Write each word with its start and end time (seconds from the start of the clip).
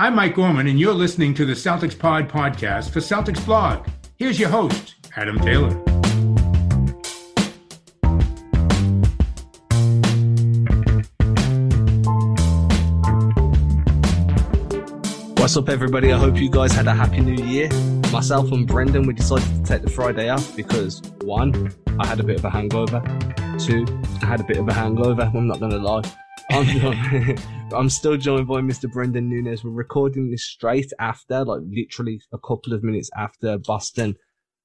I'm 0.00 0.14
Mike 0.14 0.34
Gorman, 0.34 0.66
and 0.66 0.80
you're 0.80 0.94
listening 0.94 1.34
to 1.34 1.44
the 1.44 1.52
Celtics 1.52 1.96
Pod 1.96 2.26
podcast 2.26 2.88
for 2.88 3.00
Celtics 3.00 3.44
Blog. 3.44 3.86
Here's 4.16 4.40
your 4.40 4.48
host, 4.48 4.94
Adam 5.14 5.38
Taylor. 5.38 5.74
What's 15.34 15.54
up, 15.58 15.68
everybody? 15.68 16.14
I 16.14 16.16
hope 16.16 16.38
you 16.38 16.48
guys 16.48 16.72
had 16.72 16.86
a 16.86 16.94
happy 16.94 17.20
new 17.20 17.44
year. 17.44 17.68
Myself 18.10 18.50
and 18.52 18.66
Brendan, 18.66 19.06
we 19.06 19.12
decided 19.12 19.44
to 19.54 19.62
take 19.64 19.82
the 19.82 19.90
Friday 19.90 20.30
off 20.30 20.56
because 20.56 21.02
one, 21.24 21.74
I 21.98 22.06
had 22.06 22.20
a 22.20 22.24
bit 22.24 22.38
of 22.38 22.44
a 22.46 22.50
hangover. 22.50 23.02
Two, 23.58 23.84
I 24.22 24.24
had 24.24 24.40
a 24.40 24.44
bit 24.44 24.56
of 24.56 24.66
a 24.66 24.72
hangover. 24.72 25.30
I'm 25.34 25.46
not 25.46 25.60
going 25.60 25.72
to 25.72 25.78
lie. 25.78 26.10
I'm, 26.50 27.36
I'm 27.72 27.90
still 27.90 28.16
joined 28.16 28.48
by 28.48 28.60
Mr. 28.60 28.90
Brendan 28.90 29.28
Nunes. 29.28 29.62
We're 29.62 29.70
recording 29.70 30.30
this 30.30 30.44
straight 30.44 30.92
after, 30.98 31.44
like 31.44 31.60
literally 31.64 32.20
a 32.32 32.38
couple 32.38 32.72
of 32.72 32.82
minutes 32.82 33.10
after 33.16 33.58
Boston 33.58 34.16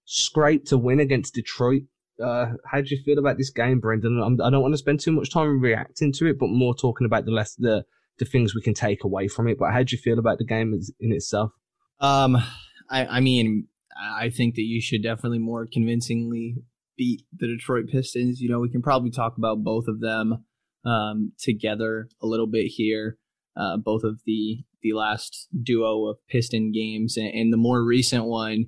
scraped 0.06 0.68
to 0.68 0.78
win 0.78 1.00
against 1.00 1.36
Detroit. 1.36 1.84
Uh, 2.24 2.54
how 2.66 2.82
do 2.82 2.88
you 2.90 3.02
feel 3.04 3.20
about 3.20 3.38
this 3.38 3.50
game, 3.50 3.80
Brendan? 3.80 4.22
I'm, 4.22 4.42
I 4.42 4.48
do 4.48 4.52
not 4.52 4.62
want 4.62 4.74
to 4.74 4.78
spend 4.78 5.02
too 5.02 5.12
much 5.12 5.32
time 5.32 5.60
reacting 5.60 6.14
to 6.14 6.28
it, 6.28 6.40
but 6.40 6.48
more 6.48 6.74
talking 6.74 7.06
about 7.06 7.26
the 7.26 7.32
less 7.32 7.56
the 7.56 7.86
the 8.18 8.26
things 8.26 8.56
we 8.56 8.62
can 8.62 8.74
take 8.74 9.04
away 9.04 9.28
from 9.28 9.48
it. 9.48 9.60
But 9.60 9.74
how 9.74 9.84
do 9.84 9.96
you 9.96 10.02
feel 10.02 10.18
about 10.18 10.38
the 10.38 10.46
game 10.46 10.74
in 11.00 11.12
itself? 11.12 11.52
Um, 12.00 12.38
I, 12.90 13.06
I 13.06 13.20
mean, 13.20 13.68
I 13.98 14.30
think 14.30 14.56
that 14.56 14.62
you 14.62 14.82
should 14.82 15.04
definitely 15.04 15.40
more 15.40 15.68
convincingly 15.72 16.56
beat 16.98 17.24
the 17.38 17.48
Detroit 17.48 17.88
Pistons. 17.92 18.40
You 18.40 18.50
know, 18.50 18.60
we 18.60 18.70
can 18.70 18.82
probably 18.82 19.12
talk 19.12 19.38
about 19.38 19.64
both 19.64 19.88
of 19.88 20.00
them 20.00 20.46
um, 20.86 21.34
together 21.40 22.10
a 22.22 22.28
little 22.28 22.48
bit 22.48 22.68
here. 22.68 23.18
Uh, 23.58 23.78
both 23.78 24.04
of 24.04 24.20
the 24.26 24.66
the 24.82 24.94
last 24.94 25.48
duo 25.64 26.08
of 26.08 26.18
Piston 26.30 26.72
games 26.72 27.18
and, 27.18 27.28
and, 27.28 27.52
the 27.52 27.58
more 27.58 27.84
recent 27.84 28.26
one. 28.26 28.66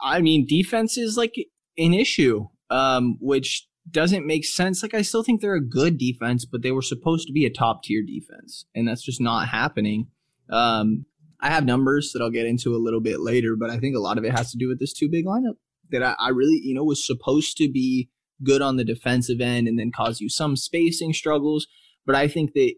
I 0.00 0.20
mean, 0.20 0.46
defense 0.46 0.96
is 0.96 1.16
like 1.16 1.34
an 1.76 1.92
issue, 1.92 2.46
um, 2.68 3.16
which 3.18 3.66
doesn't 3.90 4.26
make 4.26 4.44
sense. 4.44 4.82
Like, 4.82 4.94
I 4.94 5.02
still 5.02 5.24
think 5.24 5.40
they're 5.40 5.54
a 5.54 5.60
good 5.60 5.98
defense, 5.98 6.44
but 6.44 6.62
they 6.62 6.70
were 6.70 6.82
supposed 6.82 7.26
to 7.26 7.32
be 7.32 7.46
a 7.46 7.50
top 7.50 7.82
tier 7.82 8.02
defense, 8.02 8.66
and 8.74 8.86
that's 8.86 9.02
just 9.02 9.20
not 9.20 9.48
happening. 9.48 10.08
Um, 10.50 11.06
I 11.40 11.48
have 11.48 11.64
numbers 11.64 12.12
that 12.12 12.22
I'll 12.22 12.30
get 12.30 12.46
into 12.46 12.76
a 12.76 12.78
little 12.78 13.00
bit 13.00 13.20
later, 13.20 13.56
but 13.58 13.70
I 13.70 13.78
think 13.78 13.96
a 13.96 14.00
lot 14.00 14.18
of 14.18 14.24
it 14.24 14.32
has 14.32 14.50
to 14.52 14.58
do 14.58 14.68
with 14.68 14.78
this 14.78 14.92
two 14.92 15.08
big 15.08 15.24
lineup 15.24 15.54
that 15.90 16.02
I, 16.02 16.14
I 16.18 16.28
really, 16.28 16.60
you 16.62 16.74
know, 16.74 16.84
was 16.84 17.04
supposed 17.04 17.56
to 17.56 17.70
be 17.70 18.10
good 18.42 18.62
on 18.62 18.76
the 18.76 18.84
defensive 18.84 19.40
end 19.40 19.68
and 19.68 19.78
then 19.78 19.90
cause 19.94 20.20
you 20.20 20.28
some 20.28 20.56
spacing 20.56 21.12
struggles. 21.12 21.66
But 22.06 22.14
I 22.14 22.28
think 22.28 22.52
that 22.54 22.74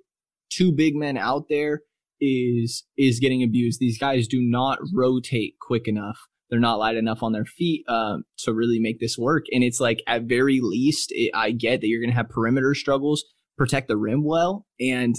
two 0.50 0.72
big 0.72 0.94
men 0.94 1.16
out 1.16 1.46
there 1.48 1.82
is 2.20 2.84
is 2.96 3.20
getting 3.20 3.42
abused. 3.42 3.80
These 3.80 3.98
guys 3.98 4.28
do 4.28 4.40
not 4.40 4.78
rotate 4.92 5.54
quick 5.60 5.88
enough. 5.88 6.18
They're 6.50 6.60
not 6.60 6.78
light 6.78 6.96
enough 6.96 7.22
on 7.22 7.32
their 7.32 7.46
feet 7.46 7.84
um, 7.88 8.24
to 8.40 8.52
really 8.52 8.78
make 8.78 9.00
this 9.00 9.16
work. 9.16 9.46
And 9.52 9.64
it's 9.64 9.80
like 9.80 10.02
at 10.06 10.24
very 10.24 10.60
least, 10.62 11.10
it, 11.12 11.30
I 11.34 11.50
get 11.50 11.80
that 11.80 11.88
you're 11.88 12.00
going 12.00 12.10
to 12.10 12.16
have 12.16 12.28
perimeter 12.28 12.74
struggles. 12.74 13.24
Protect 13.56 13.88
the 13.88 13.96
rim 13.96 14.24
well, 14.24 14.66
and 14.78 15.14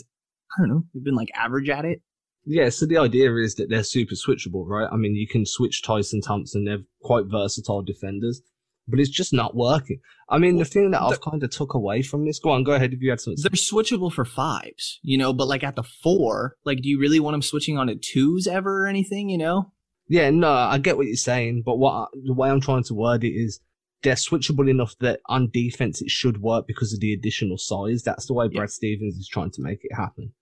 I 0.55 0.61
don't 0.61 0.69
know. 0.69 0.83
They've 0.94 1.03
been 1.03 1.16
like 1.16 1.30
average 1.36 1.69
at 1.69 1.86
it. 1.86 2.02
Yeah, 2.45 2.69
so 2.69 2.86
the 2.86 2.97
idea 2.97 3.33
is 3.36 3.55
that 3.55 3.69
they're 3.69 3.83
super 3.83 4.16
switchable, 4.16 4.67
right? 4.67 4.89
I 4.91 4.97
mean, 4.97 5.16
you 5.16 5.27
can 5.27 5.45
switch 5.45 5.81
Tyson 5.81 6.21
Thompson. 6.21 6.66
They're 6.66 6.83
quite 7.02 7.25
versatile 7.27 7.81
defenders 7.81 8.41
but 8.88 9.00
it's 9.00 9.09
just 9.09 9.34
not 9.34 9.56
working. 9.56 10.00
I 10.30 10.38
mean, 10.38 10.58
the 10.58 10.66
thing 10.66 10.92
that 10.92 11.02
I've 11.02 11.22
kind 11.22 11.44
of 11.44 11.50
took 11.50 11.73
away 11.73 12.02
from 12.02 12.26
this. 12.26 12.39
Go 12.39 12.50
on, 12.50 12.64
go 12.64 12.73
ahead 12.73 12.94
if 12.94 13.02
you 13.02 13.09
had 13.09 13.22
something. 13.22 13.42
They're 13.42 13.52
switchable 13.52 14.12
for 14.12 14.26
fives, 14.26 15.00
you 15.03 15.17
know, 15.17 15.34
but 15.34 15.48
like 15.48 15.64
at 15.64 15.76
the 15.76 15.84
four, 15.84 16.58
like, 16.66 16.81
do 16.81 16.89
you 16.89 17.00
really 17.00 17.20
want 17.20 17.34
them 17.34 17.42
switching 17.42 17.78
on 17.78 17.88
to 17.88 17.95
twos 17.95 18.48
ever 18.48 18.84
or 18.84 18.88
anything? 18.88 19.30
You 19.30 19.38
know? 19.38 19.72
Yeah, 20.08 20.30
no, 20.31 20.52
I 20.52 20.78
get 20.80 20.98
what 20.98 21.08
you're 21.08 21.16
saying, 21.16 21.64
but 21.66 21.78
what 21.78 22.09
the 22.26 22.34
way 22.34 22.50
I'm 22.50 22.61
trying 22.61 22.84
to 22.84 22.94
word 22.94 23.23
it 23.23 23.31
is 23.31 23.61
they're 24.02 24.16
switchable 24.16 24.70
enough 24.70 24.95
that 25.00 25.22
on 25.28 25.50
defense 25.50 26.02
it 26.02 26.10
should 26.10 26.42
work 26.42 26.67
because 26.67 26.93
of 26.93 26.99
the 26.99 27.14
additional 27.14 27.58
size. 27.58 28.04
That's 28.04 28.27
the 28.27 28.33
way 28.33 28.49
Brad 28.49 28.70
Stevens 28.70 29.16
is 29.16 29.30
trying 29.30 29.52
to 29.52 29.61
make 29.61 29.80
it 29.82 29.95
happen. 29.95 30.33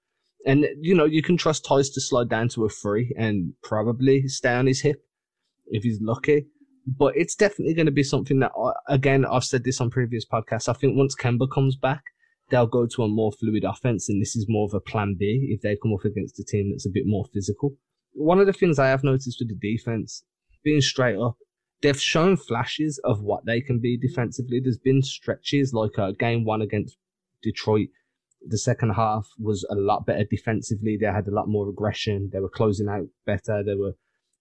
And 0.48 0.66
you 0.80 0.96
know, 0.96 1.06
you 1.06 1.22
can 1.22 1.38
trust 1.38 1.64
Theis 1.66 1.94
to 1.94 2.02
slide 2.02 2.30
down 2.30 2.50
to 2.50 2.66
a 2.66 2.70
three 2.70 3.14
and 3.16 3.54
probably 3.62 4.28
stay 4.28 4.56
on 4.56 4.66
his 4.66 4.82
hip 4.82 5.06
if 5.68 5.84
he's 5.84 6.00
lucky 6.02 6.48
but 6.86 7.16
it's 7.16 7.36
definitely 7.36 7.74
going 7.74 7.86
to 7.86 7.92
be 7.92 8.04
something 8.04 8.40
that, 8.40 8.52
again, 8.88 9.26
I've 9.26 9.44
said 9.44 9.64
this 9.64 9.80
on 9.82 9.90
previous 9.90 10.26
podcasts. 10.26 10.68
I 10.68 10.74
think 10.74 10.98
once 10.98 11.16
Kemba 11.16 11.50
comes 11.52 11.76
back, 11.76 12.04
they'll 12.50 12.68
go 12.68 12.86
to 12.86 13.04
a 13.04 13.08
more 13.08 13.32
fluid 13.32 13.64
offense, 13.64 14.10
and 14.10 14.22
this 14.22 14.36
is 14.36 14.46
more 14.50 14.68
of 14.68 14.74
a 14.74 14.80
plan 14.80 15.16
B 15.18 15.48
if 15.50 15.62
they 15.62 15.78
come 15.82 15.94
up 15.94 16.06
against 16.06 16.40
a 16.40 16.44
team 16.44 16.72
that's 16.72 16.86
a 16.86 16.92
bit 16.92 17.04
more 17.06 17.26
physical. 17.34 17.76
One 18.14 18.40
of 18.40 18.46
the 18.46 18.54
things 18.54 18.78
I 18.78 18.90
have 18.90 19.04
noticed 19.04 19.38
with 19.40 19.50
the 19.50 19.56
defense, 19.56 20.24
being 20.64 20.82
straight 20.82 21.18
up, 21.18 21.38
they've 21.82 22.00
shown 22.00 22.36
flashes 22.36 23.00
of 23.04 23.22
what 23.22 23.46
they 23.46 23.62
can 23.62 23.80
be 23.80 23.98
defensively. 23.98 24.60
There's 24.60 24.78
been 24.78 25.02
stretches 25.02 25.74
like 25.74 25.98
a 25.98 26.06
uh, 26.06 26.12
game 26.12 26.46
one 26.46 26.62
against 26.62 26.98
Detroit. 27.42 27.88
The 28.46 28.58
second 28.58 28.92
half 28.92 29.30
was 29.40 29.66
a 29.70 29.76
lot 29.76 30.06
better 30.06 30.26
defensively. 30.30 30.98
They 31.00 31.08
had 31.08 31.28
a 31.28 31.34
lot 31.34 31.48
more 31.48 31.70
aggression. 31.70 32.32
They 32.34 32.40
were 32.40 32.50
closing 32.50 32.90
out 32.90 33.08
better. 33.26 33.64
They 33.64 33.76
were, 33.76 33.94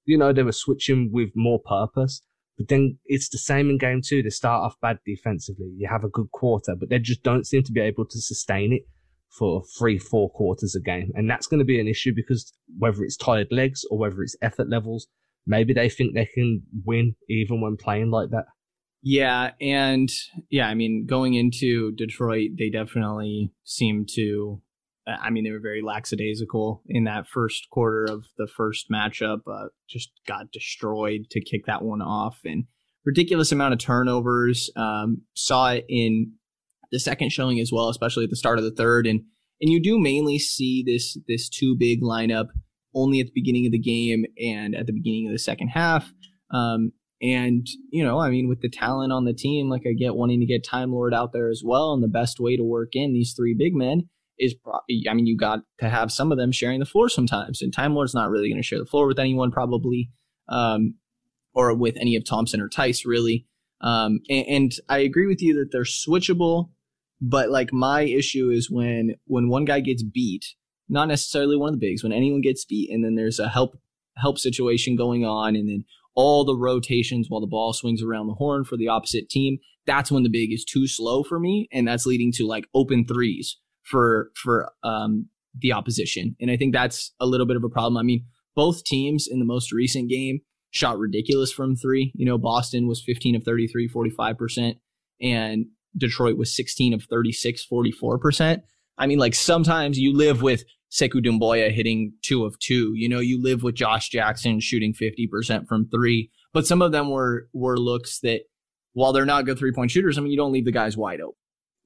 you 0.04 0.16
know, 0.18 0.32
they 0.32 0.42
were 0.42 0.52
switching 0.52 1.10
with 1.12 1.30
more 1.34 1.60
purpose. 1.60 2.22
But 2.60 2.68
then 2.68 2.98
it's 3.06 3.30
the 3.30 3.38
same 3.38 3.70
in 3.70 3.78
game 3.78 4.02
two. 4.06 4.22
They 4.22 4.28
start 4.28 4.62
off 4.62 4.78
bad 4.82 4.98
defensively. 5.06 5.72
You 5.78 5.88
have 5.90 6.04
a 6.04 6.10
good 6.10 6.30
quarter, 6.30 6.74
but 6.78 6.90
they 6.90 6.98
just 6.98 7.22
don't 7.22 7.46
seem 7.46 7.62
to 7.62 7.72
be 7.72 7.80
able 7.80 8.04
to 8.04 8.20
sustain 8.20 8.74
it 8.74 8.82
for 9.30 9.62
three, 9.78 9.96
four 9.96 10.28
quarters 10.28 10.74
a 10.74 10.80
game. 10.80 11.10
And 11.14 11.30
that's 11.30 11.46
going 11.46 11.60
to 11.60 11.64
be 11.64 11.80
an 11.80 11.88
issue 11.88 12.12
because 12.14 12.52
whether 12.76 13.02
it's 13.02 13.16
tired 13.16 13.46
legs 13.50 13.86
or 13.90 13.96
whether 13.96 14.20
it's 14.20 14.36
effort 14.42 14.68
levels, 14.68 15.06
maybe 15.46 15.72
they 15.72 15.88
think 15.88 16.14
they 16.14 16.28
can 16.34 16.60
win 16.84 17.14
even 17.30 17.62
when 17.62 17.78
playing 17.78 18.10
like 18.10 18.28
that. 18.28 18.44
Yeah, 19.02 19.52
and 19.58 20.10
yeah, 20.50 20.68
I 20.68 20.74
mean, 20.74 21.06
going 21.06 21.32
into 21.32 21.92
Detroit, 21.92 22.50
they 22.58 22.68
definitely 22.68 23.54
seem 23.64 24.04
to 24.16 24.60
I 25.06 25.30
mean, 25.30 25.44
they 25.44 25.50
were 25.50 25.60
very 25.60 25.82
lackadaisical 25.82 26.82
in 26.86 27.04
that 27.04 27.26
first 27.26 27.68
quarter 27.70 28.04
of 28.04 28.26
the 28.36 28.46
first 28.46 28.90
matchup. 28.90 29.40
Uh, 29.46 29.68
just 29.88 30.10
got 30.26 30.52
destroyed 30.52 31.26
to 31.30 31.40
kick 31.40 31.66
that 31.66 31.82
one 31.82 32.02
off, 32.02 32.40
and 32.44 32.64
ridiculous 33.04 33.52
amount 33.52 33.72
of 33.72 33.80
turnovers. 33.80 34.70
Um, 34.76 35.22
saw 35.34 35.72
it 35.72 35.86
in 35.88 36.32
the 36.92 37.00
second 37.00 37.30
showing 37.30 37.60
as 37.60 37.72
well, 37.72 37.88
especially 37.88 38.24
at 38.24 38.30
the 38.30 38.36
start 38.36 38.58
of 38.58 38.64
the 38.64 38.70
third, 38.70 39.06
and 39.06 39.22
and 39.60 39.70
you 39.70 39.82
do 39.82 39.98
mainly 39.98 40.38
see 40.38 40.82
this 40.86 41.18
this 41.26 41.48
two 41.48 41.74
big 41.76 42.02
lineup 42.02 42.48
only 42.94 43.20
at 43.20 43.26
the 43.26 43.32
beginning 43.34 43.66
of 43.66 43.72
the 43.72 43.78
game 43.78 44.24
and 44.38 44.74
at 44.74 44.86
the 44.86 44.92
beginning 44.92 45.26
of 45.26 45.32
the 45.32 45.38
second 45.38 45.68
half. 45.68 46.12
Um, 46.52 46.92
and 47.22 47.66
you 47.90 48.04
know, 48.04 48.18
I 48.18 48.30
mean, 48.30 48.48
with 48.48 48.60
the 48.60 48.70
talent 48.70 49.12
on 49.12 49.24
the 49.24 49.34
team, 49.34 49.70
like 49.70 49.82
I 49.86 49.92
get 49.92 50.14
wanting 50.14 50.40
to 50.40 50.46
get 50.46 50.64
Time 50.64 50.92
Lord 50.92 51.14
out 51.14 51.32
there 51.32 51.48
as 51.48 51.62
well, 51.64 51.92
and 51.92 52.02
the 52.02 52.08
best 52.08 52.38
way 52.38 52.56
to 52.56 52.64
work 52.64 52.90
in 52.94 53.12
these 53.12 53.32
three 53.34 53.54
big 53.54 53.74
men 53.74 54.08
is 54.40 54.54
probably 54.54 55.06
I 55.08 55.14
mean 55.14 55.26
you 55.26 55.36
got 55.36 55.60
to 55.78 55.88
have 55.88 56.10
some 56.10 56.32
of 56.32 56.38
them 56.38 56.50
sharing 56.50 56.80
the 56.80 56.86
floor 56.86 57.08
sometimes, 57.08 57.62
and 57.62 57.72
Time 57.72 57.94
Lord's 57.94 58.14
not 58.14 58.30
really 58.30 58.48
going 58.48 58.60
to 58.60 58.66
share 58.66 58.78
the 58.78 58.86
floor 58.86 59.06
with 59.06 59.18
anyone 59.18 59.52
probably, 59.52 60.10
um, 60.48 60.94
or 61.54 61.74
with 61.76 61.96
any 61.98 62.16
of 62.16 62.24
Thompson 62.24 62.60
or 62.60 62.68
Theis 62.68 63.04
really. 63.04 63.46
Um, 63.82 64.20
and, 64.28 64.46
and 64.48 64.72
I 64.88 64.98
agree 64.98 65.26
with 65.26 65.40
you 65.40 65.54
that 65.54 65.70
they're 65.70 65.82
switchable, 65.82 66.70
but 67.20 67.50
like 67.50 67.72
my 67.72 68.02
issue 68.02 68.50
is 68.50 68.70
when 68.70 69.14
when 69.26 69.48
one 69.48 69.66
guy 69.66 69.80
gets 69.80 70.02
beat, 70.02 70.46
not 70.88 71.08
necessarily 71.08 71.56
one 71.56 71.72
of 71.72 71.78
the 71.78 71.86
bigs, 71.86 72.02
when 72.02 72.12
anyone 72.12 72.40
gets 72.40 72.64
beat, 72.64 72.90
and 72.90 73.04
then 73.04 73.14
there's 73.14 73.38
a 73.38 73.48
help 73.48 73.78
help 74.16 74.38
situation 74.38 74.96
going 74.96 75.24
on, 75.24 75.54
and 75.54 75.68
then 75.68 75.84
all 76.14 76.44
the 76.44 76.56
rotations 76.56 77.26
while 77.28 77.40
the 77.40 77.46
ball 77.46 77.72
swings 77.72 78.02
around 78.02 78.26
the 78.26 78.34
horn 78.34 78.64
for 78.64 78.76
the 78.76 78.88
opposite 78.88 79.28
team. 79.28 79.58
That's 79.86 80.10
when 80.10 80.22
the 80.22 80.28
big 80.28 80.52
is 80.52 80.64
too 80.64 80.86
slow 80.86 81.22
for 81.22 81.38
me, 81.38 81.68
and 81.72 81.86
that's 81.86 82.06
leading 82.06 82.32
to 82.32 82.46
like 82.46 82.66
open 82.74 83.06
threes 83.06 83.56
for 83.90 84.30
for 84.42 84.70
um, 84.82 85.28
the 85.58 85.72
opposition. 85.72 86.36
And 86.40 86.50
I 86.50 86.56
think 86.56 86.72
that's 86.72 87.12
a 87.20 87.26
little 87.26 87.46
bit 87.46 87.56
of 87.56 87.64
a 87.64 87.68
problem. 87.68 87.96
I 87.96 88.02
mean, 88.02 88.24
both 88.54 88.84
teams 88.84 89.26
in 89.30 89.38
the 89.38 89.44
most 89.44 89.72
recent 89.72 90.08
game 90.08 90.40
shot 90.70 90.98
ridiculous 90.98 91.52
from 91.52 91.76
three. 91.76 92.12
You 92.14 92.26
know, 92.26 92.38
Boston 92.38 92.86
was 92.86 93.02
15 93.04 93.36
of 93.36 93.44
33, 93.44 93.88
45%, 93.88 94.76
and 95.20 95.66
Detroit 95.96 96.36
was 96.36 96.54
16 96.54 96.94
of 96.94 97.04
36, 97.04 97.66
44%. 97.70 98.62
I 98.98 99.06
mean, 99.06 99.18
like 99.18 99.34
sometimes 99.34 99.98
you 99.98 100.16
live 100.16 100.42
with 100.42 100.64
Sekou 100.92 101.24
Doumbouya 101.24 101.72
hitting 101.72 102.12
two 102.22 102.44
of 102.44 102.58
two. 102.58 102.92
You 102.94 103.08
know, 103.08 103.20
you 103.20 103.42
live 103.42 103.62
with 103.62 103.74
Josh 103.74 104.08
Jackson 104.08 104.60
shooting 104.60 104.94
50% 104.94 105.66
from 105.66 105.88
three. 105.88 106.30
But 106.52 106.66
some 106.66 106.82
of 106.82 106.92
them 106.92 107.10
were 107.10 107.48
were 107.52 107.78
looks 107.78 108.20
that 108.20 108.42
while 108.92 109.12
they're 109.12 109.24
not 109.24 109.46
good 109.46 109.58
three 109.58 109.72
point 109.72 109.90
shooters, 109.90 110.18
I 110.18 110.20
mean, 110.20 110.32
you 110.32 110.36
don't 110.36 110.52
leave 110.52 110.64
the 110.64 110.72
guys 110.72 110.96
wide 110.96 111.20
open. 111.20 111.36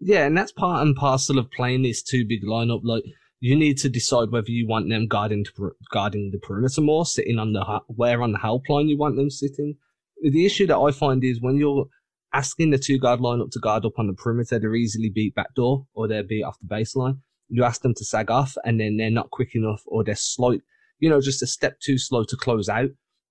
Yeah, 0.07 0.27
and 0.27 0.37
that's 0.37 0.53
part 0.53 0.87
and 0.87 0.95
parcel 0.95 1.39
of 1.39 1.51
playing 1.51 1.83
this 1.83 2.03
two 2.03 2.27
big 2.27 2.45
lineup. 2.45 2.83
Like 2.85 3.05
you 3.41 3.57
need 3.57 3.79
to 3.79 3.89
decide 3.89 4.31
whether 4.31 4.51
you 4.51 4.69
want 4.69 4.91
them 4.91 5.07
guarding 5.07 5.47
guarding 5.91 6.31
the 6.31 6.39
perimeter 6.39 6.83
more, 6.83 7.07
sitting 7.07 7.39
on 7.39 7.55
the 7.55 7.81
where 7.87 8.23
on 8.23 8.33
the 8.33 8.39
help 8.39 8.69
line 8.69 8.89
you 8.89 8.99
want 8.99 9.17
them 9.17 9.31
sitting. 9.31 9.77
The 10.21 10.45
issue 10.45 10.67
that 10.67 10.77
I 10.77 10.91
find 10.91 11.25
is 11.25 11.41
when 11.41 11.57
you're 11.57 11.87
asking 12.35 12.69
the 12.69 12.79
two 12.79 12.99
guard 12.99 13.21
lineup 13.21 13.51
to 13.53 13.59
guard 13.59 13.87
up 13.87 13.99
on 13.99 14.07
the 14.07 14.13
perimeter, 14.13 14.59
they're 14.59 14.75
easily 14.75 15.09
beat 15.09 15.35
backdoor 15.37 15.87
or 15.95 16.07
they're 16.07 16.23
beat 16.23 16.43
off 16.43 16.59
the 16.61 16.67
baseline. 16.67 17.21
You 17.49 17.65
ask 17.65 17.81
them 17.81 17.95
to 17.95 18.05
sag 18.05 18.31
off, 18.31 18.59
and 18.63 18.79
then 18.79 18.99
they're 18.99 19.11
not 19.11 19.31
quick 19.31 19.55
enough, 19.55 19.83
or 19.87 20.05
they're 20.05 20.17
slow, 20.17 20.59
you 20.99 21.09
know, 21.09 21.23
just 21.23 21.43
a 21.43 21.47
step 21.47 21.81
too 21.81 21.97
slow 21.97 22.25
to 22.25 22.37
close 22.37 22.69
out. 22.69 22.91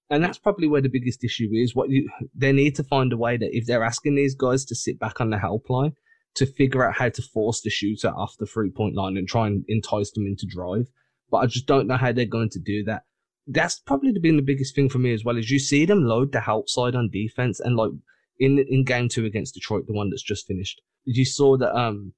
And 0.10 0.24
that's 0.24 0.40
probably 0.40 0.68
where 0.68 0.82
the 0.82 0.90
biggest 0.90 1.24
issue 1.24 1.50
is. 1.54 1.76
What 1.76 1.92
you, 1.92 2.10
they 2.34 2.52
need 2.52 2.76
to 2.78 2.84
find 2.84 3.14
a 3.14 3.18
way 3.18 3.38
that 3.38 3.56
if 3.56 3.68
they're 3.68 3.84
asking 3.84 4.16
these 4.16 4.34
guys 4.34 4.66
to 4.66 4.76
sit 4.76 4.98
back 4.98 5.22
on 5.22 5.30
the 5.30 5.38
helpline, 5.38 5.94
to 6.36 6.46
figure 6.46 6.88
out 6.88 6.96
how 6.96 7.10
to 7.10 7.22
force 7.22 7.62
the 7.62 7.70
shooter 7.70 8.10
off 8.10 8.38
the 8.38 8.46
three 8.46 8.72
point 8.72 8.96
line 8.96 9.18
and 9.18 9.28
try 9.28 9.48
and 9.48 9.64
entice 9.68 10.12
them 10.12 10.26
into 10.26 10.46
drive. 10.48 10.88
But 11.30 11.38
I 11.38 11.46
just 11.48 11.68
don't 11.68 11.88
know 11.88 11.98
how 11.98 12.12
they're 12.12 12.26
going 12.26 12.50
to 12.52 12.60
do 12.60 12.84
that. 12.86 13.04
That's 13.48 13.80
probably 13.80 14.14
been 14.20 14.38
the 14.38 14.42
biggest 14.42 14.76
thing 14.76 14.90
for 14.90 15.00
me 15.00 15.14
as 15.14 15.24
well. 15.24 15.38
Is 15.38 15.52
you 15.52 15.60
see 15.60 15.86
them 15.86 16.06
load 16.06 16.32
the 16.32 16.40
help 16.40 16.70
side 16.70 16.96
on 16.96 17.10
defense 17.10 17.60
and 17.60 17.76
like 17.76 17.92
in 18.40 18.60
in 18.68 18.84
game 18.84 19.10
two 19.10 19.26
against 19.26 19.54
Detroit, 19.54 19.86
the 19.88 19.94
one 19.94 20.10
that's 20.10 20.24
just 20.24 20.48
finished, 20.48 20.82
you 21.06 21.26
saw 21.26 21.58
that 21.58 21.78
um 21.78 22.14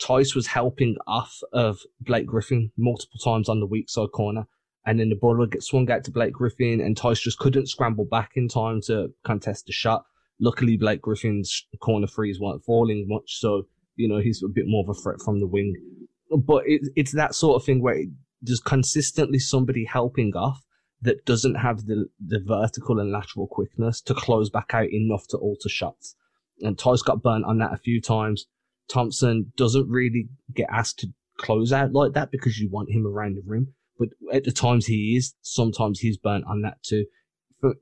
Theis 0.00 0.34
was 0.34 0.48
helping 0.48 0.96
off 1.06 1.40
of 1.52 1.80
Blake 2.00 2.26
Griffin 2.26 2.72
multiple 2.76 3.18
times 3.22 3.48
on 3.48 3.60
the 3.60 3.66
weak 3.66 3.88
side 3.88 4.12
corner. 4.12 4.46
And 4.84 4.98
then 4.98 5.10
the 5.10 5.16
ball 5.16 5.36
would 5.36 5.52
get 5.52 5.62
swung 5.62 5.88
out 5.92 6.02
to 6.04 6.10
Blake 6.10 6.32
Griffin, 6.32 6.80
and 6.80 6.96
Theis 6.96 7.20
just 7.20 7.38
couldn't 7.38 7.68
scramble 7.68 8.04
back 8.04 8.32
in 8.34 8.48
time 8.48 8.80
to 8.86 9.12
contest 9.24 9.66
the 9.66 9.72
shot. 9.72 10.04
Luckily, 10.42 10.76
Blake 10.76 11.00
Griffin's 11.00 11.64
corner 11.80 12.08
threes 12.08 12.40
weren't 12.40 12.64
falling 12.64 13.06
much, 13.08 13.38
so 13.38 13.62
you 13.94 14.08
know 14.08 14.18
he's 14.18 14.42
a 14.42 14.48
bit 14.48 14.64
more 14.66 14.82
of 14.82 14.88
a 14.88 15.00
threat 15.00 15.20
from 15.24 15.38
the 15.38 15.46
wing. 15.46 15.72
But 16.36 16.64
it, 16.66 16.82
it's 16.96 17.12
that 17.12 17.36
sort 17.36 17.54
of 17.54 17.64
thing 17.64 17.80
where 17.80 18.02
there's 18.42 18.58
consistently 18.58 19.38
somebody 19.38 19.84
helping 19.84 20.34
off 20.34 20.64
that 21.00 21.24
doesn't 21.24 21.54
have 21.54 21.86
the 21.86 22.06
the 22.18 22.40
vertical 22.40 22.98
and 22.98 23.12
lateral 23.12 23.46
quickness 23.46 24.00
to 24.00 24.14
close 24.14 24.50
back 24.50 24.72
out 24.74 24.90
enough 24.90 25.28
to 25.28 25.36
alter 25.36 25.68
shots. 25.68 26.16
And 26.60 26.76
Theis 26.76 27.04
got 27.04 27.22
burnt 27.22 27.44
on 27.44 27.58
that 27.58 27.72
a 27.72 27.76
few 27.78 28.00
times. 28.00 28.46
Thompson 28.88 29.52
doesn't 29.56 29.88
really 29.88 30.28
get 30.52 30.68
asked 30.72 30.98
to 31.00 31.12
close 31.38 31.72
out 31.72 31.92
like 31.92 32.14
that 32.14 32.32
because 32.32 32.58
you 32.58 32.68
want 32.68 32.90
him 32.90 33.06
around 33.06 33.36
the 33.36 33.42
rim. 33.46 33.74
But 33.96 34.08
at 34.32 34.42
the 34.42 34.50
times 34.50 34.86
he 34.86 35.14
is, 35.16 35.34
sometimes 35.40 36.00
he's 36.00 36.16
burnt 36.16 36.46
on 36.46 36.62
that 36.62 36.82
too. 36.82 37.06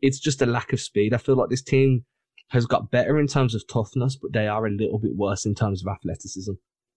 It's 0.02 0.18
just 0.18 0.42
a 0.42 0.46
lack 0.46 0.74
of 0.74 0.80
speed. 0.80 1.14
I 1.14 1.16
feel 1.16 1.36
like 1.36 1.48
this 1.48 1.62
team 1.62 2.04
has 2.50 2.66
got 2.66 2.90
better 2.90 3.18
in 3.18 3.26
terms 3.26 3.54
of 3.54 3.66
toughness, 3.66 4.16
but 4.16 4.32
they 4.32 4.46
are 4.46 4.66
a 4.66 4.70
little 4.70 4.98
bit 4.98 5.16
worse 5.16 5.46
in 5.46 5.54
terms 5.54 5.82
of 5.82 5.88
athleticism. 5.88 6.52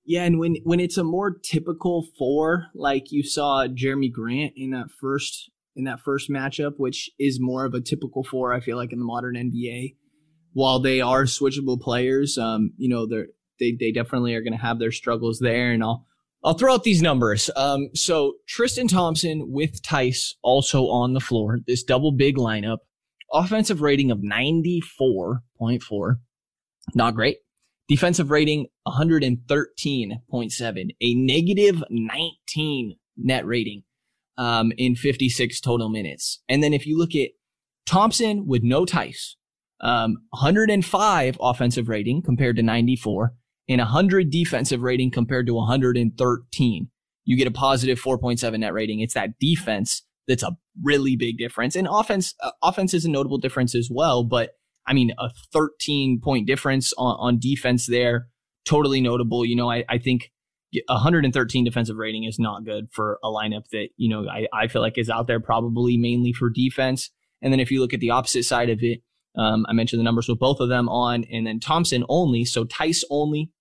Yeah, 0.05 0.23
and 0.23 0.37
when 0.37 0.57
when 0.63 0.79
it's 0.79 0.97
a 0.97 1.03
more 1.03 1.31
typical 1.31 2.05
four, 2.17 2.67
like 2.75 3.11
you 3.11 3.23
saw 3.23 3.67
Jerami 3.67 4.11
Grant 4.11 4.53
in 4.55 4.71
that 4.71 4.87
first 4.99 5.49
in 5.75 5.85
that 5.85 6.01
first 6.01 6.29
matchup, 6.29 6.73
which 6.77 7.09
is 7.17 7.39
more 7.39 7.65
of 7.65 7.73
a 7.73 7.81
typical 7.81 8.23
four, 8.23 8.53
I 8.53 8.59
feel 8.59 8.77
like 8.77 8.91
in 8.91 8.99
the 8.99 9.05
modern 9.05 9.35
NBA. 9.35 9.95
While 10.51 10.79
they 10.79 11.01
are 11.01 11.23
switchable 11.23 11.81
players, 11.81 12.37
um, 12.37 12.73
you 12.77 12.89
know, 12.89 13.07
they're 13.07 13.27
they 13.59 13.75
they 13.79 13.91
definitely 13.91 14.35
are 14.35 14.41
going 14.41 14.53
to 14.53 14.59
have 14.59 14.79
their 14.79 14.91
struggles 14.91 15.39
there, 15.39 15.71
and 15.71 15.83
I'll 15.83 16.05
I'll 16.43 16.53
throw 16.55 16.73
out 16.73 16.83
these 16.83 17.01
numbers. 17.01 17.49
Um, 17.55 17.89
so 17.93 18.33
Tristan 18.47 18.87
Thompson 18.87 19.51
with 19.51 19.81
Theis 19.83 20.35
also 20.41 20.87
on 20.87 21.13
the 21.13 21.21
floor. 21.21 21.59
This 21.65 21.83
double 21.83 22.11
big 22.11 22.35
lineup, 22.35 22.79
offensive 23.33 23.81
rating 23.81 24.11
of 24.11 24.23
ninety 24.23 24.79
four 24.79 25.41
point 25.57 25.83
four, 25.83 26.19
not 26.95 27.15
great. 27.15 27.39
Defensive 27.89 28.31
rating 28.31 28.67
113.7, 28.87 30.89
a 31.01 31.13
negative 31.15 31.83
19 31.89 32.95
net 33.17 33.45
rating 33.45 33.83
um, 34.37 34.71
in 34.77 34.95
56 34.95 35.59
total 35.59 35.89
minutes. 35.89 36.41
And 36.47 36.63
then 36.63 36.73
if 36.73 36.87
you 36.87 36.97
look 36.97 37.13
at 37.13 37.31
Thompson 37.85 38.47
with 38.47 38.63
no 38.63 38.85
Theis, 38.85 39.35
um, 39.81 40.15
105 40.29 41.37
offensive 41.41 41.89
rating 41.89 42.21
compared 42.21 42.55
to 42.55 42.63
94, 42.63 43.33
and 43.69 43.79
100 43.79 44.29
defensive 44.29 44.81
rating 44.81 45.11
compared 45.11 45.47
to 45.47 45.53
113. 45.53 46.89
You 47.25 47.37
get 47.37 47.47
a 47.47 47.51
positive 47.51 48.01
4.7 48.01 48.59
net 48.59 48.73
rating. 48.73 48.99
It's 48.99 49.13
that 49.13 49.39
defense 49.39 50.03
that's 50.27 50.43
a 50.43 50.57
really 50.81 51.15
big 51.15 51.37
difference. 51.37 51.75
And 51.75 51.87
offense, 51.89 52.33
uh, 52.41 52.51
offense 52.61 52.93
is 52.93 53.05
a 53.05 53.09
notable 53.09 53.37
difference 53.37 53.75
as 53.75 53.89
well. 53.91 54.23
But 54.23 54.51
I 54.87 54.93
mean, 54.93 55.11
a 55.17 55.29
13 55.51 56.19
point 56.21 56.47
difference 56.47 56.93
on, 56.97 57.15
on 57.19 57.39
defense 57.39 57.87
there, 57.87 58.27
totally 58.65 59.01
notable. 59.01 59.45
You 59.45 59.55
know, 59.55 59.69
I, 59.69 59.83
I 59.89 59.97
think 59.97 60.31
113 60.87 61.63
defensive 61.63 61.97
rating 61.97 62.23
is 62.23 62.39
not 62.39 62.65
good 62.65 62.87
for 62.91 63.19
a 63.23 63.27
lineup 63.27 63.67
that, 63.71 63.89
you 63.97 64.09
know, 64.09 64.27
I, 64.27 64.47
I 64.53 64.67
feel 64.67 64.81
like 64.81 64.97
is 64.97 65.09
out 65.09 65.27
there 65.27 65.39
probably 65.39 65.97
mainly 65.97 66.33
for 66.33 66.49
defense. 66.49 67.11
And 67.41 67.53
then 67.53 67.59
if 67.59 67.71
you 67.71 67.79
look 67.79 67.93
at 67.93 67.99
the 67.99 68.09
opposite 68.09 68.43
side 68.43 68.69
of 68.69 68.79
it, 68.81 69.01
um, 69.35 69.65
I 69.67 69.73
mentioned 69.73 69.99
the 69.99 70.03
numbers 70.03 70.27
with 70.27 70.39
both 70.39 70.59
of 70.59 70.69
them 70.69 70.87
on, 70.89 71.25
and 71.31 71.47
then 71.47 71.59
Thompson 71.59 72.05
only. 72.07 72.45
So 72.45 72.65
Theis 72.65 73.03
only 73.09 73.51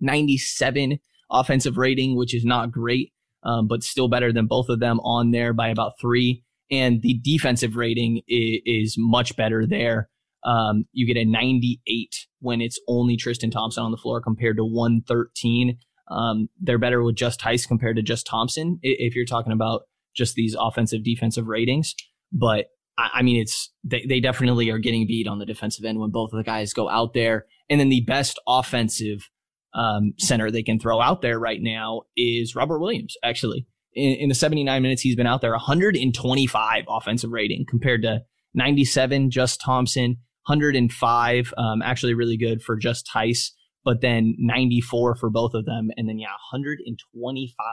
97 0.00 0.98
offensive 1.30 1.76
rating, 1.76 2.16
which 2.16 2.34
is 2.34 2.44
not 2.44 2.72
great, 2.72 3.12
um, 3.44 3.68
but 3.68 3.82
still 3.82 4.08
better 4.08 4.32
than 4.32 4.46
both 4.46 4.68
of 4.68 4.80
them 4.80 4.98
on 5.00 5.30
there 5.30 5.52
by 5.52 5.68
about 5.68 5.92
three. 6.00 6.42
And 6.70 7.02
the 7.02 7.20
defensive 7.22 7.76
rating 7.76 8.22
is, 8.28 8.60
is 8.64 8.96
much 8.98 9.36
better 9.36 9.66
there. 9.66 10.08
Um, 10.44 10.84
you 10.92 11.06
get 11.06 11.20
a 11.20 11.24
98 11.24 12.26
when 12.40 12.60
it's 12.60 12.80
only 12.88 13.16
Tristan 13.16 13.50
Thompson 13.50 13.82
on 13.82 13.90
the 13.90 13.96
floor 13.96 14.20
compared 14.20 14.56
to 14.56 14.64
113. 14.64 15.78
Um, 16.10 16.48
they're 16.60 16.78
better 16.78 17.02
with 17.02 17.16
just 17.16 17.40
Theis 17.40 17.66
compared 17.66 17.96
to 17.96 18.02
just 18.02 18.26
Thompson 18.26 18.78
if 18.82 19.14
you're 19.14 19.26
talking 19.26 19.52
about 19.52 19.82
just 20.14 20.34
these 20.34 20.56
offensive 20.58 21.04
defensive 21.04 21.46
ratings. 21.46 21.94
But 22.32 22.66
I 22.98 23.22
mean, 23.22 23.40
it's 23.40 23.72
they, 23.84 24.04
they 24.06 24.20
definitely 24.20 24.70
are 24.70 24.78
getting 24.78 25.06
beat 25.06 25.28
on 25.28 25.38
the 25.38 25.46
defensive 25.46 25.84
end 25.84 25.98
when 25.98 26.10
both 26.10 26.32
of 26.32 26.36
the 26.36 26.44
guys 26.44 26.72
go 26.72 26.88
out 26.88 27.14
there. 27.14 27.46
And 27.68 27.80
then 27.80 27.88
the 27.88 28.02
best 28.02 28.38
offensive 28.46 29.28
um, 29.74 30.12
center 30.18 30.50
they 30.50 30.62
can 30.62 30.78
throw 30.78 31.00
out 31.00 31.22
there 31.22 31.38
right 31.38 31.60
now 31.62 32.02
is 32.16 32.56
Robert 32.56 32.80
Williams, 32.80 33.16
actually. 33.22 33.66
In, 33.94 34.12
in, 34.14 34.28
the 34.28 34.34
79 34.34 34.82
minutes 34.82 35.02
he's 35.02 35.16
been 35.16 35.26
out 35.26 35.40
there, 35.40 35.50
125 35.50 36.84
offensive 36.88 37.30
rating 37.30 37.64
compared 37.68 38.02
to 38.02 38.22
97 38.54 39.30
just 39.30 39.60
Thompson, 39.60 40.18
105 40.46 41.54
um, 41.56 41.82
actually 41.82 42.14
really 42.14 42.36
good 42.36 42.62
for 42.62 42.76
just 42.76 43.08
Theis, 43.12 43.52
but 43.84 44.00
then 44.00 44.34
94 44.38 45.16
for 45.16 45.30
both 45.30 45.54
of 45.54 45.64
them, 45.64 45.90
and 45.96 46.08
then 46.08 46.18
yeah, 46.18 46.28
125 46.52 47.66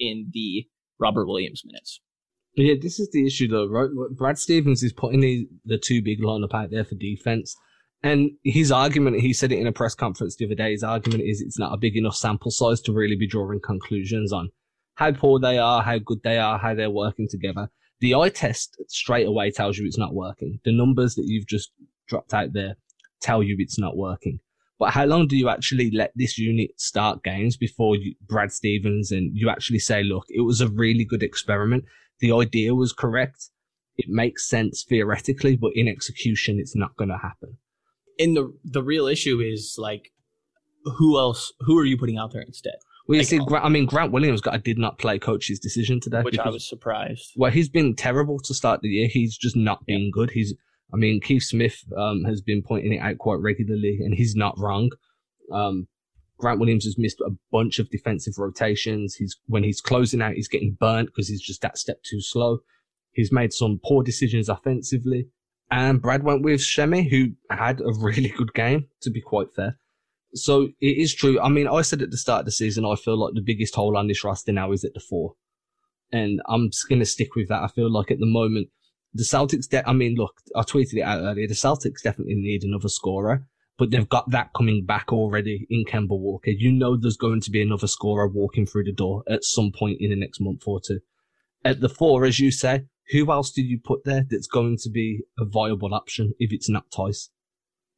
in 0.00 0.30
the 0.32 0.66
Robert 0.98 1.26
Williams 1.26 1.62
minutes. 1.64 2.00
Yeah, 2.54 2.74
this 2.80 2.98
is 2.98 3.10
the 3.12 3.26
issue 3.26 3.48
though, 3.48 3.66
right? 3.66 3.88
Brad 4.16 4.38
Stevens 4.38 4.82
is 4.82 4.92
putting 4.92 5.20
the, 5.20 5.48
the 5.64 5.78
two 5.78 6.02
big 6.02 6.20
lineup 6.20 6.54
out 6.54 6.70
there 6.70 6.84
for 6.84 6.94
defense. 6.96 7.56
And 8.02 8.32
his 8.42 8.72
argument, 8.72 9.20
he 9.20 9.32
said 9.32 9.52
it 9.52 9.60
in 9.60 9.66
a 9.66 9.72
press 9.72 9.94
conference 9.94 10.36
the 10.36 10.46
other 10.46 10.56
day, 10.56 10.72
his 10.72 10.82
argument 10.82 11.22
is 11.24 11.40
it's 11.40 11.58
not 11.58 11.72
a 11.72 11.78
big 11.78 11.96
enough 11.96 12.16
sample 12.16 12.50
size 12.50 12.80
to 12.82 12.92
really 12.92 13.16
be 13.16 13.28
drawing 13.28 13.60
conclusions 13.60 14.32
on 14.32 14.50
how 15.02 15.12
poor 15.12 15.38
they 15.40 15.58
are, 15.58 15.82
how 15.82 15.98
good 15.98 16.22
they 16.22 16.38
are, 16.38 16.58
how 16.58 16.74
they're 16.74 16.90
working 16.90 17.28
together. 17.30 17.68
The 18.00 18.14
eye 18.14 18.30
test 18.30 18.76
straight 18.88 19.26
away 19.26 19.50
tells 19.50 19.78
you 19.78 19.86
it's 19.86 19.98
not 19.98 20.14
working. 20.14 20.60
The 20.64 20.72
numbers 20.72 21.14
that 21.14 21.26
you've 21.26 21.46
just 21.46 21.70
dropped 22.08 22.34
out 22.34 22.52
there 22.52 22.76
tell 23.20 23.42
you 23.42 23.56
it's 23.58 23.78
not 23.78 23.96
working. 23.96 24.40
But 24.78 24.90
how 24.90 25.04
long 25.04 25.28
do 25.28 25.36
you 25.36 25.48
actually 25.48 25.90
let 25.92 26.12
this 26.16 26.38
unit 26.38 26.70
start 26.80 27.22
games 27.22 27.56
before 27.56 27.94
you, 27.96 28.14
Brad 28.26 28.52
Stevens 28.52 29.12
and 29.12 29.30
you 29.32 29.48
actually 29.48 29.78
say, 29.78 30.02
look, 30.02 30.24
it 30.28 30.40
was 30.40 30.60
a 30.60 30.68
really 30.68 31.04
good 31.04 31.22
experiment 31.22 31.84
the 32.22 32.32
idea 32.32 32.74
was 32.74 32.94
correct. 32.94 33.50
It 33.96 34.06
makes 34.08 34.48
sense 34.48 34.84
theoretically, 34.88 35.56
but 35.56 35.72
in 35.74 35.88
execution, 35.88 36.58
it's 36.58 36.76
not 36.76 36.96
going 36.96 37.10
to 37.10 37.18
happen. 37.18 37.58
And 38.18 38.36
the 38.36 38.54
the 38.64 38.82
real 38.82 39.06
issue 39.06 39.40
is 39.40 39.74
like, 39.76 40.12
who 40.84 41.18
else? 41.18 41.52
Who 41.60 41.78
are 41.78 41.84
you 41.84 41.96
putting 41.96 42.18
out 42.18 42.32
there 42.32 42.42
instead? 42.42 42.74
Well, 43.06 43.16
you 43.16 43.22
like, 43.22 43.28
see, 43.28 43.38
Grant, 43.38 43.64
I 43.64 43.68
mean, 43.68 43.86
Grant 43.86 44.12
Williams 44.12 44.40
got 44.40 44.54
a 44.54 44.58
did 44.58 44.78
not 44.78 44.98
play 44.98 45.18
coach's 45.18 45.58
decision 45.58 46.00
today, 46.00 46.22
which 46.22 46.32
because, 46.32 46.46
I 46.46 46.50
was 46.50 46.68
surprised. 46.68 47.32
Well, 47.36 47.50
he's 47.50 47.68
been 47.68 47.96
terrible 47.96 48.38
to 48.40 48.54
start 48.54 48.80
the 48.80 48.88
year. 48.88 49.08
He's 49.08 49.36
just 49.36 49.56
not 49.56 49.84
been 49.86 50.10
good. 50.12 50.30
He's, 50.30 50.54
I 50.92 50.96
mean, 50.96 51.20
Keith 51.20 51.42
Smith 51.42 51.82
um, 51.96 52.24
has 52.24 52.40
been 52.40 52.62
pointing 52.62 52.92
it 52.92 53.00
out 53.00 53.18
quite 53.18 53.40
regularly, 53.40 53.98
and 54.00 54.14
he's 54.14 54.36
not 54.36 54.56
wrong. 54.58 54.90
Um, 55.52 55.88
Grant 56.38 56.60
Williams 56.60 56.84
has 56.84 56.98
missed 56.98 57.20
a 57.20 57.30
bunch 57.50 57.78
of 57.78 57.90
defensive 57.90 58.34
rotations. 58.38 59.14
He's 59.14 59.36
when 59.46 59.64
he's 59.64 59.80
closing 59.80 60.22
out, 60.22 60.34
he's 60.34 60.48
getting 60.48 60.76
burnt 60.78 61.08
because 61.08 61.28
he's 61.28 61.40
just 61.40 61.62
that 61.62 61.78
step 61.78 62.02
too 62.02 62.20
slow. 62.20 62.58
He's 63.12 63.32
made 63.32 63.52
some 63.52 63.80
poor 63.84 64.02
decisions 64.02 64.48
offensively. 64.48 65.28
And 65.70 66.02
Brad 66.02 66.22
went 66.22 66.42
with 66.42 66.60
Semi, 66.60 67.08
who 67.08 67.30
had 67.50 67.80
a 67.80 67.92
really 67.98 68.28
good 68.28 68.54
game, 68.54 68.88
to 69.02 69.10
be 69.10 69.20
quite 69.20 69.52
fair. 69.54 69.78
So 70.34 70.68
it 70.80 70.98
is 70.98 71.14
true. 71.14 71.40
I 71.40 71.48
mean, 71.48 71.68
I 71.68 71.82
said 71.82 72.02
at 72.02 72.10
the 72.10 72.16
start 72.16 72.40
of 72.40 72.46
the 72.46 72.52
season, 72.52 72.84
I 72.84 72.96
feel 72.96 73.18
like 73.18 73.34
the 73.34 73.42
biggest 73.42 73.74
hole 73.74 73.96
on 73.96 74.08
this 74.08 74.24
roster 74.24 74.52
now 74.52 74.72
is 74.72 74.84
at 74.84 74.94
the 74.94 75.00
four. 75.00 75.34
And 76.10 76.40
I'm 76.48 76.70
going 76.88 77.00
to 77.00 77.06
stick 77.06 77.34
with 77.34 77.48
that. 77.48 77.62
I 77.62 77.68
feel 77.68 77.90
like 77.90 78.10
at 78.10 78.18
the 78.18 78.26
moment, 78.26 78.68
the 79.14 79.24
Celtics, 79.24 79.68
de- 79.68 79.88
I 79.88 79.92
mean, 79.92 80.14
look, 80.16 80.40
I 80.56 80.62
tweeted 80.62 80.94
it 80.94 81.02
out 81.02 81.20
earlier. 81.20 81.46
The 81.46 81.54
Celtics 81.54 82.02
definitely 82.02 82.34
need 82.34 82.64
another 82.64 82.88
scorer 82.88 83.46
but 83.78 83.90
they've 83.90 84.08
got 84.08 84.30
that 84.30 84.50
coming 84.56 84.84
back 84.84 85.12
already 85.12 85.66
in 85.68 85.84
Kemba 85.84 86.16
Walker. 86.16 86.50
You 86.50 86.70
know 86.70 86.96
there's 86.96 87.16
going 87.16 87.40
to 87.40 87.50
be 87.50 87.62
another 87.62 87.86
scorer 87.86 88.28
walking 88.28 88.66
through 88.66 88.84
the 88.84 88.92
door 88.92 89.24
at 89.28 89.44
some 89.44 89.72
point 89.72 89.96
in 90.00 90.10
the 90.10 90.16
next 90.16 90.40
month 90.40 90.62
or 90.66 90.80
two. 90.80 91.00
At 91.64 91.80
the 91.80 91.88
four, 91.88 92.24
as 92.24 92.38
you 92.38 92.52
say, 92.52 92.84
who 93.10 93.30
else 93.32 93.50
did 93.50 93.62
you 93.62 93.80
put 93.82 94.04
there 94.04 94.24
that's 94.28 94.46
going 94.46 94.76
to 94.82 94.88
be 94.88 95.22
a 95.38 95.44
viable 95.44 95.94
option 95.94 96.32
if 96.38 96.52
it's 96.52 96.68
not 96.68 96.92
Theis? 96.96 97.30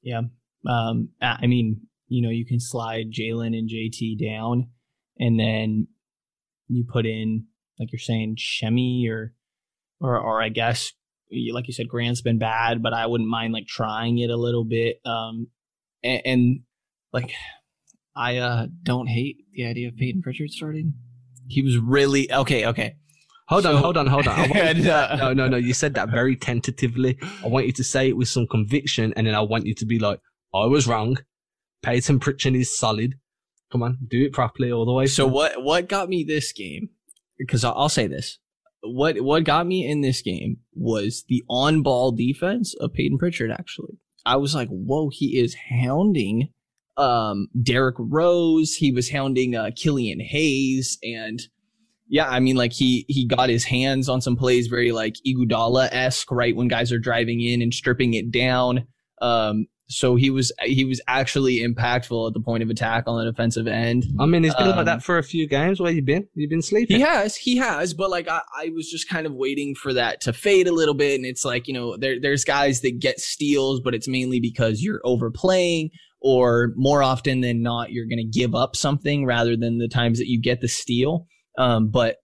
Yeah. 0.03 0.23
Um, 0.67 1.11
I 1.21 1.47
mean, 1.47 1.83
you 2.09 2.23
know, 2.23 2.31
you 2.31 2.45
can 2.47 2.61
slide 2.61 3.11
Jaylen 3.11 3.57
and 3.57 3.69
JT 3.69 4.19
down 4.21 4.69
and 5.19 5.39
then 5.39 5.89
you 6.69 6.85
put 6.91 7.07
in, 7.07 7.47
like 7.79 7.93
you're 7.93 7.99
saying, 7.99 8.37
Semi 8.39 9.09
or 9.09 9.35
or 10.01 10.19
or 10.19 10.43
I 10.43 10.49
guess 10.49 10.93
like 11.53 11.67
you 11.67 11.73
said, 11.73 11.89
Grant's 11.89 12.21
been 12.21 12.39
bad, 12.39 12.83
but 12.83 12.93
I 12.93 13.07
wouldn't 13.07 13.29
mind 13.29 13.53
like 13.53 13.67
trying 13.67 14.19
it 14.19 14.31
a 14.31 14.37
little 14.37 14.65
bit. 14.65 15.01
Um, 15.05 15.49
and, 16.03 16.23
and 16.25 16.61
like 17.13 17.33
I 18.15 18.37
uh 18.37 18.67
don't 18.83 19.09
hate 19.09 19.39
the 19.53 19.67
idea 19.67 19.89
of 19.89 19.97
Payton 19.97 20.23
Pritchard 20.23 20.51
starting. 20.51 20.95
He 21.49 21.63
was 21.63 21.77
really 21.77 22.33
okay. 22.33 22.67
Okay, 22.67 22.97
Hold 23.49 23.67
on, 23.67 23.77
hold 23.77 23.97
on, 23.99 24.07
hold 24.07 24.27
on. 24.27 24.57
And, 24.57 24.89
uh, 24.89 25.17
no, 25.19 25.33
no, 25.35 25.49
no. 25.49 25.57
You 25.59 25.75
said 25.75 25.95
that 25.95 26.09
very 26.09 26.35
tentatively. 26.35 27.19
I 27.45 27.49
want 27.49 27.67
you 27.67 27.73
to 27.73 27.85
say 27.85 28.09
it 28.09 28.17
with 28.17 28.29
some 28.29 28.47
conviction, 28.47 29.13
and 29.17 29.27
then 29.27 29.35
I 29.35 29.41
want 29.41 29.67
you 29.67 29.75
to 29.75 29.87
be 29.87 29.99
like, 29.99 30.21
"I 30.55 30.65
was 30.65 30.87
wrong. 30.87 31.19
Payton 31.85 32.21
Pritchard 32.21 32.55
is 32.55 32.77
solid. 32.77 33.15
Come 33.71 33.83
on, 33.83 33.99
do 34.07 34.25
it 34.25 34.33
properly 34.33 34.73
all 34.73 34.85
the 34.85 34.93
way." 34.93 35.07
So 35.07 35.25
through." 35.25 35.35
what 35.35 35.63
what 35.63 35.89
got 35.89 36.09
me 36.09 36.25
this 36.25 36.53
game? 36.53 36.91
Because 37.39 37.65
I'll, 37.65 37.89
say 37.89 38.07
this: 38.07 38.39
what 38.83 39.21
what 39.21 39.45
got 39.45 39.67
me 39.67 39.87
in 39.87 40.01
this 40.01 40.23
game 40.23 40.59
was 40.75 41.25
the 41.29 41.43
on 41.49 41.83
ball 41.83 42.13
defense 42.13 42.75
of 42.81 42.93
Payton 42.93 43.19
Pritchard. 43.19 43.51
Actually, 43.51 43.99
I 44.25 44.37
was 44.37 44.55
like, 44.55 44.69
whoa, 44.69 45.11
he 45.13 45.39
is 45.39 45.57
hounding 45.71 46.51
um 46.97 47.49
Derrick 47.61 47.97
Rose. 47.99 48.75
He 48.75 48.93
was 48.93 49.11
hounding 49.11 49.57
uh, 49.57 49.71
Killian 49.77 50.21
Hayes, 50.21 50.99
and 51.03 51.41
yeah, 52.09 52.29
I 52.29 52.41
mean, 52.41 52.57
like 52.57 52.73
he 52.73 53.05
he 53.09 53.27
got 53.27 53.49
his 53.49 53.65
hands 53.65 54.09
on 54.09 54.21
some 54.21 54.37
plays 54.37 54.67
very 54.67 54.93
like 54.93 55.17
Iguodala 55.27 55.89
esque, 55.91 56.31
right 56.31 56.55
when 56.55 56.69
guys 56.69 56.93
are 56.93 56.99
driving 56.99 57.41
in 57.41 57.63
and 57.63 57.73
stripping 57.73 58.15
it 58.15 58.31
down. 58.31 58.87
Um, 59.21 59.67
so 59.89 60.17
he 60.17 60.31
was 60.31 60.51
he 60.63 60.85
was 60.85 61.01
actually 61.09 61.59
impactful 61.59 62.27
at 62.27 62.33
the 62.33 62.41
point 62.41 62.63
of 62.63 62.71
attack 62.71 63.05
on 63.07 63.19
the 63.19 63.31
defensive 63.31 63.67
end. 63.67 64.05
I 64.19 64.25
mean, 64.27 64.45
it's 64.45 64.55
been 64.55 64.69
like 64.69 64.79
um, 64.79 64.85
that 64.87 65.03
for 65.03 65.19
a 65.19 65.23
few 65.23 65.47
games. 65.47 65.79
Where 65.79 65.93
you 65.93 66.03
been? 66.03 66.27
You've 66.35 66.51
been 66.51 66.63
sleeping? 66.63 66.97
He 66.97 67.03
has, 67.03 67.37
he 67.37 67.57
has, 67.59 67.93
but 67.93 68.11
like 68.11 68.27
I, 68.27 68.41
I 68.57 68.71
was 68.75 68.91
just 68.91 69.09
kind 69.09 69.27
of 69.27 69.35
waiting 69.35 69.75
for 69.75 69.93
that 69.93 70.23
to 70.23 70.33
fade 70.33 70.69
a 70.69 70.73
little 70.73 70.95
bit, 70.95 71.17
and 71.17 71.27
it's 71.27 71.45
like 71.45 71.69
you 71.69 71.75
know 71.75 71.97
there 71.97 72.19
there's 72.19 72.45
guys 72.45 72.81
that 72.81 72.99
get 72.99 73.21
steals, 73.21 73.81
but 73.81 73.95
it's 73.95 74.09
mainly 74.09 74.41
because 74.41 74.83
you're 74.83 75.03
overplaying, 75.05 75.91
or 76.21 76.73
more 76.77 77.03
often 77.03 77.43
than 77.43 77.63
not 77.63 77.93
you're 77.93 78.07
going 78.07 78.19
to 78.19 78.25
give 78.25 78.55
up 78.55 78.77
something 78.77 79.27
rather 79.27 79.57
than 79.57 79.79
the 79.79 79.89
times 79.89 80.19
that 80.19 80.29
you 80.29 80.41
get 80.41 80.63
the 80.63 80.69
steal. 80.69 81.27
Um, 81.59 81.91
but 81.91 82.17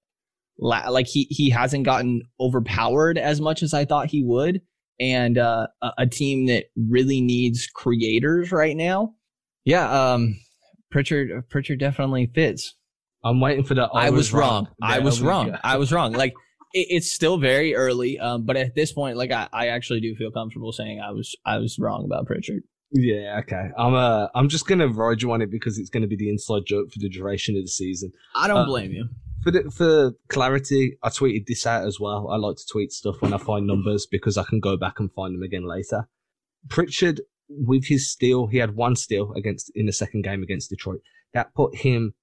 la- 0.59 0.89
like 0.89 1.07
he 1.07 1.27
he 1.31 1.51
hasn't 1.51 1.85
gotten 1.85 2.23
overpowered 2.41 3.19
as 3.19 3.39
much 3.39 3.63
as 3.63 3.75
I 3.75 3.85
thought 3.85 4.11
he 4.11 4.25
would, 4.25 4.63
and 5.01 5.39
uh, 5.39 5.67
a, 5.97 6.07
team 6.07 6.47
that 6.47 6.67
really 6.77 7.21
needs 7.21 7.67
creators 7.67 8.53
right 8.53 8.77
now. 8.77 9.15
Yeah, 9.65 10.13
um, 10.13 10.39
Pritchard 10.91 11.49
Pritchard 11.49 11.81
definitely 11.81 12.31
fits. 12.35 12.75
I'm 13.25 13.41
waiting 13.41 13.65
for 13.65 13.75
the. 13.75 13.85
I, 13.85 14.11
was 14.11 14.33
wrong. 14.33 14.69
I 14.83 14.99
was 15.01 15.21
wrong. 15.21 15.57
I 15.65 15.77
was 15.79 15.93
wrong. 15.93 16.13
Like 16.13 16.35
it, 16.75 16.87
it's 16.91 17.11
still 17.11 17.39
very 17.39 17.75
early, 17.75 18.19
um, 18.19 18.45
but 18.45 18.57
at 18.57 18.75
this 18.75 18.93
point, 18.93 19.17
like 19.17 19.33
I, 19.33 19.49
I 19.53 19.69
actually 19.69 20.01
do 20.01 20.15
feel 20.15 20.31
comfortable 20.31 20.73
saying 20.73 21.01
I 21.01 21.11
was 21.11 21.35
I 21.45 21.59
was 21.59 21.79
wrong 21.79 22.05
about 22.05 22.27
Pritchard. 22.27 22.63
Yeah, 22.93 23.41
okay. 23.41 23.71
I'm 23.79 23.95
uh, 23.95 24.29
I'm 24.35 24.49
just 24.49 24.67
gonna 24.67 24.89
ride 24.89 25.23
you 25.23 25.33
on 25.33 25.43
it 25.43 25.51
because 25.51 25.79
it's 25.79 25.91
gonna 25.91 26.07
be 26.09 26.17
the 26.17 26.29
inside 26.29 26.63
joke 26.67 26.93
for 26.93 26.99
the 26.99 27.09
duration 27.09 27.57
of 27.57 27.63
the 27.63 27.69
season. 27.69 28.13
I 28.35 28.49
don't 28.49 28.59
Uh, 28.59 28.67
blame 28.67 28.93
you. 28.93 29.09
For 29.43 29.51
the, 29.51 29.71
for 29.71 30.13
clarity, 30.29 30.99
I 31.03 31.09
tweeted 31.09 31.47
this 31.47 31.67
out 31.67 31.87
as 31.87 31.99
well. 31.99 32.29
I 32.31 32.37
like 32.37 32.57
to 32.57 32.67
tweet 32.71 32.93
stuff 32.93 33.23
when 33.23 33.33
I 33.33 33.39
find 33.39 33.67
numbers 33.67 34.07
because 34.07 34.37
I 34.37 34.45
can 34.45 34.61
go 34.61 34.77
back 34.77 35.01
and 35.01 35.11
find 35.13 35.35
them 35.35 35.43
again 35.43 35.67
later. 35.67 36.09
Pritchard, 36.69 37.23
with 37.49 37.87
his 37.87 38.11
steal, 38.11 38.49
he 38.49 38.59
had 38.59 38.77
one 38.77 38.97
steal 38.97 39.33
against 39.33 39.73
in 39.75 39.87
the 39.87 39.93
second 39.93 40.23
game 40.23 40.43
against 40.43 40.69
Detroit. 40.69 41.01
That 41.33 41.55
put 41.55 41.77
him, 41.77 42.15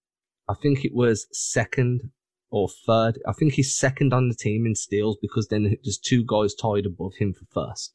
I 0.48 0.54
think 0.54 0.86
it 0.86 0.94
was 0.94 1.28
second 1.32 2.12
or 2.52 2.70
third. 2.86 3.20
I 3.28 3.34
think 3.34 3.54
he's 3.54 3.76
second 3.76 4.14
on 4.14 4.30
the 4.30 4.36
team 4.36 4.66
in 4.66 4.76
steals 4.76 5.18
because 5.22 5.48
then 5.48 5.76
there's 5.84 5.98
two 5.98 6.24
guys 6.24 6.54
tied 6.54 6.86
above 6.86 7.16
him 7.18 7.34
for 7.34 7.46
first. 7.52 7.94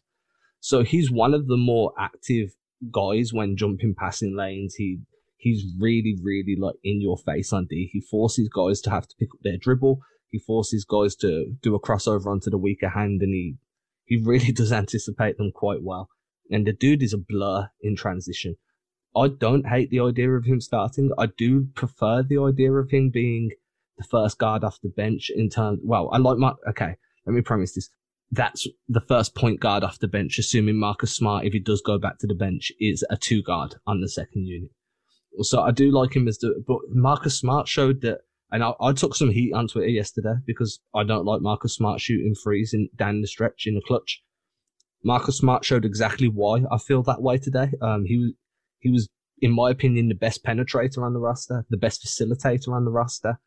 So 0.58 0.82
he's 0.82 1.10
one 1.10 1.32
of 1.32 1.46
the 1.46 1.56
more 1.56 1.92
active 1.98 2.50
guys 2.92 3.32
when 3.32 3.56
jumping 3.56 3.94
passing 3.96 4.36
lanes. 4.36 4.74
He 4.74 4.98
he's 5.42 5.64
really, 5.78 6.16
really 6.22 6.56
like 6.56 6.76
in 6.84 7.00
your 7.00 7.18
face 7.18 7.52
on 7.52 7.66
D. 7.66 7.90
He 7.92 8.00
forces 8.00 8.48
guys 8.48 8.80
to 8.82 8.90
have 8.90 9.08
to 9.08 9.14
pick 9.18 9.28
up 9.34 9.40
their 9.42 9.56
dribble. 9.56 10.00
He 10.30 10.38
forces 10.38 10.84
guys 10.84 11.16
to 11.16 11.56
do 11.60 11.74
a 11.74 11.80
crossover 11.80 12.26
onto 12.26 12.48
the 12.48 12.58
weaker 12.58 12.88
hand, 12.88 13.20
and 13.22 13.34
he 13.34 13.56
he 14.04 14.16
really 14.16 14.52
does 14.60 14.72
anticipate 14.72 15.36
them 15.36 15.50
quite 15.52 15.82
well. 15.82 16.08
And 16.50 16.66
the 16.66 16.72
dude 16.72 17.02
is 17.02 17.12
a 17.12 17.18
blur 17.18 17.68
in 17.80 17.96
transition. 17.96 18.56
I 19.16 19.28
don't 19.28 19.66
hate 19.66 19.90
the 19.90 20.00
idea 20.00 20.30
of 20.30 20.44
him 20.44 20.60
starting. 20.60 21.10
I 21.18 21.26
do 21.26 21.68
prefer 21.74 22.22
the 22.22 22.38
idea 22.38 22.72
of 22.72 22.90
him 22.90 23.10
being 23.10 23.50
the 23.98 24.04
first 24.04 24.38
guard 24.38 24.64
off 24.64 24.80
the 24.80 24.88
bench 24.88 25.30
in 25.34 25.50
terms. 25.50 25.80
Well, 25.82 26.08
I 26.12 26.18
like 26.18 26.38
my. 26.38 26.52
Okay, 26.68 26.94
let 27.26 27.34
me 27.34 27.42
premise 27.42 27.74
this. 27.74 27.90
That's 28.30 28.66
the 28.88 29.02
first 29.02 29.34
point 29.34 29.60
guard 29.60 29.82
off 29.82 29.98
the 29.98 30.08
bench, 30.08 30.38
assuming 30.38 30.76
Marcus 30.78 31.14
Smart, 31.14 31.44
if 31.44 31.52
he 31.52 31.58
does 31.58 31.82
go 31.82 31.98
back 31.98 32.18
to 32.20 32.26
the 32.28 32.34
bench, 32.34 32.72
is 32.80 33.04
a 33.10 33.16
two 33.16 33.42
guard 33.42 33.74
on 33.86 34.00
the 34.00 34.08
second 34.08 34.46
unit. 34.46 34.70
So 35.40 35.62
I 35.62 35.70
do 35.70 35.90
like 35.90 36.14
him 36.14 36.28
as 36.28 36.38
the, 36.38 36.62
but 36.66 36.78
Marcus 36.90 37.38
Smart 37.38 37.66
showed 37.68 38.02
that, 38.02 38.20
and 38.50 38.62
I, 38.62 38.74
I 38.80 38.92
took 38.92 39.14
some 39.14 39.30
heat 39.30 39.52
on 39.54 39.68
Twitter 39.68 39.88
yesterday 39.88 40.34
because 40.46 40.80
I 40.94 41.04
don't 41.04 41.24
like 41.24 41.40
Marcus 41.40 41.74
Smart 41.74 42.00
shooting 42.00 42.34
threes 42.34 42.74
in, 42.74 42.88
down 42.96 43.20
the 43.20 43.26
stretch 43.26 43.64
in 43.66 43.74
the 43.74 43.82
clutch. 43.86 44.22
Marcus 45.04 45.38
Smart 45.38 45.64
showed 45.64 45.84
exactly 45.84 46.28
why 46.28 46.62
I 46.70 46.78
feel 46.78 47.02
that 47.04 47.22
way 47.22 47.38
today. 47.38 47.72
Um, 47.80 48.04
he 48.04 48.18
was, 48.18 48.32
he 48.78 48.90
was, 48.90 49.08
in 49.40 49.52
my 49.52 49.70
opinion, 49.70 50.08
the 50.08 50.14
best 50.14 50.44
penetrator 50.44 50.98
on 50.98 51.14
the 51.14 51.20
roster, 51.20 51.64
the 51.70 51.76
best 51.76 52.06
facilitator 52.06 52.68
on 52.68 52.84
the 52.84 52.90
roster. 52.90 53.40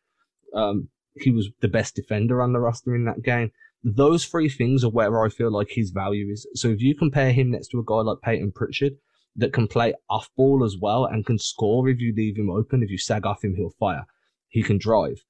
Um, 0.54 0.88
he 1.14 1.30
was 1.30 1.48
the 1.60 1.68
best 1.68 1.94
defender 1.94 2.42
on 2.42 2.52
the 2.52 2.60
roster 2.60 2.94
in 2.94 3.04
that 3.06 3.22
game. 3.22 3.52
Those 3.82 4.24
three 4.24 4.48
things 4.48 4.84
are 4.84 4.90
where 4.90 5.24
I 5.24 5.28
feel 5.28 5.52
like 5.52 5.68
his 5.70 5.90
value 5.90 6.30
is. 6.32 6.46
So 6.54 6.68
if 6.68 6.80
you 6.80 6.94
compare 6.94 7.32
him 7.32 7.52
next 7.52 7.68
to 7.68 7.78
a 7.78 7.84
guy 7.84 7.96
like 7.96 8.18
Payton 8.22 8.52
Pritchard 8.52 8.94
that 9.36 9.52
can 9.52 9.66
play 9.66 9.94
off 10.08 10.30
ball 10.36 10.64
as 10.64 10.76
well 10.80 11.04
and 11.04 11.26
can 11.26 11.38
score 11.38 11.88
if 11.88 12.00
you 12.00 12.14
leave 12.16 12.36
him 12.36 12.50
open, 12.50 12.82
if 12.82 12.90
you 12.90 12.98
sag 12.98 13.26
off 13.26 13.44
him, 13.44 13.54
he'll 13.56 13.74
fire. 13.78 14.06
He 14.48 14.62
can 14.62 14.78
drive. 14.78 15.24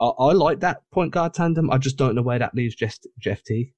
I, 0.00 0.06
I 0.06 0.32
like 0.32 0.60
that 0.60 0.82
point 0.92 1.12
guard 1.12 1.34
tandem. 1.34 1.70
I 1.70 1.78
just 1.78 1.96
don't 1.96 2.14
know 2.14 2.22
where 2.22 2.38
that 2.38 2.54
leaves 2.54 2.74
Jeff, 2.74 2.98
Jeff 3.18 3.42
T. 3.42 3.72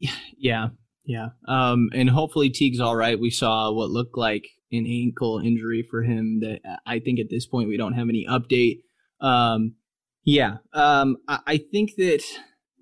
Yeah, 0.36 0.68
yeah. 1.04 1.28
Um, 1.48 1.88
and 1.94 2.10
hopefully 2.10 2.50
Teague's 2.50 2.80
all 2.80 2.96
right. 2.96 3.18
We 3.18 3.30
saw 3.30 3.70
what 3.72 3.90
looked 3.90 4.18
like 4.18 4.44
an 4.70 4.86
ankle 4.86 5.38
injury 5.38 5.82
for 5.88 6.02
him. 6.02 6.40
That 6.40 6.60
I 6.84 6.98
think 6.98 7.20
at 7.20 7.30
this 7.30 7.46
point 7.46 7.68
we 7.68 7.78
don't 7.78 7.94
have 7.94 8.08
any 8.08 8.26
update. 8.28 8.80
Um, 9.20 9.76
yeah. 10.24 10.56
Um, 10.74 11.16
I, 11.28 11.38
I 11.46 11.56
think 11.56 11.92
that 11.96 12.22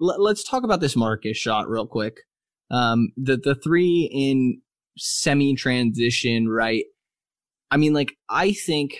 let, 0.00 0.20
let's 0.20 0.42
talk 0.42 0.64
about 0.64 0.80
this 0.80 0.96
Marcus 0.96 1.36
shot 1.36 1.68
real 1.68 1.86
quick. 1.86 2.20
Um, 2.70 3.12
the 3.16 3.36
the 3.36 3.54
three 3.54 4.08
in 4.12 4.62
semi 4.96 5.54
transition, 5.54 6.48
right? 6.48 6.84
I 7.70 7.76
mean, 7.76 7.94
like 7.94 8.14
I 8.28 8.52
think 8.52 8.98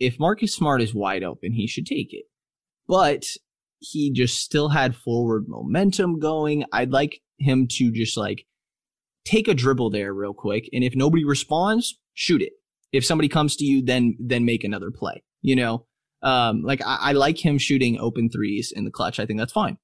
if 0.00 0.18
Marcus 0.18 0.54
Smart 0.54 0.80
is 0.80 0.94
wide 0.94 1.22
open, 1.22 1.52
he 1.52 1.66
should 1.66 1.86
take 1.86 2.12
it. 2.12 2.24
But 2.86 3.24
he 3.80 4.10
just 4.12 4.38
still 4.38 4.70
had 4.70 4.96
forward 4.96 5.44
momentum 5.46 6.18
going. 6.18 6.64
I'd 6.72 6.90
like 6.90 7.20
him 7.38 7.66
to 7.72 7.92
just 7.92 8.16
like 8.16 8.44
take 9.24 9.48
a 9.48 9.54
dribble 9.54 9.90
there 9.90 10.12
real 10.12 10.34
quick, 10.34 10.68
and 10.72 10.82
if 10.82 10.94
nobody 10.96 11.24
responds, 11.24 11.98
shoot 12.14 12.42
it. 12.42 12.52
If 12.92 13.04
somebody 13.04 13.28
comes 13.28 13.56
to 13.56 13.64
you, 13.64 13.82
then 13.82 14.16
then 14.18 14.44
make 14.44 14.64
another 14.64 14.90
play. 14.90 15.22
You 15.42 15.56
know, 15.56 15.86
um, 16.22 16.62
like 16.62 16.80
I, 16.84 16.98
I 17.00 17.12
like 17.12 17.44
him 17.44 17.58
shooting 17.58 17.98
open 17.98 18.30
threes 18.30 18.72
in 18.74 18.84
the 18.84 18.90
clutch. 18.90 19.20
I 19.20 19.26
think 19.26 19.38
that's 19.38 19.52
fine, 19.52 19.76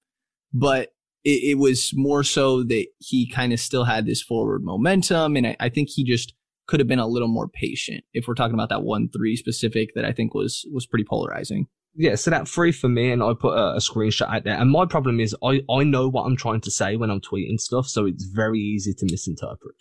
but 0.53 0.94
it, 1.25 1.51
it 1.51 1.59
was 1.59 1.93
more 1.95 2.23
so 2.23 2.63
that 2.65 2.87
he 2.99 3.29
kind 3.29 3.53
of 3.53 3.61
still 3.61 3.85
had 3.85 4.07
this 4.07 4.23
forward 4.23 4.63
momentum, 4.63 5.37
and 5.37 5.47
I, 5.49 5.57
I 5.61 5.69
think 5.69 5.89
he 5.91 6.05
just 6.05 6.35
could 6.67 6.81
have 6.81 6.89
been 6.89 6.99
a 6.99 7.07
little 7.07 7.29
more 7.29 7.49
patient. 7.49 8.05
If 8.13 8.27
we're 8.27 8.35
talking 8.35 8.55
about 8.55 8.69
that 8.71 8.83
one 8.83 9.09
three 9.09 9.37
specific, 9.37 9.95
that 9.95 10.05
I 10.05 10.13
think 10.13 10.35
was 10.35 10.67
was 10.73 10.87
pretty 10.87 11.05
polarizing. 11.05 11.67
Yeah, 11.97 12.17
so 12.17 12.31
that 12.31 12.49
three 12.49 12.73
for 12.73 12.89
me, 12.89 13.13
and 13.13 13.23
I 13.23 13.35
put 13.39 13.57
a, 13.57 13.75
a 13.75 13.79
screenshot 13.79 14.35
out 14.35 14.45
there. 14.45 14.59
And 14.59 14.71
my 14.71 14.85
problem 14.85 15.21
is, 15.21 15.35
I, 15.45 15.63
I 15.71 15.85
know 15.85 16.09
what 16.09 16.25
I'm 16.25 16.37
trying 16.37 16.61
to 16.63 16.71
say 16.71 16.97
when 16.97 17.11
I'm 17.11 17.21
tweeting 17.21 17.61
stuff, 17.61 17.87
so 17.87 18.05
it's 18.07 18.25
very 18.25 18.59
easy 18.59 18.95
to 18.95 19.05
misinterpret. 19.05 19.77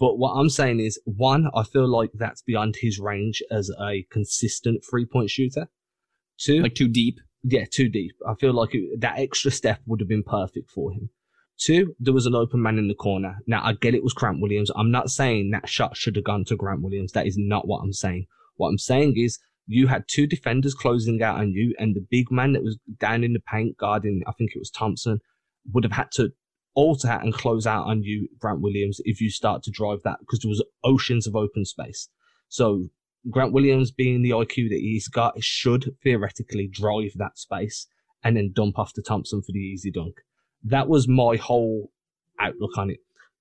But 0.00 0.18
what 0.18 0.32
I'm 0.32 0.48
saying 0.48 0.80
is, 0.80 0.98
one, 1.04 1.50
I 1.54 1.62
feel 1.62 1.86
like 1.86 2.10
that's 2.14 2.42
beyond 2.42 2.76
his 2.80 2.98
range 2.98 3.42
as 3.50 3.70
a 3.78 4.04
consistent 4.10 4.82
three 4.88 5.04
point 5.04 5.30
shooter. 5.30 5.68
Two, 6.38 6.62
Like 6.62 6.74
too 6.74 6.88
deep. 6.88 7.20
Yeah, 7.42 7.64
too 7.70 7.88
deep. 7.88 8.14
I 8.26 8.34
feel 8.34 8.52
like 8.52 8.74
it, 8.74 9.00
that 9.00 9.18
extra 9.18 9.50
step 9.50 9.80
would 9.86 10.00
have 10.00 10.08
been 10.08 10.22
perfect 10.22 10.70
for 10.70 10.92
him. 10.92 11.10
Two, 11.58 11.94
there 12.00 12.14
was 12.14 12.26
an 12.26 12.34
open 12.34 12.62
man 12.62 12.78
in 12.78 12.88
the 12.88 12.94
corner. 12.94 13.38
Now, 13.46 13.62
I 13.64 13.74
get 13.74 13.94
it 13.94 14.02
was 14.02 14.12
Grant 14.12 14.40
Williams. 14.40 14.70
I'm 14.74 14.90
not 14.90 15.10
saying 15.10 15.50
that 15.50 15.68
shot 15.68 15.96
should 15.96 16.16
have 16.16 16.24
gone 16.24 16.44
to 16.46 16.56
Grant 16.56 16.82
Williams. 16.82 17.12
That 17.12 17.26
is 17.26 17.36
not 17.38 17.68
what 17.68 17.80
I'm 17.80 17.92
saying. 17.92 18.26
What 18.56 18.68
I'm 18.68 18.78
saying 18.78 19.14
is 19.16 19.38
you 19.66 19.86
had 19.86 20.04
two 20.08 20.26
defenders 20.26 20.74
closing 20.74 21.22
out 21.22 21.38
on 21.38 21.52
you, 21.52 21.74
and 21.78 21.94
the 21.94 22.04
big 22.10 22.30
man 22.30 22.52
that 22.52 22.64
was 22.64 22.78
down 22.98 23.22
in 23.22 23.32
the 23.32 23.40
paint 23.40 23.76
guarding, 23.76 24.22
I 24.26 24.32
think 24.32 24.50
it 24.54 24.58
was 24.58 24.70
Thompson, 24.70 25.20
would 25.72 25.84
have 25.84 25.92
had 25.92 26.10
to 26.12 26.32
alter 26.74 27.10
and 27.22 27.34
close 27.34 27.66
out 27.66 27.86
on 27.86 28.02
you, 28.02 28.28
Grant 28.38 28.60
Williams, 28.60 29.00
if 29.04 29.20
you 29.20 29.30
start 29.30 29.62
to 29.64 29.70
drive 29.70 30.02
that 30.04 30.18
because 30.20 30.40
there 30.40 30.48
was 30.48 30.64
oceans 30.84 31.26
of 31.26 31.36
open 31.36 31.64
space. 31.64 32.08
So 32.48 32.88
Grant 33.30 33.52
Williams, 33.52 33.90
being 33.90 34.22
the 34.22 34.30
IQ 34.30 34.68
that 34.70 34.80
he's 34.80 35.08
got, 35.08 35.42
should 35.42 35.94
theoretically 36.02 36.66
drive 36.66 37.12
that 37.16 37.38
space 37.38 37.86
and 38.24 38.36
then 38.36 38.52
dump 38.52 38.78
off 38.78 38.92
to 38.94 39.02
Thompson 39.02 39.42
for 39.42 39.52
the 39.52 39.58
easy 39.58 39.90
dunk. 39.90 40.16
that 40.64 40.88
was 40.88 41.08
my 41.08 41.36
whole 41.36 41.90
outlook 42.38 42.78
on 42.78 42.90
it. 42.90 42.98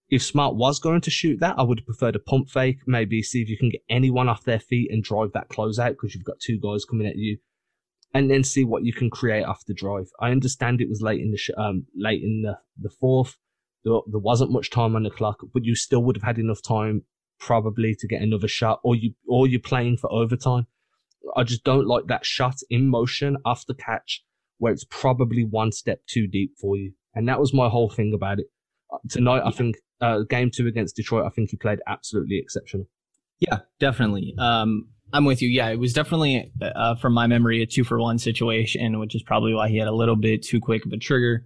If 0.09 0.23
Smart 0.23 0.55
was 0.55 0.79
going 0.79 1.01
to 1.01 1.11
shoot 1.11 1.39
that, 1.39 1.57
I 1.57 1.63
would 1.63 1.79
have 1.79 1.85
preferred 1.85 2.15
a 2.15 2.19
pump 2.19 2.49
fake, 2.49 2.79
maybe 2.85 3.21
see 3.23 3.41
if 3.41 3.47
you 3.47 3.57
can 3.57 3.69
get 3.69 3.83
anyone 3.89 4.27
off 4.27 4.43
their 4.43 4.59
feet 4.59 4.91
and 4.91 5.03
drive 5.03 5.31
that 5.33 5.49
closeout 5.49 5.91
because 5.91 6.13
you've 6.13 6.25
got 6.25 6.39
two 6.39 6.59
guys 6.59 6.83
coming 6.83 7.07
at 7.07 7.15
you, 7.15 7.37
and 8.13 8.29
then 8.29 8.43
see 8.43 8.65
what 8.65 8.83
you 8.83 8.91
can 8.91 9.09
create 9.09 9.43
off 9.43 9.65
the 9.65 9.73
drive. 9.73 10.09
I 10.19 10.31
understand 10.31 10.81
it 10.81 10.89
was 10.89 11.01
late 11.01 11.21
in 11.21 11.31
the 11.31 11.37
sh- 11.37 11.51
um, 11.57 11.85
late 11.95 12.21
in 12.21 12.41
the, 12.41 12.57
the 12.77 12.89
fourth. 12.89 13.37
There, 13.85 13.99
there 14.07 14.19
wasn't 14.19 14.51
much 14.51 14.69
time 14.69 14.95
on 14.95 15.03
the 15.03 15.09
clock, 15.09 15.39
but 15.53 15.63
you 15.63 15.75
still 15.75 16.03
would 16.03 16.17
have 16.17 16.23
had 16.23 16.37
enough 16.37 16.61
time 16.61 17.05
probably 17.41 17.95
to 17.99 18.07
get 18.07 18.21
another 18.21 18.47
shot, 18.47 18.79
or 18.83 18.95
you 18.95 19.13
or 19.27 19.47
you're 19.47 19.59
playing 19.59 19.97
for 19.97 20.09
overtime. 20.13 20.67
I 21.35 21.43
just 21.43 21.63
don't 21.65 21.87
like 21.87 22.07
that 22.07 22.25
shot 22.25 22.55
in 22.69 22.87
motion 22.87 23.37
off 23.43 23.65
the 23.67 23.75
catch 23.75 24.23
where 24.57 24.71
it's 24.71 24.85
probably 24.89 25.43
one 25.43 25.71
step 25.71 26.01
too 26.07 26.27
deep 26.27 26.53
for 26.61 26.77
you. 26.77 26.93
And 27.15 27.27
that 27.27 27.39
was 27.39 27.53
my 27.53 27.67
whole 27.67 27.89
thing 27.89 28.13
about 28.13 28.39
it. 28.39 28.45
Uh, 28.93 28.97
tonight. 29.09 29.41
I 29.43 29.51
think 29.51 29.75
uh, 30.01 30.19
game 30.29 30.51
two 30.53 30.67
against 30.67 30.95
Detroit, 30.95 31.25
I 31.25 31.29
think 31.29 31.49
he 31.49 31.57
played 31.57 31.79
absolutely 31.87 32.37
exceptional. 32.37 32.87
Yeah, 33.39 33.59
definitely. 33.79 34.35
Um, 34.37 34.89
I'm 35.13 35.25
with 35.25 35.41
you. 35.41 35.49
Yeah, 35.49 35.69
it 35.69 35.79
was 35.79 35.93
definitely, 35.93 36.51
uh, 36.61 36.95
from 36.95 37.13
my 37.13 37.27
memory, 37.27 37.61
a 37.61 37.65
two 37.65 37.83
for 37.83 37.99
one 37.99 38.19
situation, 38.19 38.99
which 38.99 39.15
is 39.15 39.23
probably 39.23 39.53
why 39.53 39.67
he 39.67 39.77
had 39.77 39.87
a 39.87 39.93
little 39.95 40.15
bit 40.15 40.43
too 40.43 40.59
quick 40.61 40.85
of 40.85 40.91
a 40.91 40.97
trigger. 40.97 41.45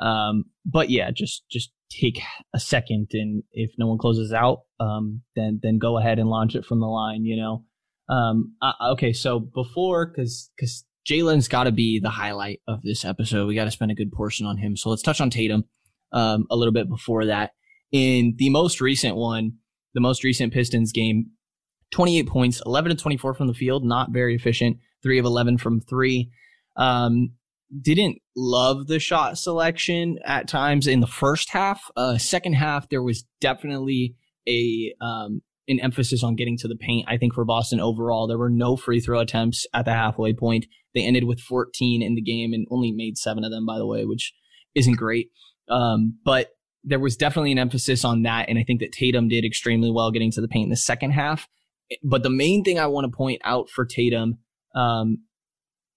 Um, 0.00 0.46
but 0.64 0.90
yeah, 0.90 1.10
just 1.10 1.44
just 1.50 1.70
take 2.00 2.20
a 2.54 2.60
second, 2.60 3.08
and 3.12 3.42
if 3.52 3.70
no 3.78 3.86
one 3.86 3.98
closes 3.98 4.32
out, 4.32 4.60
um, 4.80 5.22
then 5.36 5.60
then 5.62 5.78
go 5.78 5.98
ahead 5.98 6.18
and 6.18 6.28
launch 6.28 6.54
it 6.54 6.64
from 6.64 6.80
the 6.80 6.86
line. 6.86 7.24
You 7.24 7.36
know. 7.36 7.64
Um, 8.08 8.54
uh, 8.60 8.72
okay, 8.92 9.12
so 9.14 9.40
before, 9.40 10.06
because 10.06 10.50
because 10.56 10.84
Jaylen's 11.08 11.48
got 11.48 11.64
to 11.64 11.72
be 11.72 12.00
the 12.00 12.10
highlight 12.10 12.60
of 12.66 12.82
this 12.82 13.04
episode. 13.04 13.46
We 13.46 13.54
got 13.54 13.64
to 13.64 13.70
spend 13.70 13.90
a 13.90 13.94
good 13.94 14.12
portion 14.12 14.46
on 14.46 14.56
him. 14.56 14.76
So 14.76 14.90
let's 14.90 15.02
touch 15.02 15.20
on 15.20 15.30
Tatum 15.30 15.64
um, 16.12 16.46
a 16.50 16.56
little 16.56 16.72
bit 16.72 16.88
before 16.88 17.26
that. 17.26 17.52
In 17.92 18.34
the 18.38 18.50
most 18.50 18.80
recent 18.80 19.16
one, 19.16 19.52
the 19.94 20.00
most 20.00 20.24
recent 20.24 20.52
Pistons 20.52 20.92
game, 20.92 21.26
28 21.92 22.26
points, 22.26 22.62
11 22.64 22.96
to 22.96 23.02
24 23.02 23.34
from 23.34 23.46
the 23.46 23.54
field, 23.54 23.84
not 23.84 24.10
very 24.12 24.34
efficient. 24.34 24.78
Three 25.02 25.18
of 25.18 25.26
11 25.26 25.58
from 25.58 25.80
three. 25.80 26.30
Um, 26.76 27.32
didn't 27.80 28.18
love 28.36 28.86
the 28.86 28.98
shot 28.98 29.38
selection 29.38 30.18
at 30.24 30.48
times 30.48 30.86
in 30.86 31.00
the 31.00 31.06
first 31.06 31.50
half. 31.50 31.90
Uh, 31.96 32.18
second 32.18 32.54
half, 32.54 32.88
there 32.88 33.02
was 33.02 33.24
definitely 33.40 34.14
a 34.48 34.94
um, 35.00 35.42
an 35.66 35.80
emphasis 35.80 36.22
on 36.22 36.36
getting 36.36 36.58
to 36.58 36.68
the 36.68 36.76
paint. 36.76 37.06
I 37.08 37.16
think 37.16 37.34
for 37.34 37.44
Boston 37.44 37.80
overall, 37.80 38.26
there 38.26 38.38
were 38.38 38.50
no 38.50 38.76
free 38.76 39.00
throw 39.00 39.20
attempts 39.20 39.66
at 39.72 39.86
the 39.86 39.92
halfway 39.92 40.34
point. 40.34 40.66
They 40.94 41.04
ended 41.04 41.24
with 41.24 41.40
14 41.40 42.02
in 42.02 42.14
the 42.14 42.22
game 42.22 42.52
and 42.52 42.66
only 42.70 42.92
made 42.92 43.16
seven 43.16 43.44
of 43.44 43.50
them, 43.50 43.66
by 43.66 43.78
the 43.78 43.86
way, 43.86 44.04
which 44.04 44.34
isn't 44.74 44.96
great. 44.96 45.30
Um, 45.68 46.18
but 46.24 46.50
there 46.84 47.00
was 47.00 47.16
definitely 47.16 47.52
an 47.52 47.58
emphasis 47.58 48.04
on 48.04 48.22
that. 48.22 48.48
And 48.48 48.58
I 48.58 48.64
think 48.64 48.80
that 48.80 48.92
Tatum 48.92 49.28
did 49.28 49.44
extremely 49.44 49.90
well 49.90 50.10
getting 50.10 50.30
to 50.32 50.40
the 50.40 50.48
paint 50.48 50.64
in 50.64 50.70
the 50.70 50.76
second 50.76 51.12
half. 51.12 51.48
But 52.02 52.22
the 52.22 52.30
main 52.30 52.62
thing 52.62 52.78
I 52.78 52.86
want 52.86 53.10
to 53.10 53.16
point 53.16 53.40
out 53.44 53.70
for 53.70 53.84
Tatum, 53.84 54.38
um, 54.74 55.18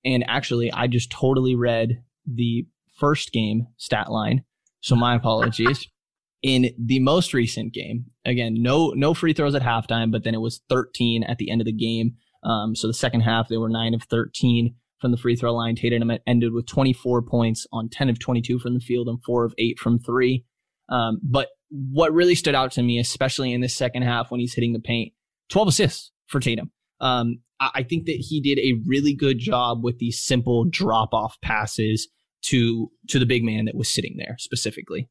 and 0.06 0.24
actually, 0.28 0.72
I 0.72 0.88
just 0.88 1.12
totally 1.12 1.56
read 1.56 2.04
the 2.26 2.66
first 2.98 3.32
game 3.32 3.68
stat 3.78 4.12
line. 4.12 4.44
So 4.82 4.96
my 4.96 5.16
apologies 5.16 5.88
in 6.44 6.72
the 6.78 7.00
most 7.00 7.34
recent 7.34 7.74
game. 7.74 8.06
Again, 8.26 8.62
no 8.62 8.94
no 8.96 9.14
free 9.14 9.34
throws 9.34 9.56
at 9.56 9.62
halftime, 9.62 10.12
but 10.12 10.24
then 10.24 10.34
it 10.34 10.42
was 10.42 10.62
13 10.70 11.24
at 11.24 11.38
the 11.38 11.50
end 11.50 11.62
of 11.62 11.66
the 11.66 11.72
game. 11.74 12.16
Um, 12.44 12.76
so 12.76 12.88
the 12.88 12.94
second 12.94 13.22
half 13.22 13.50
they 13.50 13.58
were 13.58 13.70
nine 13.70 13.94
of 13.94 14.04
13 14.04 14.76
from 15.00 15.12
the 15.12 15.18
free 15.18 15.36
throw 15.36 15.54
line. 15.54 15.76
Tatum 15.76 16.12
ended 16.26 16.54
with 16.54 16.68
24 16.68 17.22
points 17.24 17.68
on 17.72 17.90
10 17.90 18.10
of 18.10 18.20
22 18.20 18.60
from 18.60 18.74
the 18.74 18.80
field 18.80 19.08
and 19.08 19.24
four 19.24 19.46
of 19.46 19.54
eight 19.58 19.80
from 19.80 20.00
three. 20.00 20.46
Um, 20.90 21.20
but 21.22 21.50
what 21.70 22.14
really 22.14 22.36
stood 22.36 22.56
out 22.56 22.72
to 22.74 22.84
me, 22.84 22.98
especially 23.00 23.54
in 23.54 23.62
the 23.62 23.70
second 23.70 24.04
half 24.04 24.32
when 24.32 24.40
he's 24.40 24.54
hitting 24.54 24.74
the 24.74 24.80
paint, 24.80 25.14
12 25.50 25.68
assists 25.68 26.12
for 26.28 26.40
Tatum. 26.40 26.72
Um, 27.00 27.40
I 27.60 27.84
think 27.84 28.06
that 28.06 28.18
he 28.18 28.40
did 28.40 28.60
a 28.60 28.80
really 28.86 29.16
good 29.16 29.40
job 29.40 29.84
with 29.84 29.98
these 29.98 30.20
simple 30.20 30.66
drop 30.66 31.14
off 31.14 31.38
passes 31.42 32.08
to 32.44 32.92
to 33.10 33.20
the 33.20 33.26
big 33.26 33.44
man 33.44 33.66
that 33.66 33.76
was 33.76 33.90
sitting 33.90 34.16
there 34.18 34.36
specifically. 34.38 35.10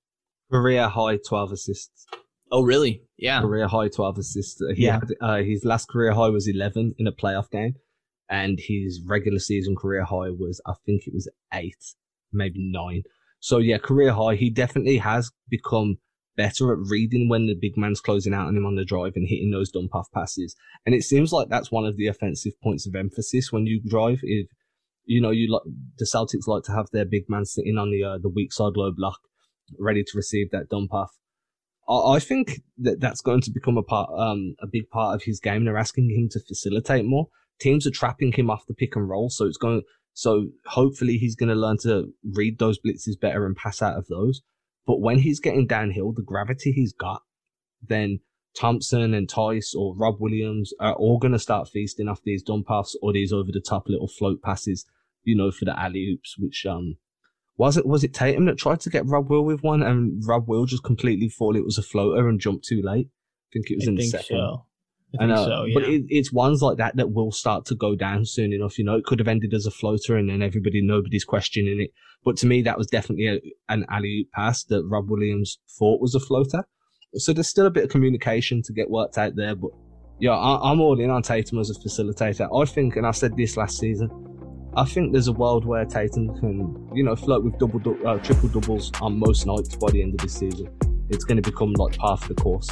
Career 0.51 0.88
high 0.88 1.18
12 1.29 1.53
assists. 1.53 2.07
Oh, 2.53 2.62
really? 2.62 3.03
Yeah. 3.18 3.40
Career 3.40 3.66
high 3.66 3.88
12 3.88 4.18
assists. 4.18 4.62
He 4.77 4.85
yeah. 4.85 5.01
Had, 5.01 5.11
uh, 5.20 5.37
his 5.42 5.64
last 5.64 5.88
career 5.88 6.12
high 6.12 6.29
was 6.29 6.46
11 6.46 6.94
in 6.99 7.07
a 7.09 7.12
playoff 7.12 7.51
game, 7.51 7.75
and 8.31 8.61
his 8.61 9.03
regular 9.05 9.40
season 9.40 9.75
career 9.75 10.05
high 10.05 10.31
was, 10.31 10.61
I 10.66 10.75
think 10.85 11.07
it 11.07 11.14
was 11.14 11.29
eight, 11.53 11.94
maybe 12.33 12.61
nine. 12.61 13.03
So, 13.40 13.59
yeah, 13.59 13.79
career 13.79 14.12
high. 14.12 14.37
He 14.37 14.51
definitely 14.51 14.99
has 14.99 15.33
become 15.49 15.96
better 16.37 16.72
at 16.72 16.79
reading 16.90 17.29
when 17.29 17.46
the 17.46 17.55
big 17.55 17.77
man's 17.77 18.01
closing 18.01 18.35
out 18.35 18.46
on 18.46 18.57
him 18.57 18.66
on 18.66 18.77
the 18.77 18.85
drive 18.85 19.12
and 19.16 19.27
hitting 19.29 19.51
those 19.51 19.70
dump 19.70 19.94
off 19.94 20.09
passes. 20.12 20.55
And 20.85 20.94
it 20.94 21.03
seems 21.03 21.33
like 21.33 21.49
that's 21.49 21.72
one 21.72 21.85
of 21.87 21.96
the 21.96 22.07
offensive 22.07 22.53
points 22.62 22.87
of 22.87 22.94
emphasis 22.94 23.51
when 23.51 23.66
you 23.66 23.81
drive. 23.87 24.20
If 24.22 24.49
you 25.05 25.20
know, 25.20 25.31
you 25.31 25.51
like 25.53 25.62
the 25.99 26.05
Celtics 26.05 26.46
like 26.46 26.64
to 26.64 26.72
have 26.72 26.87
their 26.92 27.05
big 27.05 27.25
man 27.29 27.44
sitting 27.44 27.79
on 27.79 27.90
the 27.90 28.05
uh, 28.05 28.18
the 28.18 28.29
weak 28.29 28.53
side 28.53 28.72
low 28.77 28.92
block 28.92 29.20
ready 29.79 30.03
to 30.03 30.12
receive 30.14 30.51
that 30.51 30.68
dump 30.68 30.92
off. 30.92 31.11
I, 31.88 32.18
think 32.18 32.62
that 32.79 33.01
that's 33.01 33.20
going 33.20 33.42
to 33.42 33.51
become 33.53 33.77
a 33.79 33.83
part, 33.83 34.11
um, 34.11 34.57
a 34.61 34.66
big 34.66 34.90
part 34.90 35.14
of 35.14 35.22
his 35.22 35.38
game. 35.38 35.64
They're 35.64 35.77
asking 35.77 36.11
him 36.11 36.29
to 36.33 36.40
facilitate 36.40 37.05
more. 37.05 37.29
Teams 37.61 37.87
are 37.87 37.92
trapping 37.92 38.33
him 38.33 38.51
off 38.51 38.66
the 38.66 38.75
pick 38.75 38.96
and 38.96 39.09
roll, 39.09 39.31
so 39.31 39.46
it's 39.46 39.57
going. 39.57 39.83
So 40.12 40.49
hopefully 40.66 41.18
he's 41.18 41.37
going 41.37 41.51
to 41.51 41.55
learn 41.55 41.77
to 41.83 42.12
read 42.25 42.59
those 42.59 42.79
blitzes 42.81 43.20
better 43.20 43.46
and 43.46 43.55
pass 43.55 43.83
out 43.83 43.96
of 43.96 44.09
those. 44.09 44.42
But 44.87 45.01
when 45.01 45.18
he's 45.18 45.40
getting 45.40 45.66
downhill, 45.66 46.12
the 46.12 46.22
gravity 46.22 46.72
he's 46.72 46.92
got, 46.92 47.22
then 47.83 48.20
Thompson 48.57 49.12
and 49.14 49.29
Theis 49.29 49.75
or 49.75 49.94
Rob 49.96 50.16
Williams 50.20 50.72
are 50.81 50.94
all 50.94 51.18
going 51.18 51.33
to 51.33 51.38
start 51.38 51.68
feasting 51.68 52.09
off 52.09 52.22
these 52.25 52.42
dump 52.42 52.70
offs 52.70 52.96
or 53.03 53.12
these 53.12 53.33
over 53.33 53.51
the 53.53 53.61
top 53.61 53.88
little 53.88 54.09
float 54.09 54.42
passes, 54.42 54.87
you 55.25 55.37
know, 55.37 55.51
for 55.51 55.64
the 55.64 55.79
alley 55.79 56.12
oops, 56.12 56.37
which 56.38 56.64
um 56.66 56.96
was 57.57 57.77
it 57.77 57.87
was 57.87 58.05
it 58.05 58.14
Tatum 58.14 58.44
that 58.46 58.59
tried 58.59 58.81
to 58.81 58.90
get 58.90 59.07
Rob 59.07 59.31
Will 59.31 59.44
with 59.44 59.62
one, 59.62 59.83
and 59.83 60.22
Rob 60.27 60.49
Will 60.49 60.66
just 60.66 60.85
completely 60.85 61.29
thought 61.29 61.57
it 61.57 61.64
was 61.64 61.79
a 61.79 61.83
floater 61.83 62.29
and 62.29 62.40
jumped 62.40 62.66
too 62.66 62.83
late? 62.83 63.09
I 63.09 63.49
think 63.53 63.70
it 63.70 63.77
was 63.77 63.88
I 63.88 63.90
in 63.90 63.94
the 63.96 64.07
second. 64.07 64.37
So. 64.37 64.65
I 65.20 65.26
know, 65.26 65.44
so, 65.44 65.64
yeah. 65.64 65.74
but 65.74 65.83
it, 65.85 66.05
it's 66.09 66.33
ones 66.33 66.62
like 66.62 66.79
that 66.79 66.96
that 66.96 67.12
will 67.12 67.33
start 67.33 67.64
to 67.66 67.74
go 67.74 67.94
down 67.94 68.24
soon 68.24 68.52
enough. 68.52 68.79
You 68.79 68.85
know, 68.85 68.96
it 68.96 69.05
could 69.05 69.18
have 69.18 69.29
ended 69.29 69.55
as 69.55 69.66
a 69.66 69.70
floater, 69.70 70.16
and 70.16 70.29
then 70.29 70.42
everybody, 70.42 70.81
nobody's 70.83 71.24
questioning 71.24 71.81
it. 71.81 71.90
But 72.24 72.37
to 72.38 72.46
me, 72.46 72.62
that 72.62 72.79
was 72.79 72.87
definitely 72.88 73.29
a, 73.29 73.40
an 73.72 73.87
alley 73.90 74.29
pass 74.35 74.64
that 74.64 74.85
Rob 74.85 75.11
Williams 75.11 75.59
thought 75.79 76.00
was 76.00 76.14
a 76.14 76.20
floater. 76.20 76.66
So 77.14 77.33
there's 77.33 77.48
still 77.48 77.66
a 77.66 77.70
bit 77.70 77.85
of 77.85 77.90
communication 77.90 78.62
to 78.62 78.72
get 78.72 78.90
worked 78.90 79.16
out 79.16 79.37
there. 79.37 79.55
But 79.55 79.70
yeah, 80.18 80.33
I, 80.33 80.70
I'm 80.70 80.81
all 80.81 80.98
in 80.98 81.11
on 81.11 81.22
Tatum 81.22 81.59
as 81.59 81.70
a 81.70 81.74
facilitator. 81.74 82.48
I 82.52 82.64
think, 82.64 82.96
and 82.96 83.07
I 83.07 83.12
said 83.12 83.37
this 83.37 83.57
last 83.57 83.79
season, 83.79 84.11
I 84.76 84.85
think 84.85 85.12
there's 85.12 85.29
a 85.29 85.33
world 85.33 85.64
where 85.64 85.85
Tatum 85.85 86.38
can, 86.38 86.90
you 86.94 87.02
know, 87.02 87.16
flirt 87.16 87.42
with 87.42 87.59
double, 87.59 87.81
uh, 88.07 88.18
triple 88.18 88.48
doubles 88.48 88.92
on 89.00 89.18
most 89.18 89.46
nights 89.46 89.74
by 89.76 89.90
the 89.90 90.02
end 90.02 90.14
of 90.14 90.20
this 90.20 90.35
season. 90.35 90.68
It's 91.09 91.24
going 91.24 91.40
to 91.40 91.50
become 91.50 91.72
like 91.74 91.96
part 91.96 92.22
of 92.22 92.29
the 92.29 92.35
course. 92.35 92.68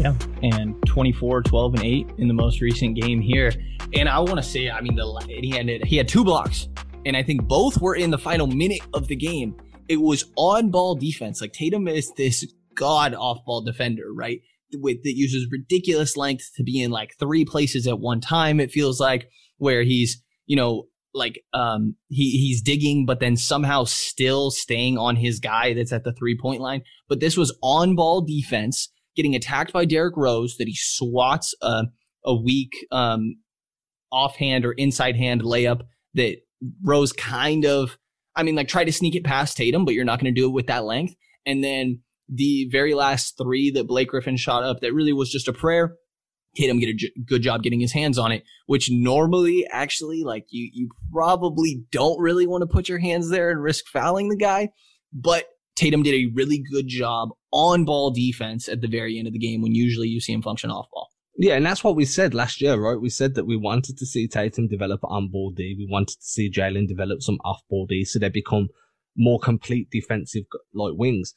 Yeah, 0.00 0.14
and 0.42 0.74
24, 0.86 1.42
12, 1.42 1.74
and 1.74 1.84
8 1.84 2.10
in 2.18 2.28
the 2.28 2.34
most 2.34 2.60
recent 2.60 2.96
game 3.00 3.20
here. 3.20 3.52
And 3.94 4.08
I 4.08 4.18
want 4.18 4.36
to 4.36 4.42
say, 4.42 4.70
I 4.70 4.80
mean, 4.80 4.96
the 4.96 5.24
he 5.28 5.50
had 5.50 5.68
he 5.84 5.96
had 5.96 6.08
two 6.08 6.24
blocks 6.24 6.68
and 7.04 7.16
I 7.16 7.22
think 7.22 7.44
both 7.44 7.80
were 7.80 7.94
in 7.94 8.10
the 8.10 8.18
final 8.18 8.46
minute 8.46 8.82
of 8.94 9.08
the 9.08 9.16
game. 9.16 9.56
It 9.88 10.00
was 10.00 10.24
on 10.36 10.70
ball 10.70 10.94
defense. 10.94 11.40
Like 11.40 11.52
Tatum 11.52 11.88
is 11.88 12.12
this 12.16 12.46
god 12.74 13.14
off 13.14 13.44
ball 13.44 13.62
defender, 13.62 14.12
right? 14.12 14.40
With 14.74 15.02
that 15.02 15.16
uses 15.16 15.48
ridiculous 15.50 16.16
length 16.16 16.50
to 16.56 16.62
be 16.62 16.82
in 16.82 16.90
like 16.90 17.14
three 17.18 17.44
places 17.44 17.86
at 17.86 17.98
one 17.98 18.20
time. 18.20 18.60
It 18.60 18.70
feels 18.70 19.00
like 19.00 19.28
where 19.58 19.82
he's, 19.82 20.22
you 20.46 20.56
know, 20.56 20.84
like 21.12 21.42
um 21.52 21.96
he 22.08 22.30
he's 22.30 22.62
digging 22.62 23.04
but 23.04 23.18
then 23.18 23.36
somehow 23.36 23.82
still 23.82 24.48
staying 24.48 24.96
on 24.96 25.16
his 25.16 25.40
guy 25.40 25.74
that's 25.74 25.92
at 25.92 26.04
the 26.04 26.12
three 26.12 26.38
point 26.40 26.60
line 26.60 26.82
but 27.08 27.18
this 27.18 27.36
was 27.36 27.52
on 27.64 27.96
ball 27.96 28.20
defense 28.20 28.88
getting 29.20 29.34
attacked 29.34 29.72
by 29.72 29.84
Derrick 29.84 30.16
Rose 30.16 30.56
that 30.56 30.66
he 30.66 30.74
swats 30.74 31.54
a 31.60 31.84
a 32.24 32.34
weak 32.34 32.72
um 32.90 33.36
offhand 34.10 34.64
or 34.64 34.72
inside 34.72 35.16
hand 35.16 35.42
layup 35.42 35.82
that 36.14 36.36
Rose 36.84 37.12
kind 37.12 37.64
of, 37.64 37.98
I 38.36 38.42
mean, 38.42 38.54
like 38.54 38.68
try 38.68 38.84
to 38.84 38.92
sneak 38.92 39.14
it 39.14 39.24
past 39.24 39.56
Tatum, 39.56 39.84
but 39.84 39.94
you're 39.94 40.04
not 40.04 40.20
going 40.20 40.34
to 40.34 40.40
do 40.40 40.46
it 40.46 40.52
with 40.52 40.66
that 40.66 40.84
length. 40.84 41.14
And 41.46 41.62
then 41.62 42.00
the 42.28 42.68
very 42.70 42.94
last 42.94 43.36
three 43.38 43.70
that 43.72 43.86
Blake 43.86 44.08
Griffin 44.08 44.36
shot 44.36 44.62
up, 44.62 44.80
that 44.80 44.94
really 44.94 45.12
was 45.12 45.30
just 45.30 45.48
a 45.48 45.52
prayer. 45.52 45.96
Tatum 46.56 46.80
get 46.80 46.88
a 46.88 46.94
j- 46.94 47.12
good 47.26 47.42
job 47.42 47.62
getting 47.62 47.80
his 47.80 47.92
hands 47.92 48.18
on 48.18 48.32
it, 48.32 48.42
which 48.66 48.90
normally 48.90 49.66
actually 49.70 50.22
like 50.24 50.46
you 50.50 50.68
you 50.72 50.88
probably 51.12 51.84
don't 51.92 52.20
really 52.20 52.46
want 52.46 52.62
to 52.62 52.66
put 52.66 52.88
your 52.88 52.98
hands 52.98 53.30
there 53.30 53.50
and 53.50 53.62
risk 53.62 53.86
fouling 53.86 54.28
the 54.28 54.36
guy, 54.36 54.70
but 55.12 55.44
Tatum 55.80 56.02
did 56.02 56.14
a 56.14 56.30
really 56.34 56.58
good 56.58 56.88
job 56.88 57.30
on 57.52 57.86
ball 57.86 58.10
defense 58.10 58.68
at 58.68 58.82
the 58.82 58.86
very 58.86 59.18
end 59.18 59.26
of 59.26 59.32
the 59.32 59.38
game 59.38 59.62
when 59.62 59.74
usually 59.74 60.08
you 60.08 60.20
see 60.20 60.34
him 60.34 60.42
function 60.42 60.70
off 60.70 60.86
ball. 60.92 61.08
Yeah, 61.38 61.54
and 61.54 61.64
that's 61.64 61.82
what 61.82 61.96
we 61.96 62.04
said 62.04 62.34
last 62.34 62.60
year, 62.60 62.78
right? 62.78 63.00
We 63.00 63.08
said 63.08 63.34
that 63.34 63.46
we 63.46 63.56
wanted 63.56 63.96
to 63.96 64.04
see 64.04 64.28
Tatum 64.28 64.68
develop 64.68 65.00
on 65.04 65.28
ball 65.28 65.52
D. 65.56 65.74
We 65.78 65.88
wanted 65.90 66.18
to 66.18 66.26
see 66.26 66.50
Jaylen 66.50 66.86
develop 66.86 67.22
some 67.22 67.38
off 67.46 67.62
ball 67.70 67.86
D 67.86 68.04
so 68.04 68.18
they 68.18 68.28
become 68.28 68.68
more 69.16 69.40
complete 69.40 69.88
defensive 69.90 70.44
like 70.74 70.92
wings. 70.96 71.32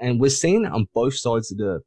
And 0.00 0.18
we're 0.18 0.30
seeing 0.30 0.64
it 0.64 0.72
on 0.72 0.88
both 0.92 1.14
sides 1.14 1.52
of 1.52 1.58
the 1.58 1.82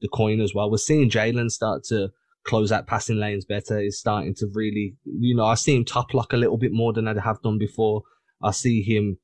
the 0.00 0.08
coin 0.08 0.40
as 0.40 0.54
well. 0.54 0.70
We're 0.70 0.76
seeing 0.76 1.10
Jaylen 1.10 1.50
start 1.50 1.82
to 1.88 2.10
close 2.44 2.70
out 2.70 2.86
passing 2.86 3.16
lanes 3.16 3.44
better. 3.44 3.80
He's 3.80 3.98
starting 3.98 4.34
to 4.36 4.46
really, 4.54 4.94
you 5.04 5.34
know, 5.34 5.46
I 5.46 5.56
see 5.56 5.74
him 5.74 5.84
top 5.84 6.14
lock 6.14 6.32
a 6.32 6.36
little 6.36 6.58
bit 6.58 6.72
more 6.72 6.92
than 6.92 7.08
I 7.08 7.20
have 7.20 7.42
done 7.42 7.58
before. 7.58 8.02
I 8.40 8.52
see 8.52 8.82
him 8.82 9.18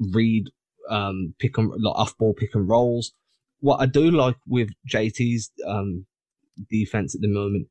read 0.00 0.46
um, 0.90 1.34
pick 1.38 1.58
and 1.58 1.70
like 1.78 1.96
off 1.96 2.16
ball 2.18 2.34
pick 2.34 2.54
and 2.54 2.68
rolls. 2.68 3.12
What 3.60 3.80
I 3.80 3.86
do 3.86 4.10
like 4.10 4.36
with 4.46 4.70
JT's 4.88 5.50
um, 5.66 6.06
defense 6.70 7.14
at 7.14 7.20
the 7.20 7.28
moment 7.28 7.68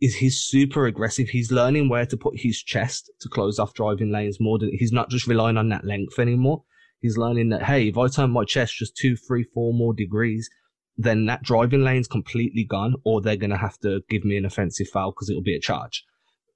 is 0.00 0.16
he's 0.16 0.40
super 0.40 0.86
aggressive. 0.86 1.28
He's 1.28 1.50
learning 1.50 1.88
where 1.88 2.06
to 2.06 2.16
put 2.16 2.38
his 2.38 2.62
chest 2.62 3.10
to 3.20 3.28
close 3.28 3.58
off 3.58 3.74
driving 3.74 4.12
lanes 4.12 4.38
more 4.40 4.58
than 4.58 4.70
he's 4.72 4.92
not 4.92 5.10
just 5.10 5.26
relying 5.26 5.56
on 5.56 5.68
that 5.70 5.84
length 5.84 6.18
anymore. 6.18 6.62
He's 7.00 7.16
learning 7.16 7.48
that 7.50 7.64
hey, 7.64 7.88
if 7.88 7.98
I 7.98 8.08
turn 8.08 8.30
my 8.30 8.44
chest 8.44 8.76
just 8.76 8.96
two, 8.96 9.16
three, 9.16 9.44
four 9.54 9.72
more 9.72 9.94
degrees, 9.94 10.48
then 10.96 11.26
that 11.26 11.42
driving 11.42 11.82
lane's 11.82 12.08
completely 12.08 12.64
gone, 12.64 12.94
or 13.04 13.20
they're 13.20 13.36
gonna 13.36 13.58
have 13.58 13.78
to 13.80 14.02
give 14.08 14.24
me 14.24 14.36
an 14.36 14.44
offensive 14.44 14.88
foul 14.88 15.12
because 15.12 15.30
it'll 15.30 15.42
be 15.42 15.54
a 15.54 15.60
charge. 15.60 16.04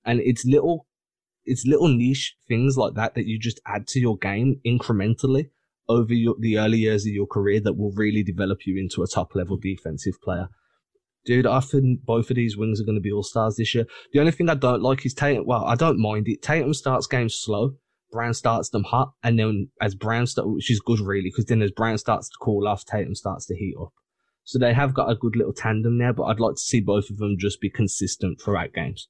And 0.04 0.20
it's 0.20 0.44
little, 0.44 0.86
it's 1.44 1.64
little 1.64 1.88
niche 1.88 2.36
things 2.48 2.76
like 2.76 2.94
that 2.94 3.14
that 3.14 3.26
you 3.26 3.38
just 3.38 3.60
add 3.66 3.86
to 3.88 4.00
your 4.00 4.16
game 4.18 4.60
incrementally 4.66 5.50
over 5.88 6.12
your, 6.14 6.36
the 6.38 6.58
early 6.58 6.78
years 6.78 7.04
of 7.04 7.12
your 7.12 7.26
career 7.26 7.60
that 7.60 7.74
will 7.74 7.92
really 7.92 8.22
develop 8.22 8.66
you 8.66 8.78
into 8.78 9.02
a 9.02 9.06
top 9.06 9.34
level 9.34 9.56
defensive 9.56 10.14
player. 10.22 10.48
Dude, 11.24 11.46
I 11.46 11.60
think 11.60 12.04
both 12.04 12.30
of 12.30 12.36
these 12.36 12.56
wings 12.56 12.80
are 12.80 12.84
going 12.84 12.96
to 12.96 13.00
be 13.00 13.12
all 13.12 13.22
stars 13.22 13.56
this 13.56 13.74
year. 13.74 13.86
The 14.12 14.20
only 14.20 14.32
thing 14.32 14.48
I 14.48 14.54
don't 14.54 14.82
like 14.82 15.06
is 15.06 15.14
Tatum. 15.14 15.44
Well, 15.46 15.64
I 15.64 15.76
don't 15.76 16.00
mind 16.00 16.26
it. 16.28 16.42
Tatum 16.42 16.74
starts 16.74 17.06
games 17.06 17.34
slow. 17.34 17.76
Brown 18.10 18.34
starts 18.34 18.68
them 18.68 18.84
hot, 18.84 19.12
and 19.22 19.38
then 19.38 19.70
as 19.80 19.94
Brown 19.94 20.26
starts, 20.26 20.48
which 20.52 20.70
is 20.70 20.80
good 20.80 21.00
really, 21.00 21.30
because 21.30 21.46
then 21.46 21.62
as 21.62 21.70
Brown 21.70 21.96
starts 21.96 22.28
to 22.28 22.36
cool 22.40 22.68
off, 22.68 22.84
Tatum 22.84 23.14
starts 23.14 23.46
to 23.46 23.56
heat 23.56 23.74
up. 23.80 23.92
So 24.44 24.58
they 24.58 24.74
have 24.74 24.92
got 24.92 25.10
a 25.10 25.14
good 25.14 25.36
little 25.36 25.54
tandem 25.54 25.98
there, 25.98 26.12
but 26.12 26.24
I'd 26.24 26.40
like 26.40 26.56
to 26.56 26.60
see 26.60 26.80
both 26.80 27.08
of 27.08 27.18
them 27.18 27.36
just 27.38 27.60
be 27.60 27.70
consistent 27.70 28.40
throughout 28.40 28.74
games. 28.74 29.08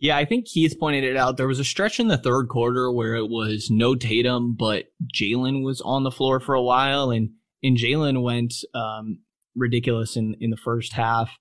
Yeah, 0.00 0.16
I 0.16 0.24
think 0.24 0.46
Keith 0.46 0.80
pointed 0.80 1.04
it 1.04 1.16
out. 1.16 1.36
There 1.36 1.46
was 1.46 1.58
a 1.58 1.64
stretch 1.64 2.00
in 2.00 2.08
the 2.08 2.16
third 2.16 2.48
quarter 2.48 2.90
where 2.90 3.14
it 3.14 3.28
was 3.28 3.68
no 3.70 3.94
Tatum, 3.94 4.56
but 4.58 4.86
Jaylen 5.14 5.62
was 5.62 5.82
on 5.82 6.04
the 6.04 6.10
floor 6.10 6.40
for 6.40 6.54
a 6.54 6.62
while, 6.62 7.10
and 7.10 7.30
and 7.62 7.76
Jaylen 7.76 8.22
went 8.22 8.54
um, 8.74 9.18
ridiculous 9.54 10.16
in 10.16 10.36
in 10.40 10.48
the 10.48 10.56
first 10.56 10.94
half, 10.94 11.36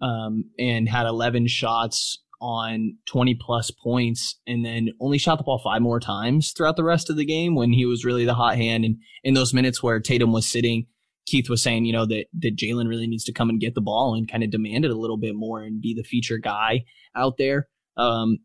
um, 0.00 0.44
and 0.56 0.88
had 0.88 1.06
11 1.06 1.48
shots 1.48 2.22
on 2.40 2.96
20 3.06 3.34
plus 3.40 3.72
points, 3.72 4.38
and 4.46 4.64
then 4.64 4.90
only 5.00 5.18
shot 5.18 5.38
the 5.38 5.44
ball 5.44 5.58
five 5.58 5.82
more 5.82 5.98
times 5.98 6.52
throughout 6.52 6.76
the 6.76 6.84
rest 6.84 7.10
of 7.10 7.16
the 7.16 7.24
game 7.24 7.56
when 7.56 7.72
he 7.72 7.86
was 7.86 8.04
really 8.04 8.24
the 8.24 8.34
hot 8.34 8.56
hand. 8.56 8.84
And 8.84 8.98
in 9.24 9.34
those 9.34 9.52
minutes 9.52 9.82
where 9.82 9.98
Tatum 9.98 10.32
was 10.32 10.46
sitting, 10.46 10.86
Keith 11.26 11.50
was 11.50 11.60
saying, 11.60 11.86
you 11.86 11.92
know, 11.92 12.06
that 12.06 12.26
that 12.38 12.56
Jaylen 12.56 12.86
really 12.86 13.08
needs 13.08 13.24
to 13.24 13.32
come 13.32 13.50
and 13.50 13.58
get 13.58 13.74
the 13.74 13.80
ball 13.80 14.14
and 14.14 14.30
kind 14.30 14.44
of 14.44 14.50
demand 14.50 14.84
it 14.84 14.92
a 14.92 14.96
little 14.96 15.18
bit 15.18 15.34
more 15.34 15.60
and 15.60 15.82
be 15.82 15.92
the 15.92 16.04
feature 16.04 16.38
guy 16.38 16.84
out 17.16 17.36
there 17.36 17.66
um, 17.96 18.38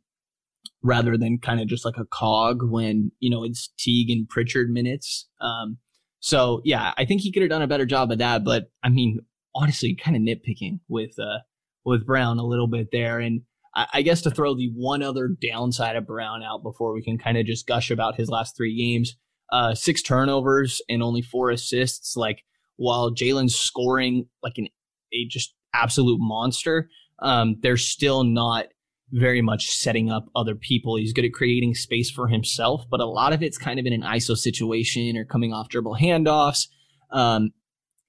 rather 0.84 1.18
than 1.18 1.38
kind 1.38 1.62
of 1.62 1.68
just 1.68 1.86
like 1.86 1.98
a 1.98 2.06
cog 2.06 2.60
when 2.64 3.12
you 3.20 3.30
know 3.30 3.44
it's 3.44 3.70
Teague 3.78 4.10
and 4.10 4.28
Pritchard 4.28 4.70
minutes. 4.70 5.28
Um, 5.40 5.78
so 6.20 6.62
yeah, 6.64 6.94
I 6.98 7.06
think 7.06 7.22
he 7.22 7.32
could 7.32 7.42
have 7.42 7.50
done 7.50 7.62
a 7.62 7.68
better 7.68 7.86
job 7.86 8.12
of 8.12 8.20
that. 8.20 8.44
But 8.44 8.72
I 8.84 8.90
mean, 8.90 9.20
honestly, 9.56 9.96
kind 9.96 10.16
of 10.16 10.24
nitpicking 10.24 10.80
with 10.88 11.18
uh, 11.20 11.40
with 11.86 12.06
Brown 12.06 12.40
a 12.40 12.46
little 12.46 12.68
bit 12.68 12.90
there, 12.92 13.20
and 13.20 13.42
I, 13.76 13.88
I 13.94 14.02
guess 14.02 14.22
to 14.22 14.32
throw 14.32 14.56
the 14.56 14.72
one 14.76 15.04
other 15.04 15.28
downside 15.28 15.96
of 15.96 16.08
Brown 16.08 16.44
out 16.44 16.64
before 16.64 16.94
we 16.94 17.04
can 17.04 17.18
kind 17.18 17.38
of 17.38 17.46
just 17.46 17.68
gush 17.68 17.92
about 17.92 18.16
his 18.16 18.30
last 18.30 18.56
three 18.56 18.78
games. 18.78 19.16
Uh, 19.52 19.76
six 19.76 20.02
turnovers 20.02 20.82
and 20.88 21.04
only 21.04 21.22
four 21.22 21.50
assists. 21.52 22.16
Like 22.16 22.44
while 22.78 23.12
Jaylen's 23.12 23.56
scoring 23.56 24.28
like 24.42 24.58
an 24.58 24.68
a 25.14 25.26
just 25.28 25.54
absolute 25.74 26.20
monster, 26.22 26.90
um, 27.20 27.58
they're 27.62 27.78
still 27.78 28.24
not 28.24 28.68
very 29.12 29.42
much 29.42 29.70
setting 29.70 30.10
up 30.10 30.28
other 30.36 30.56
people. 30.56 30.96
He's 30.96 31.14
good 31.14 31.26
at 31.26 31.34
creating 31.34 31.76
space 31.76 32.10
for 32.10 32.28
himself, 32.28 32.86
but 32.90 33.00
a 33.00 33.06
lot 33.06 33.34
of 33.34 33.44
it's 33.44 33.58
kind 33.58 33.80
of 33.80 33.86
in 33.86 33.94
an 33.94 34.04
ISO 34.04 34.38
situation 34.38 35.18
or 35.18 35.26
coming 35.26 35.54
off 35.54 35.70
dribble 35.70 35.98
handoffs, 35.98 36.68
um, 37.12 37.52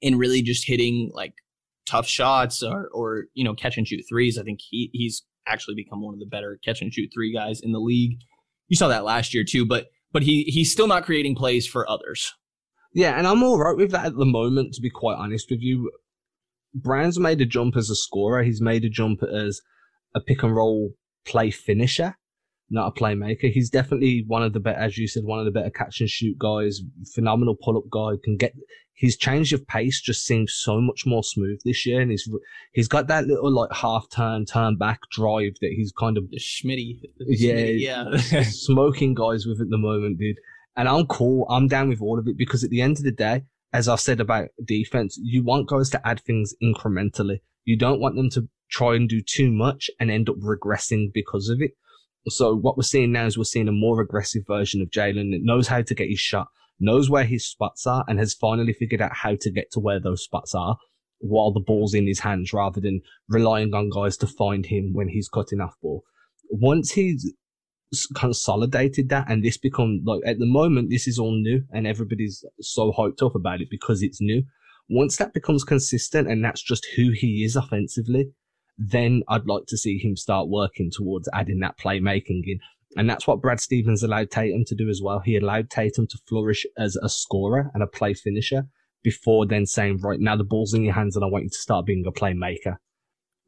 and 0.03 0.19
really 0.19 0.43
just 0.43 0.67
hitting 0.67 1.11
like 1.15 1.35
tough 1.87 2.07
shots 2.07 2.63
or 2.63 2.89
or 2.93 3.25
you 3.35 3.45
know 3.45 3.55
catch 3.55 3.77
and 3.77 3.89
shoot 3.89 4.05
threes. 4.09 4.39
I 4.39 4.43
think 4.43 4.61
he 4.61 4.91
he's 4.93 5.23
actually 5.47 5.75
become 5.75 6.03
one 6.03 6.15
of 6.15 6.21
the 6.21 6.27
better 6.27 6.59
catch 6.65 6.81
and 6.81 6.93
shoot 6.93 7.11
three 7.13 7.33
guys 7.33 7.61
in 7.61 7.73
the 7.73 7.81
league. 7.81 8.19
You 8.69 8.77
saw 8.77 8.89
that 8.89 9.05
last 9.05 9.35
year 9.35 9.45
too, 9.45 9.67
but 9.67 9.87
but 10.13 10.23
he 10.23 10.45
he's 10.45 10.71
still 10.71 10.87
not 10.87 11.05
creating 11.05 11.35
plays 11.35 11.67
for 11.67 11.89
others. 11.89 12.33
Yeah, 12.95 13.17
and 13.19 13.27
I'm 13.27 13.43
all 13.43 13.59
right 13.59 13.77
with 13.77 13.91
that 13.93 14.07
at 14.07 14.17
the 14.17 14.27
moment. 14.27 14.75
To 14.75 14.81
be 14.81 14.91
quite 14.91 15.17
honest 15.17 15.51
with 15.51 15.61
you, 15.61 15.91
Brown's 16.75 17.19
made 17.19 17.41
a 17.41 17.47
jump 17.47 17.77
as 17.77 17.91
a 17.91 17.97
scorer. 17.97 18.43
He's 18.43 18.61
made 18.61 18.85
a 18.85 18.91
jump 18.91 19.23
as 19.23 19.61
a 20.15 20.21
pick 20.21 20.43
and 20.43 20.55
roll 20.55 20.91
play 21.25 21.51
finisher, 21.51 22.17
not 22.71 22.89
a 22.89 23.01
playmaker. 23.01 23.51
He's 23.51 23.71
definitely 23.71 24.25
one 24.27 24.43
of 24.43 24.53
the 24.53 24.61
better, 24.61 24.79
as 24.79 24.99
you 24.99 25.07
said, 25.07 25.25
one 25.25 25.39
of 25.39 25.45
the 25.45 25.51
better 25.51 25.71
catch 25.71 26.01
and 26.01 26.09
shoot 26.09 26.39
guys. 26.39 26.81
Phenomenal 27.15 27.57
pull 27.61 27.77
up 27.77 27.85
guy. 27.91 28.17
Can 28.25 28.37
get 28.37 28.55
his 28.95 29.17
change 29.17 29.53
of 29.53 29.67
pace 29.67 30.01
just 30.01 30.25
seems 30.25 30.55
so 30.55 30.81
much 30.81 31.05
more 31.07 31.25
smooth 31.25 31.61
this 31.65 31.87
year, 31.87 32.01
and 32.01 32.11
he's 32.11 32.29
he's 32.73 32.89
got 32.89 33.09
that 33.09 33.27
little 33.27 33.51
like 33.51 33.73
half 33.73 34.07
turn, 34.11 34.45
turn 34.45 34.77
back 34.77 35.01
drive 35.11 35.55
that 35.61 35.73
he's 35.73 35.93
kind 35.93 36.17
of 36.17 36.31
the 36.31 36.39
Schmitty, 36.39 37.01
yeah, 37.19 38.07
yeah, 38.13 38.43
smoking 38.43 39.15
guys 39.15 39.47
with 39.47 39.61
at 39.61 39.71
the 39.71 39.79
moment, 39.79 40.19
dude. 40.19 40.37
And 40.77 40.89
I'm 40.89 41.07
cool. 41.07 41.47
I'm 41.51 41.69
down 41.69 41.91
with 41.91 42.01
all 42.01 42.19
of 42.19 42.27
it 42.27 42.39
because 42.39 42.65
at 42.65 42.71
the 42.71 42.81
end 42.81 42.97
of 42.97 43.05
the 43.05 43.13
day, 43.13 43.43
as 43.73 43.89
I've 43.89 44.01
said 44.01 44.21
about 44.21 44.49
defense, 44.65 45.19
you 45.23 45.43
want 45.43 45.69
guys 45.69 45.91
to 45.91 46.07
add 46.07 46.21
things 46.21 46.55
incrementally. 46.63 47.41
You 47.65 47.77
don't 47.77 48.01
want 48.01 48.17
them 48.17 48.31
to 48.31 48.49
try 48.73 48.97
and 48.97 49.09
do 49.09 49.21
too 49.21 49.53
much 49.53 49.91
and 50.01 50.11
end 50.11 50.29
up 50.29 50.37
regressing 50.37 51.13
because 51.13 51.49
of 51.49 51.61
it. 51.61 51.73
So 52.29 52.55
what 52.55 52.77
we're 52.77 52.85
seeing 52.85 53.13
now 53.13 53.27
is 53.27 53.37
we're 53.37 53.45
seeing 53.45 53.69
a 53.69 53.73
more 53.73 54.01
aggressive 54.01 54.45
version 54.47 54.81
of 54.81 54.91
Jaylen 54.91 55.33
that 55.33 55.43
knows 55.43 55.69
how 55.69 55.83
to 55.83 55.95
get 55.95 56.09
his 56.09 56.21
shot, 56.21 56.49
knows 56.81 57.11
where 57.11 57.25
his 57.25 57.47
spots 57.47 57.87
are, 57.87 58.05
and 58.09 58.19
has 58.19 58.35
finally 58.35 58.73
figured 58.73 59.03
out 59.03 59.15
how 59.15 59.37
to 59.41 59.51
get 59.51 59.71
to 59.73 59.81
where 59.81 60.01
those 60.01 60.25
spots 60.25 60.55
are 60.55 60.77
while 61.19 61.53
the 61.53 61.61
ball's 61.61 61.95
in 61.95 62.07
his 62.07 62.21
hands 62.21 62.53
rather 62.53 62.81
than 62.81 63.01
relying 63.29 63.75
on 63.75 63.91
guys 63.91 64.17
to 64.17 64.27
find 64.27 64.67
him 64.67 64.93
when 64.93 65.09
he's 65.09 65.29
cutting 65.29 65.61
off 65.61 65.75
ball. 65.81 66.03
Once 66.51 66.93
he's 66.93 67.33
consolidated 68.15 69.09
that 69.11 69.31
and 69.31 69.45
this 69.45 69.59
become 69.59 70.01
like 70.07 70.23
at 70.25 70.39
the 70.39 70.47
moment 70.47 70.89
this 70.89 71.07
is 71.07 71.19
all 71.19 71.33
new 71.33 71.63
and 71.73 71.87
everybody's 71.87 72.43
so 72.61 72.91
hyped 72.91 73.23
up 73.23 73.35
about 73.35 73.61
it 73.61 73.69
because 73.71 74.03
it's 74.03 74.19
new 74.19 74.43
once 74.89 75.19
that 75.19 75.35
becomes 75.35 75.63
consistent 75.63 76.27
and 76.27 76.43
that's 76.43 76.63
just 76.63 76.87
who 76.97 77.11
he 77.11 77.45
is 77.45 77.55
offensively 77.55 78.31
then 78.79 79.23
I'd 79.29 79.47
like 79.47 79.67
to 79.69 79.77
see 79.77 79.99
him 79.99 80.17
start 80.17 80.49
working 80.49 80.91
towards 80.91 81.29
adding 81.33 81.61
that 81.61 81.79
playmaking 81.79 82.43
in. 82.47 82.59
And 82.97 83.09
that's 83.09 83.27
what 83.27 83.41
Brad 83.41 83.61
Stevens 83.61 84.03
allowed 84.03 84.31
Tatum 84.31 84.65
to 84.67 84.75
do 84.75 84.89
as 84.89 85.01
well. 85.03 85.21
He 85.21 85.37
allowed 85.37 85.71
Tatum 85.71 86.07
to 86.09 86.19
flourish 86.29 86.67
as 86.77 86.97
a 86.97 87.09
scorer 87.09 87.71
and 87.75 87.83
a 87.83 87.87
play 87.87 88.15
finisher 88.15 88.65
before 89.03 89.47
then 89.47 89.67
saying, 89.67 90.01
right, 90.03 90.21
now 90.21 90.37
the 90.37 90.45
ball's 90.45 90.75
in 90.75 90.85
your 90.85 90.95
hands 90.95 91.17
and 91.17 91.25
I 91.25 91.29
want 91.29 91.45
you 91.45 91.51
to 91.51 91.57
start 91.57 91.87
being 91.87 92.05
a 92.07 92.13
playmaker. 92.13 92.77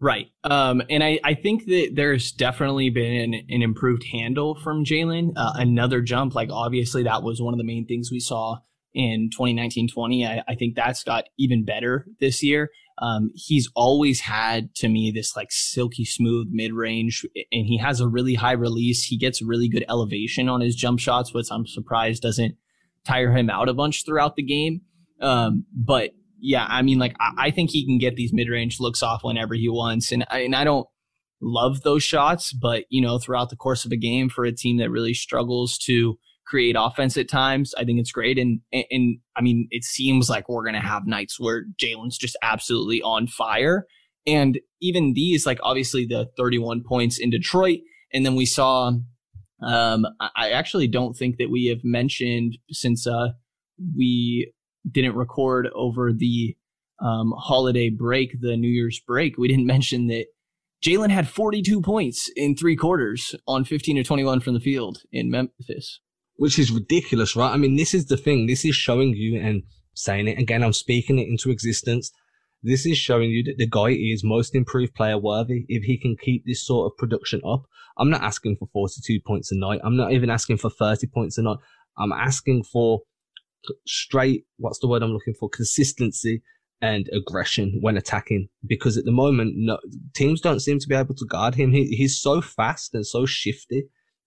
Right. 0.00 0.26
Um, 0.42 0.82
and 0.90 1.04
I, 1.04 1.20
I 1.22 1.34
think 1.34 1.66
that 1.66 1.92
there's 1.94 2.32
definitely 2.32 2.90
been 2.90 3.34
an, 3.34 3.62
improved 3.62 4.04
handle 4.12 4.54
from 4.56 4.84
Jaylen. 4.84 5.32
Uh, 5.36 5.52
another 5.54 6.00
jump, 6.00 6.34
like 6.34 6.50
obviously 6.50 7.04
that 7.04 7.22
was 7.22 7.40
one 7.40 7.54
of 7.54 7.58
the 7.58 7.64
main 7.64 7.86
things 7.86 8.10
we 8.10 8.20
saw 8.20 8.58
in 8.92 9.30
2019-20. 9.30 10.26
I, 10.26 10.42
I 10.48 10.54
think 10.56 10.74
that's 10.74 11.04
got 11.04 11.24
even 11.38 11.64
better 11.64 12.06
this 12.20 12.42
year. 12.42 12.70
Um, 12.98 13.32
he's 13.34 13.70
always 13.74 14.20
had 14.20 14.74
to 14.76 14.88
me 14.88 15.10
this 15.10 15.36
like 15.36 15.50
silky 15.50 16.04
smooth 16.04 16.48
mid 16.50 16.72
range, 16.72 17.26
and 17.34 17.66
he 17.66 17.78
has 17.78 18.00
a 18.00 18.08
really 18.08 18.34
high 18.34 18.52
release. 18.52 19.04
He 19.04 19.16
gets 19.16 19.42
really 19.42 19.68
good 19.68 19.84
elevation 19.88 20.48
on 20.48 20.60
his 20.60 20.76
jump 20.76 21.00
shots, 21.00 21.34
which 21.34 21.48
I'm 21.50 21.66
surprised 21.66 22.22
doesn't 22.22 22.56
tire 23.04 23.32
him 23.36 23.50
out 23.50 23.68
a 23.68 23.74
bunch 23.74 24.04
throughout 24.04 24.36
the 24.36 24.42
game. 24.42 24.82
Um, 25.20 25.66
but 25.74 26.12
yeah, 26.38 26.66
I 26.68 26.82
mean, 26.82 26.98
like 26.98 27.16
I, 27.18 27.46
I 27.46 27.50
think 27.50 27.70
he 27.70 27.84
can 27.84 27.98
get 27.98 28.16
these 28.16 28.32
mid 28.32 28.48
range 28.48 28.78
looks 28.78 29.02
off 29.02 29.24
whenever 29.24 29.54
he 29.54 29.68
wants, 29.68 30.12
and 30.12 30.24
I, 30.30 30.40
and 30.40 30.54
I 30.54 30.64
don't 30.64 30.86
love 31.40 31.82
those 31.82 32.02
shots, 32.02 32.52
but 32.52 32.84
you 32.90 33.00
know, 33.00 33.18
throughout 33.18 33.50
the 33.50 33.56
course 33.56 33.84
of 33.84 33.92
a 33.92 33.96
game 33.96 34.28
for 34.28 34.44
a 34.44 34.52
team 34.52 34.78
that 34.78 34.90
really 34.90 35.14
struggles 35.14 35.78
to 35.78 36.18
create 36.46 36.76
offense 36.78 37.16
at 37.16 37.28
times. 37.28 37.74
I 37.76 37.84
think 37.84 37.98
it's 37.98 38.12
great. 38.12 38.38
And, 38.38 38.60
and, 38.72 38.84
and 38.90 39.18
I 39.36 39.42
mean, 39.42 39.68
it 39.70 39.84
seems 39.84 40.28
like 40.28 40.48
we're 40.48 40.64
going 40.64 40.74
to 40.74 40.80
have 40.80 41.06
nights 41.06 41.40
where 41.40 41.64
Jaylen's 41.80 42.18
just 42.18 42.36
absolutely 42.42 43.02
on 43.02 43.26
fire. 43.26 43.86
And 44.26 44.58
even 44.80 45.14
these, 45.14 45.46
like 45.46 45.58
obviously 45.62 46.06
the 46.06 46.28
31 46.36 46.82
points 46.86 47.18
in 47.18 47.30
Detroit. 47.30 47.80
And 48.12 48.24
then 48.24 48.36
we 48.36 48.46
saw, 48.46 48.92
um, 49.62 50.06
I 50.20 50.50
actually 50.50 50.88
don't 50.88 51.14
think 51.14 51.36
that 51.38 51.50
we 51.50 51.66
have 51.66 51.80
mentioned 51.82 52.58
since, 52.70 53.06
uh, 53.06 53.28
we 53.96 54.52
didn't 54.90 55.16
record 55.16 55.68
over 55.74 56.12
the 56.12 56.56
um, 57.00 57.34
holiday 57.36 57.90
break, 57.90 58.40
the 58.40 58.56
New 58.56 58.68
Year's 58.68 59.00
break, 59.06 59.36
we 59.36 59.48
didn't 59.48 59.66
mention 59.74 60.06
that 60.08 60.26
Jalen 60.84 61.10
had 61.10 61.28
42 61.28 61.80
points 61.80 62.30
in 62.36 62.54
three 62.54 62.76
quarters 62.76 63.34
on 63.46 63.64
15 63.64 63.98
or 63.98 64.02
21 64.02 64.40
from 64.40 64.52
the 64.52 64.60
field 64.60 64.98
in 65.10 65.30
Memphis. 65.30 66.00
Which 66.36 66.58
is 66.58 66.70
ridiculous, 66.70 67.36
right? 67.36 67.52
I 67.52 67.56
mean, 67.56 67.76
this 67.76 67.94
is 67.94 68.06
the 68.06 68.16
thing. 68.16 68.46
This 68.46 68.64
is 68.64 68.74
showing 68.74 69.14
you 69.14 69.40
and 69.40 69.62
saying 69.94 70.28
it 70.28 70.38
again. 70.38 70.62
I'm 70.62 70.72
speaking 70.72 71.18
it 71.18 71.28
into 71.28 71.50
existence. 71.50 72.10
This 72.62 72.86
is 72.86 72.96
showing 72.96 73.30
you 73.30 73.44
that 73.44 73.58
the 73.58 73.68
guy 73.68 73.90
is 73.90 74.24
most 74.24 74.54
improved 74.54 74.94
player 74.94 75.18
worthy. 75.18 75.66
If 75.68 75.84
he 75.84 75.98
can 75.98 76.16
keep 76.16 76.44
this 76.46 76.66
sort 76.66 76.90
of 76.90 76.96
production 76.96 77.40
up, 77.46 77.64
I'm 77.98 78.10
not 78.10 78.22
asking 78.22 78.56
for 78.56 78.68
42 78.72 79.20
points 79.24 79.52
a 79.52 79.56
night. 79.56 79.80
I'm 79.84 79.96
not 79.96 80.12
even 80.12 80.30
asking 80.30 80.58
for 80.58 80.70
30 80.70 81.06
points 81.08 81.38
a 81.38 81.42
night. 81.42 81.58
I'm 81.98 82.12
asking 82.12 82.64
for 82.64 83.02
straight, 83.86 84.46
what's 84.56 84.78
the 84.78 84.88
word 84.88 85.02
I'm 85.02 85.12
looking 85.12 85.34
for? 85.34 85.48
Consistency 85.48 86.42
and 86.80 87.08
aggression 87.12 87.78
when 87.80 87.96
attacking. 87.96 88.48
Because 88.66 88.96
at 88.96 89.04
the 89.04 89.12
moment, 89.12 89.54
no, 89.56 89.78
teams 90.14 90.40
don't 90.40 90.60
seem 90.60 90.78
to 90.80 90.88
be 90.88 90.94
able 90.94 91.14
to 91.14 91.26
guard 91.26 91.54
him. 91.54 91.72
He, 91.72 91.86
he's 91.88 92.20
so 92.20 92.40
fast 92.40 92.94
and 92.94 93.06
so 93.06 93.26
shifty 93.26 93.84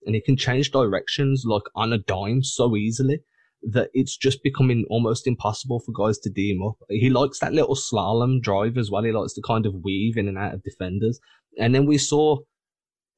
and 0.07 0.15
he 0.15 0.21
can 0.21 0.37
change 0.37 0.71
directions 0.71 1.43
like 1.45 1.63
on 1.75 1.93
a 1.93 1.99
dime 1.99 2.41
so 2.41 2.75
easily 2.75 3.19
that 3.61 3.89
it's 3.93 4.15
just 4.15 4.41
becoming 4.41 4.85
almost 4.89 5.27
impossible 5.27 5.81
for 5.81 5.91
guys 5.91 6.17
to 6.19 6.29
D 6.29 6.51
him 6.51 6.63
up. 6.63 6.77
He 6.89 7.09
likes 7.09 7.39
that 7.39 7.53
little 7.53 7.75
slalom 7.75 8.41
drive 8.41 8.77
as 8.77 8.89
well. 8.89 9.03
He 9.03 9.11
likes 9.11 9.33
to 9.33 9.41
kind 9.41 9.65
of 9.65 9.83
weave 9.83 10.17
in 10.17 10.27
and 10.27 10.37
out 10.37 10.53
of 10.53 10.63
defenders. 10.63 11.19
And 11.59 11.75
then 11.75 11.85
we 11.85 11.97
saw 11.97 12.37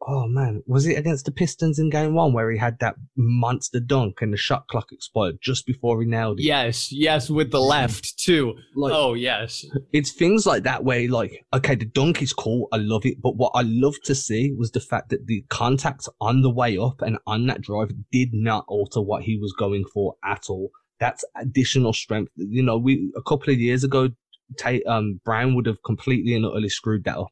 oh 0.09 0.27
man, 0.27 0.63
was 0.65 0.87
it 0.87 0.97
against 0.97 1.25
the 1.25 1.31
Pistons 1.31 1.77
in 1.77 1.89
game 1.89 2.15
one 2.15 2.33
where 2.33 2.49
he 2.51 2.57
had 2.57 2.79
that 2.79 2.95
monster 3.15 3.79
dunk 3.79 4.21
and 4.21 4.33
the 4.33 4.37
shot 4.37 4.67
clock 4.67 4.91
expired 4.91 5.37
just 5.41 5.65
before 5.65 6.01
he 6.01 6.07
nailed 6.07 6.39
it? 6.39 6.43
Yes, 6.43 6.91
yes, 6.91 7.29
with 7.29 7.51
the 7.51 7.61
left 7.61 8.17
too. 8.17 8.55
Like, 8.75 8.93
oh 8.93 9.13
yes. 9.13 9.65
It's 9.93 10.11
things 10.11 10.45
like 10.45 10.63
that 10.63 10.83
where 10.83 11.07
like, 11.09 11.45
okay, 11.53 11.75
the 11.75 11.85
dunk 11.85 12.21
is 12.21 12.33
cool, 12.33 12.67
I 12.71 12.77
love 12.77 13.05
it, 13.05 13.21
but 13.21 13.35
what 13.35 13.51
I 13.53 13.61
love 13.61 13.95
to 14.05 14.15
see 14.15 14.53
was 14.57 14.71
the 14.71 14.79
fact 14.79 15.09
that 15.09 15.27
the 15.27 15.45
contact 15.49 16.09
on 16.19 16.41
the 16.41 16.51
way 16.51 16.77
up 16.77 17.01
and 17.01 17.17
on 17.27 17.45
that 17.47 17.61
drive 17.61 17.91
did 18.11 18.29
not 18.33 18.65
alter 18.67 19.01
what 19.01 19.23
he 19.23 19.37
was 19.37 19.53
going 19.57 19.85
for 19.93 20.15
at 20.23 20.45
all. 20.49 20.71
That's 20.99 21.23
additional 21.39 21.93
strength. 21.93 22.31
You 22.35 22.63
know, 22.63 22.77
we 22.77 23.11
a 23.15 23.21
couple 23.21 23.53
of 23.53 23.59
years 23.59 23.83
ago, 23.83 24.09
Tate, 24.57 24.85
um, 24.87 25.21
Brown 25.23 25.55
would 25.55 25.67
have 25.67 25.83
completely 25.85 26.33
and 26.33 26.45
utterly 26.45 26.69
screwed 26.69 27.03
that 27.05 27.17
up 27.17 27.29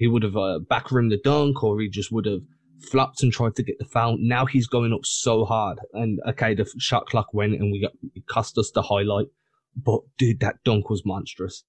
he 0.00 0.08
would 0.08 0.22
have 0.22 0.36
uh, 0.36 0.58
the 0.58 1.20
dunk 1.22 1.62
or 1.62 1.78
he 1.78 1.88
just 1.88 2.10
would 2.10 2.24
have 2.24 2.40
flopped 2.90 3.22
and 3.22 3.30
tried 3.30 3.54
to 3.54 3.62
get 3.62 3.78
the 3.78 3.84
foul. 3.84 4.16
Now 4.18 4.46
he's 4.46 4.66
going 4.66 4.94
up 4.94 5.04
so 5.04 5.44
hard. 5.44 5.78
And 5.92 6.18
okay, 6.26 6.54
the 6.54 6.66
shot 6.78 7.06
clock 7.06 7.34
went 7.34 7.52
and 7.52 7.70
we 7.70 7.82
got, 7.82 7.92
it 8.14 8.26
cost 8.26 8.56
us 8.56 8.70
the 8.74 8.80
highlight. 8.80 9.26
But 9.76 10.00
dude, 10.16 10.40
that 10.40 10.56
dunk 10.64 10.88
was 10.88 11.02
monstrous. 11.04 11.64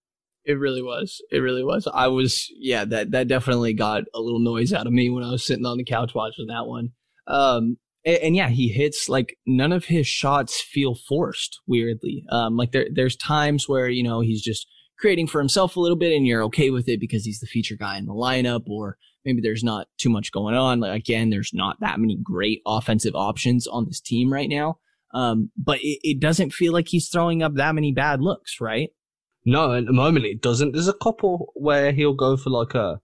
It 0.46 0.54
really 0.54 0.82
was. 0.82 1.22
It 1.30 1.40
really 1.40 1.64
was. 1.64 1.90
I 1.94 2.08
was, 2.08 2.48
yeah, 2.58 2.86
that, 2.86 3.12
that 3.12 3.28
definitely 3.28 3.74
got 3.74 4.04
a 4.16 4.22
little 4.22 4.40
noise 4.40 4.72
out 4.72 4.88
of 4.88 4.94
me 4.94 5.10
when 5.10 5.26
I 5.26 5.32
was 5.32 5.46
sitting 5.46 5.66
on 5.66 5.78
the 5.78 5.84
couch 5.84 6.16
watching 6.16 6.48
that 6.48 6.68
one. 6.68 6.92
Um, 7.28 7.80
and, 8.06 8.18
and, 8.18 8.36
yeah, 8.38 8.48
he 8.48 8.70
hits 8.70 9.10
like 9.10 9.36
none 9.46 9.74
of 9.74 9.86
his 9.86 10.08
shots 10.08 10.62
feel 10.62 10.96
forced. 10.96 11.60
Weirdly, 11.68 12.24
um, 12.32 12.56
like 12.56 12.72
there, 12.72 12.88
there's 12.92 13.18
times 13.18 13.68
where 13.68 13.90
you 13.90 14.04
know 14.04 14.22
he's 14.22 14.42
just 14.42 14.66
creating 15.02 15.28
for 15.28 15.40
himself 15.40 15.76
a 15.76 15.80
little 15.80 15.98
bit 15.98 16.16
and 16.16 16.28
you're 16.28 16.44
okay 16.44 16.70
with 16.70 16.88
it 16.88 17.00
because 17.00 17.26
he's 17.26 17.40
the 17.40 17.48
feature 17.48 17.76
guy 17.76 17.98
in 17.98 18.06
the 18.06 18.14
lineup 18.14 18.70
or 18.70 18.98
maybe 19.26 19.42
there's 19.42 19.64
not 19.64 19.88
too 19.98 20.10
much 20.10 20.32
going 20.32 20.56
on. 20.56 20.80
Like 20.80 20.98
again, 20.98 21.32
there's 21.32 21.52
not 21.54 21.80
that 21.80 22.00
many 22.00 22.18
great 22.24 22.62
offensive 22.68 23.16
options 23.16 23.68
on 23.68 23.86
this 23.86 24.00
team 24.00 24.32
right 24.32 24.48
now. 24.48 24.78
Um, 25.14 25.52
but 25.58 25.80
it, 25.82 26.00
it 26.04 26.20
doesn't 26.20 26.54
feel 26.54 26.72
like 26.72 26.88
he's 26.88 27.10
throwing 27.10 27.44
up 27.44 27.56
that 27.56 27.76
many 27.76 27.92
bad 27.92 28.22
looks, 28.22 28.62
right? 28.62 28.92
No, 29.44 29.74
at 29.74 29.88
the 29.88 29.92
moment 29.92 30.26
it 30.26 30.42
doesn't. 30.42 30.72
There's 30.72 30.88
a 30.88 30.94
couple 30.94 31.52
where 31.56 31.92
he'll 31.92 32.14
go 32.14 32.38
for 32.38 32.52
like 32.52 32.76
a 32.76 33.02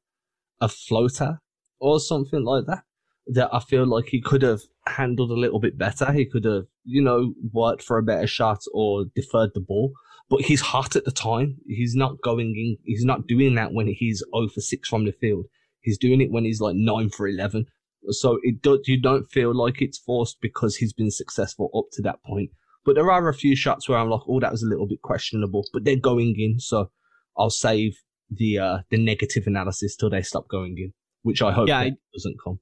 a 0.61 0.69
floater 0.69 1.39
or 1.79 1.99
something 1.99 2.43
like 2.43 2.65
that 2.67 2.83
that 3.27 3.49
I 3.53 3.59
feel 3.59 3.85
like 3.85 4.05
he 4.07 4.21
could 4.21 4.41
have 4.43 4.61
handled 4.85 5.31
a 5.31 5.39
little 5.39 5.59
bit 5.59 5.77
better. 5.77 6.11
He 6.13 6.25
could 6.25 6.45
have, 6.45 6.63
you 6.85 7.01
know, 7.01 7.33
worked 7.51 7.83
for 7.83 7.97
a 7.97 8.03
better 8.03 8.27
shot 8.27 8.59
or 8.73 9.05
deferred 9.15 9.51
the 9.53 9.59
ball 9.59 9.91
but 10.29 10.41
he's 10.41 10.61
hot 10.61 10.95
at 10.95 11.05
the 11.05 11.11
time. 11.11 11.57
He's 11.67 11.95
not 11.95 12.21
going 12.21 12.55
in. 12.55 12.77
He's 12.83 13.05
not 13.05 13.27
doing 13.27 13.55
that 13.55 13.73
when 13.73 13.87
he's 13.87 14.23
0 14.35 14.49
for 14.49 14.61
6 14.61 14.89
from 14.89 15.05
the 15.05 15.11
field. 15.11 15.45
He's 15.81 15.97
doing 15.97 16.21
it 16.21 16.31
when 16.31 16.43
he's 16.43 16.59
like 16.59 16.75
9 16.75 17.09
for 17.09 17.27
11. 17.27 17.65
So 18.09 18.39
it 18.43 18.61
do, 18.61 18.81
you 18.85 19.01
don't 19.01 19.29
feel 19.29 19.55
like 19.55 19.81
it's 19.81 19.97
forced 19.97 20.39
because 20.41 20.75
he's 20.75 20.93
been 20.93 21.11
successful 21.11 21.69
up 21.75 21.85
to 21.93 22.01
that 22.03 22.23
point. 22.23 22.51
But 22.85 22.95
there 22.95 23.11
are 23.11 23.27
a 23.27 23.33
few 23.33 23.55
shots 23.55 23.87
where 23.87 23.97
I'm 23.97 24.09
like, 24.09 24.21
oh, 24.27 24.39
that 24.39 24.51
was 24.51 24.63
a 24.63 24.67
little 24.67 24.87
bit 24.87 25.01
questionable, 25.01 25.65
but 25.73 25.83
they're 25.83 25.97
going 25.97 26.35
in. 26.37 26.59
So 26.59 26.91
I'll 27.37 27.49
save 27.49 27.97
the 28.29 28.59
uh, 28.59 28.77
the 28.89 28.97
negative 28.97 29.47
analysis 29.47 29.95
till 29.95 30.09
they 30.09 30.21
stop 30.21 30.47
going 30.47 30.77
in, 30.77 30.93
which 31.23 31.41
I 31.41 31.51
hope 31.51 31.67
yeah, 31.67 31.79
I, 31.79 31.91
doesn't 32.13 32.37
come. 32.43 32.59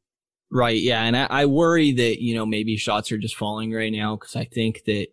Right. 0.51 0.79
Yeah. 0.79 1.03
And 1.03 1.17
I, 1.17 1.27
I 1.29 1.45
worry 1.45 1.91
that, 1.91 2.21
you 2.21 2.35
know, 2.35 2.45
maybe 2.45 2.77
shots 2.77 3.11
are 3.11 3.17
just 3.17 3.35
falling 3.35 3.71
right 3.71 3.91
now 3.91 4.15
because 4.15 4.35
I 4.35 4.45
think 4.45 4.81
that 4.85 5.07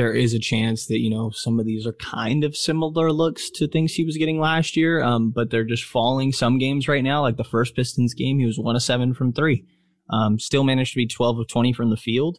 there 0.00 0.14
is 0.14 0.32
a 0.32 0.38
chance 0.38 0.86
that 0.86 0.98
you 0.98 1.10
know 1.10 1.28
some 1.28 1.60
of 1.60 1.66
these 1.66 1.86
are 1.86 1.92
kind 1.92 2.42
of 2.42 2.56
similar 2.56 3.12
looks 3.12 3.50
to 3.50 3.68
things 3.68 3.92
he 3.92 4.02
was 4.02 4.16
getting 4.16 4.40
last 4.40 4.74
year, 4.74 5.02
um, 5.02 5.30
but 5.30 5.50
they're 5.50 5.62
just 5.62 5.84
falling 5.84 6.32
some 6.32 6.56
games 6.56 6.88
right 6.88 7.04
now. 7.04 7.20
Like 7.20 7.36
the 7.36 7.44
first 7.44 7.76
Pistons 7.76 8.14
game, 8.14 8.38
he 8.38 8.46
was 8.46 8.58
one 8.58 8.76
of 8.76 8.82
seven 8.82 9.12
from 9.12 9.34
three, 9.34 9.66
um, 10.08 10.38
still 10.38 10.64
managed 10.64 10.94
to 10.94 10.96
be 10.96 11.06
twelve 11.06 11.38
of 11.38 11.48
twenty 11.48 11.74
from 11.74 11.90
the 11.90 11.98
field, 11.98 12.38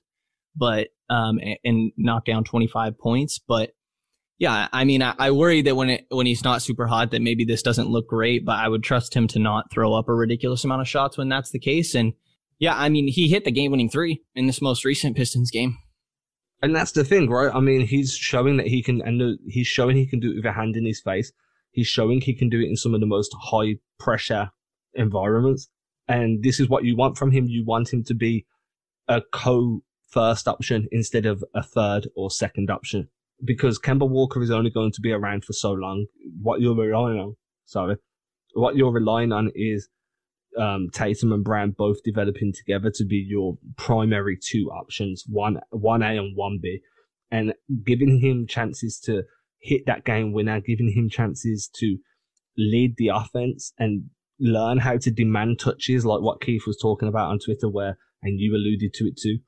but 0.56 0.88
um, 1.08 1.38
and, 1.38 1.58
and 1.64 1.92
knock 1.98 2.26
down 2.26 2.44
twenty 2.44 2.66
five 2.66 2.98
points. 2.98 3.38
But 3.38 3.74
yeah, 4.40 4.68
I 4.74 4.84
mean, 4.84 5.04
I, 5.04 5.14
I 5.20 5.30
worry 5.30 5.62
that 5.62 5.76
when 5.76 5.92
it 5.92 6.08
when 6.10 6.26
he's 6.26 6.44
not 6.44 6.64
super 6.64 6.88
hot, 6.88 7.12
that 7.12 7.22
maybe 7.22 7.46
this 7.46 7.62
doesn't 7.62 7.90
look 7.90 8.08
great. 8.08 8.44
But 8.44 8.58
I 8.58 8.70
would 8.70 8.84
trust 8.84 9.16
him 9.16 9.28
to 9.28 9.40
not 9.40 9.70
throw 9.72 9.94
up 9.94 10.10
a 10.10 10.16
ridiculous 10.16 10.64
amount 10.64 10.82
of 10.82 10.90
shots 10.90 11.16
when 11.16 11.30
that's 11.30 11.52
the 11.52 11.60
case. 11.60 11.94
And 11.94 12.14
yeah, 12.58 12.76
I 12.76 12.90
mean, 12.90 13.08
he 13.08 13.28
hit 13.28 13.46
the 13.46 13.52
game 13.52 13.70
winning 13.70 13.92
three 13.92 14.24
in 14.34 14.48
this 14.48 14.64
most 14.64 14.84
recent 14.84 15.16
Pistons 15.16 15.52
game 15.52 15.78
and 16.62 16.76
that's 16.76 16.92
the 16.92 17.04
thing, 17.04 17.30
right? 17.30 17.54
I 17.54 17.60
mean, 17.60 17.86
he's 17.86 18.14
showing 18.14 18.58
that 18.58 18.68
he 18.68 18.84
can, 18.84 19.02
and 19.02 19.40
he's 19.48 19.68
showing 19.68 19.96
he 19.96 20.06
can 20.06 20.20
do 20.20 20.32
it 20.32 20.36
with 20.36 20.46
a 20.46 20.52
hand 20.52 20.76
in 20.76 20.86
his 20.86 21.02
face. 21.02 21.32
He's 21.72 21.88
showing 21.88 22.22
he 22.22 22.34
can 22.34 22.50
do 22.50 22.60
it 22.60 22.68
in 22.68 22.76
some 22.76 22.94
of 22.94 23.00
the 23.00 23.08
most 23.08 23.34
high 23.40 23.78
pressure 24.00 24.52
environments. 24.94 25.70
And 26.08 26.44
this 26.44 26.60
is 26.60 26.70
what 26.70 26.84
you 26.84 26.96
want 26.96 27.18
from 27.18 27.32
him. 27.32 27.48
You 27.48 27.64
want 27.66 27.94
him 27.94 28.04
to 28.06 28.14
be 28.14 28.46
a 29.08 29.22
co 29.34 29.84
first 30.10 30.48
option 30.48 30.88
instead 30.92 31.26
of 31.26 31.44
a 31.56 31.64
third 31.64 32.10
or 32.16 32.30
second 32.30 32.70
option 32.70 33.08
because 33.44 33.80
Kemba 33.80 34.08
Walker 34.08 34.42
is 34.42 34.52
only 34.52 34.70
going 34.70 34.92
to 34.92 35.02
be 35.02 35.12
around 35.12 35.46
for 35.46 35.54
so 35.54 35.72
long. 35.72 36.06
What 36.42 36.62
you're 36.62 36.76
relying 36.76 37.18
on, 37.18 37.36
sorry, 37.66 37.96
what 38.54 38.76
you're 38.76 38.92
relying 38.92 39.32
on 39.32 39.52
is 39.56 39.90
um, 40.58 40.90
Tatum 40.92 41.32
and 41.32 41.44
Brown 41.44 41.72
both 41.72 42.04
developing 42.04 42.54
together 42.54 42.92
to 42.96 43.06
be 43.06 43.18
your 43.18 43.58
primary 43.78 44.38
two 44.38 44.70
options, 44.72 45.24
one 45.28 45.60
one 45.70 46.02
A 46.04 46.18
and 46.18 46.36
one 46.36 46.60
B, 46.62 46.82
and 47.32 47.54
giving 47.86 48.20
him 48.20 48.48
chances 48.48 49.00
to 49.06 49.24
hit 49.60 49.86
that 49.86 50.06
game 50.06 50.34
winner, 50.34 50.60
giving 50.60 50.92
him 50.92 51.10
chances 51.10 51.70
to 51.76 51.98
lead 52.58 52.96
the 52.98 53.10
offense 53.10 53.74
and 53.78 54.10
learn 54.40 54.80
how 54.80 54.98
to 54.98 55.12
demand 55.12 55.60
touches, 55.60 56.06
like 56.06 56.22
what 56.22 56.42
Keith 56.42 56.64
was 56.66 56.78
talking 56.78 57.08
about 57.08 57.30
on 57.30 57.40
Twitter, 57.40 57.70
where 57.70 57.98
and 58.22 58.40
you 58.40 58.56
alluded 58.56 58.94
to 58.96 59.06
it 59.06 59.18
too. 59.18 59.40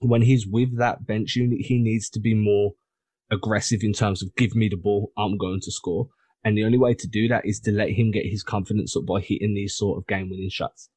When 0.00 0.22
he's 0.22 0.46
with 0.46 0.78
that 0.78 1.06
bench 1.06 1.36
unit, 1.36 1.66
he 1.66 1.78
needs 1.78 2.08
to 2.10 2.20
be 2.20 2.34
more 2.34 2.72
aggressive 3.30 3.80
in 3.82 3.92
terms 3.92 4.22
of 4.22 4.34
give 4.36 4.54
me 4.54 4.68
the 4.68 4.76
ball, 4.76 5.12
I'm 5.16 5.36
going 5.36 5.60
to 5.62 5.72
score. 5.72 6.08
And 6.44 6.56
the 6.56 6.64
only 6.64 6.78
way 6.78 6.94
to 6.94 7.06
do 7.06 7.28
that 7.28 7.44
is 7.44 7.60
to 7.60 7.72
let 7.72 7.90
him 7.90 8.10
get 8.10 8.24
his 8.26 8.42
confidence 8.42 8.96
up 8.96 9.04
by 9.06 9.20
hitting 9.20 9.54
these 9.54 9.76
sort 9.76 9.98
of 9.98 10.06
game 10.06 10.30
winning 10.30 10.50
shots. 10.50 10.88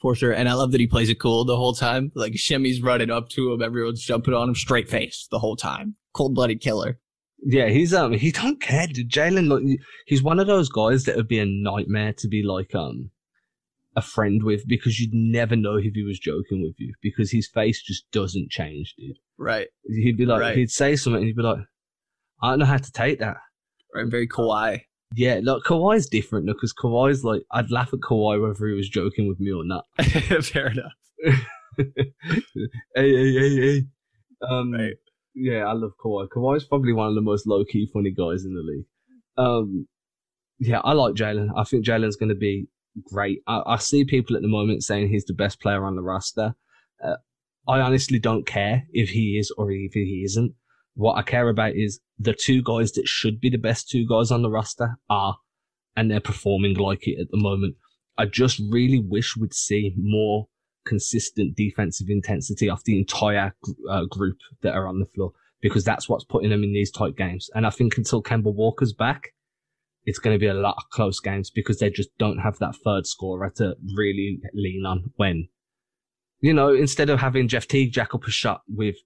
For 0.00 0.14
sure. 0.14 0.32
And 0.32 0.48
I 0.48 0.54
love 0.54 0.72
that 0.72 0.80
he 0.80 0.86
plays 0.86 1.08
it 1.08 1.18
cool 1.18 1.46
the 1.46 1.56
whole 1.56 1.72
time. 1.72 2.12
Like 2.14 2.36
Semi's 2.36 2.82
running 2.82 3.10
up 3.10 3.30
to 3.30 3.52
him, 3.52 3.62
everyone's 3.62 4.04
jumping 4.04 4.34
on 4.34 4.50
him 4.50 4.54
straight 4.54 4.88
face 4.88 5.26
the 5.30 5.38
whole 5.38 5.56
time. 5.56 5.96
Cold 6.12 6.34
blooded 6.34 6.60
killer. 6.60 6.98
Yeah, 7.42 7.68
he's 7.68 7.94
um 7.94 8.12
he 8.12 8.30
don't 8.30 8.60
care, 8.60 8.86
dude. 8.86 9.10
Jaylen 9.10 9.48
like 9.48 9.80
he's 10.06 10.22
one 10.22 10.40
of 10.40 10.46
those 10.46 10.68
guys 10.68 11.04
that 11.04 11.16
would 11.16 11.28
be 11.28 11.38
a 11.38 11.46
nightmare 11.46 12.12
to 12.14 12.28
be 12.28 12.42
like 12.42 12.74
um 12.74 13.10
a 13.96 14.02
friend 14.02 14.42
with 14.42 14.66
because 14.66 15.00
you'd 15.00 15.14
never 15.14 15.56
know 15.56 15.76
if 15.76 15.94
he 15.94 16.02
was 16.02 16.18
joking 16.18 16.62
with 16.62 16.74
you 16.78 16.94
because 17.00 17.30
his 17.30 17.48
face 17.48 17.82
just 17.82 18.10
doesn't 18.12 18.50
change, 18.50 18.94
dude. 18.98 19.18
Right. 19.38 19.68
He'd 19.86 20.16
be 20.16 20.26
like 20.26 20.40
right. 20.40 20.56
he'd 20.56 20.70
say 20.70 20.96
something 20.96 21.18
and 21.18 21.26
he'd 21.26 21.36
be 21.36 21.42
like, 21.42 21.58
I 22.42 22.50
don't 22.50 22.58
know 22.58 22.66
how 22.66 22.78
to 22.78 22.92
take 22.92 23.20
that 23.20 23.36
right? 23.94 24.06
Very 24.06 24.28
Kawhi. 24.28 24.82
Yeah, 25.14 25.40
look, 25.42 25.64
Kawhi's 25.64 26.08
different 26.08 26.46
because 26.46 26.74
Kawhi's 26.74 27.24
like 27.24 27.42
I'd 27.52 27.70
laugh 27.70 27.92
at 27.92 28.00
Kawhi 28.00 28.40
whether 28.40 28.66
he 28.66 28.74
was 28.74 28.88
joking 28.88 29.28
with 29.28 29.38
me 29.38 29.52
or 29.52 29.64
not. 29.64 29.84
Fair 30.44 30.68
enough. 30.68 30.92
hey, 31.76 31.86
hey, 32.94 33.32
hey, 33.32 33.56
hey. 33.56 33.82
Um, 34.48 34.72
right. 34.72 34.94
Yeah, 35.34 35.64
I 35.64 35.72
love 35.72 35.92
Kawhi. 36.04 36.28
Kawhi's 36.28 36.64
probably 36.64 36.92
one 36.92 37.08
of 37.08 37.14
the 37.14 37.20
most 37.20 37.46
low 37.46 37.64
key 37.64 37.88
funny 37.92 38.10
guys 38.10 38.44
in 38.44 38.54
the 38.54 38.62
league. 38.62 38.86
Um, 39.36 39.86
yeah, 40.58 40.80
I 40.84 40.92
like 40.92 41.14
Jaylen. 41.14 41.48
I 41.56 41.64
think 41.64 41.84
Jaylen's 41.84 42.16
going 42.16 42.28
to 42.28 42.34
be 42.34 42.68
great. 43.04 43.42
I, 43.46 43.62
I, 43.66 43.76
see 43.78 44.04
people 44.04 44.36
at 44.36 44.42
the 44.42 44.48
moment 44.48 44.84
saying 44.84 45.08
he's 45.08 45.24
the 45.24 45.34
best 45.34 45.60
player 45.60 45.84
on 45.84 45.96
the 45.96 46.02
roster. 46.02 46.54
Uh, 47.04 47.16
I 47.66 47.80
honestly 47.80 48.20
don't 48.20 48.46
care 48.46 48.84
if 48.92 49.08
he 49.08 49.38
is 49.38 49.52
or 49.56 49.72
if 49.72 49.92
he 49.92 50.22
isn't 50.24 50.54
What 50.94 51.16
I 51.16 51.22
care 51.22 51.48
about 51.48 51.74
is 51.74 52.00
the 52.18 52.34
two 52.34 52.62
guys 52.62 52.92
that 52.92 53.08
should 53.08 53.40
be 53.40 53.50
the 53.50 53.58
best 53.58 53.88
two 53.88 54.06
guys 54.06 54.30
on 54.30 54.42
the 54.42 54.50
roster 54.50 54.98
are, 55.10 55.36
and 55.96 56.10
they're 56.10 56.20
performing 56.20 56.74
like 56.74 57.06
it 57.06 57.20
at 57.20 57.30
the 57.30 57.36
moment. 57.36 57.76
I 58.16 58.26
just 58.26 58.60
really 58.70 59.00
wish 59.00 59.36
we'd 59.36 59.54
see 59.54 59.92
more 59.96 60.46
consistent 60.86 61.56
defensive 61.56 62.08
intensity 62.08 62.68
off 62.68 62.84
the 62.84 62.98
entire 62.98 63.54
uh, 63.90 64.04
group 64.04 64.36
that 64.62 64.74
are 64.74 64.86
on 64.86 65.00
the 65.00 65.06
floor 65.06 65.32
because 65.60 65.82
that's 65.82 66.08
what's 66.08 66.24
putting 66.24 66.50
them 66.50 66.62
in 66.62 66.72
these 66.72 66.90
tight 66.90 67.16
games. 67.16 67.48
And 67.54 67.66
I 67.66 67.70
think 67.70 67.96
until 67.96 68.22
Kemba 68.22 68.54
Walker's 68.54 68.92
back, 68.92 69.32
it's 70.04 70.18
going 70.18 70.34
to 70.34 70.38
be 70.38 70.46
a 70.46 70.54
lot 70.54 70.74
of 70.76 70.90
close 70.90 71.18
games 71.20 71.50
because 71.50 71.78
they 71.78 71.90
just 71.90 72.10
don't 72.18 72.38
have 72.38 72.58
that 72.58 72.76
third 72.84 73.06
scorer 73.06 73.50
to 73.56 73.74
really 73.96 74.40
lean 74.52 74.84
on 74.86 75.10
when, 75.16 75.48
you 76.40 76.52
know, 76.52 76.74
instead 76.74 77.08
of 77.08 77.18
having 77.18 77.48
Jeff 77.48 77.66
Teague 77.66 77.92
jack 77.92 78.14
up 78.14 78.24
a 78.24 78.30
shot 78.30 78.60
with 78.68 78.96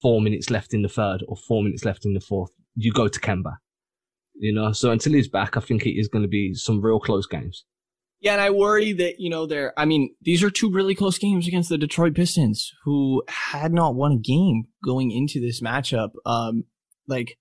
four 0.00 0.20
minutes 0.20 0.50
left 0.50 0.74
in 0.74 0.82
the 0.82 0.88
third 0.88 1.24
or 1.28 1.36
four 1.36 1.62
minutes 1.62 1.84
left 1.84 2.04
in 2.04 2.14
the 2.14 2.20
fourth, 2.20 2.50
you 2.74 2.92
go 2.92 3.08
to 3.08 3.20
Kemba. 3.20 3.56
You 4.34 4.54
know, 4.54 4.72
so 4.72 4.90
until 4.90 5.12
he's 5.12 5.28
back, 5.28 5.56
I 5.56 5.60
think 5.60 5.84
it 5.84 5.98
is 5.98 6.08
going 6.08 6.22
to 6.22 6.28
be 6.28 6.54
some 6.54 6.80
real 6.80 6.98
close 6.98 7.26
games. 7.26 7.64
Yeah, 8.20 8.32
and 8.32 8.40
I 8.40 8.50
worry 8.50 8.92
that, 8.92 9.18
you 9.18 9.30
know, 9.30 9.46
they're, 9.46 9.72
I 9.78 9.86
mean, 9.86 10.14
these 10.22 10.42
are 10.42 10.50
two 10.50 10.70
really 10.70 10.94
close 10.94 11.18
games 11.18 11.46
against 11.46 11.68
the 11.68 11.78
Detroit 11.78 12.14
Pistons, 12.14 12.72
who 12.84 13.22
had 13.28 13.72
not 13.72 13.94
won 13.94 14.12
a 14.12 14.18
game 14.18 14.64
going 14.84 15.10
into 15.10 15.40
this 15.40 15.60
matchup. 15.62 16.10
Um, 16.26 16.64
like, 17.06 17.38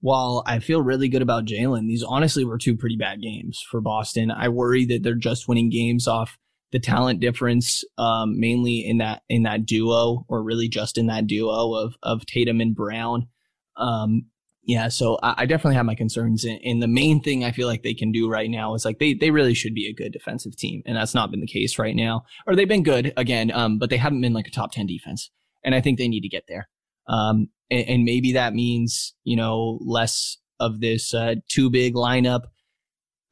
while 0.00 0.42
I 0.46 0.58
feel 0.58 0.82
really 0.82 1.08
good 1.08 1.22
about 1.22 1.44
Jaylen, 1.44 1.86
these 1.86 2.02
honestly 2.02 2.44
were 2.44 2.58
two 2.58 2.76
pretty 2.76 2.96
bad 2.96 3.20
games 3.20 3.64
for 3.70 3.80
Boston. 3.80 4.30
I 4.32 4.48
worry 4.48 4.84
that 4.86 5.02
they're 5.04 5.14
just 5.14 5.48
winning 5.48 5.70
games 5.70 6.08
off 6.08 6.38
the 6.72 6.80
talent 6.80 7.20
difference, 7.20 7.84
um, 7.98 8.40
mainly 8.40 8.84
in 8.86 8.98
that 8.98 9.22
in 9.28 9.44
that 9.44 9.66
duo, 9.66 10.24
or 10.28 10.42
really 10.42 10.68
just 10.68 10.98
in 10.98 11.06
that 11.06 11.26
duo 11.26 11.74
of 11.74 11.94
of 12.02 12.26
Tatum 12.26 12.60
and 12.60 12.74
Brown. 12.74 13.28
Um, 13.76 14.26
yeah, 14.64 14.88
so 14.88 15.18
I, 15.22 15.34
I, 15.38 15.46
definitely 15.46 15.74
have 15.74 15.86
my 15.86 15.94
concerns. 15.94 16.44
And, 16.44 16.60
and, 16.64 16.82
the 16.82 16.86
main 16.88 17.20
thing 17.20 17.44
I 17.44 17.50
feel 17.50 17.66
like 17.66 17.82
they 17.82 17.94
can 17.94 18.12
do 18.12 18.28
right 18.28 18.48
now 18.48 18.74
is 18.74 18.84
like 18.84 18.98
they 18.98 19.12
they 19.12 19.30
really 19.30 19.54
should 19.54 19.74
be 19.74 19.88
a 19.88 19.94
good 19.94 20.12
defensive 20.12 20.56
team, 20.56 20.82
and 20.86 20.96
that's 20.96 21.14
not 21.14 21.30
been 21.30 21.40
the 21.40 21.46
case 21.46 21.78
right 21.78 21.96
now. 21.96 22.24
Or 22.46 22.54
they've 22.54 22.68
been 22.68 22.82
good 22.82 23.12
again, 23.16 23.50
um, 23.50 23.78
but 23.78 23.90
they 23.90 23.96
haven't 23.96 24.20
been 24.20 24.32
like 24.32 24.46
a 24.46 24.52
top 24.52 24.72
ten 24.72 24.86
defense, 24.86 25.30
and 25.64 25.74
I 25.74 25.80
think 25.80 25.98
they 25.98 26.08
need 26.08 26.22
to 26.22 26.28
get 26.28 26.44
there. 26.48 26.68
Um, 27.08 27.48
and, 27.70 27.88
and 27.88 28.04
maybe 28.04 28.32
that 28.32 28.54
means 28.54 29.14
you 29.24 29.36
know 29.36 29.78
less 29.84 30.38
of 30.60 30.80
this 30.80 31.12
uh, 31.12 31.34
too 31.48 31.68
big 31.68 31.94
lineup. 31.94 32.42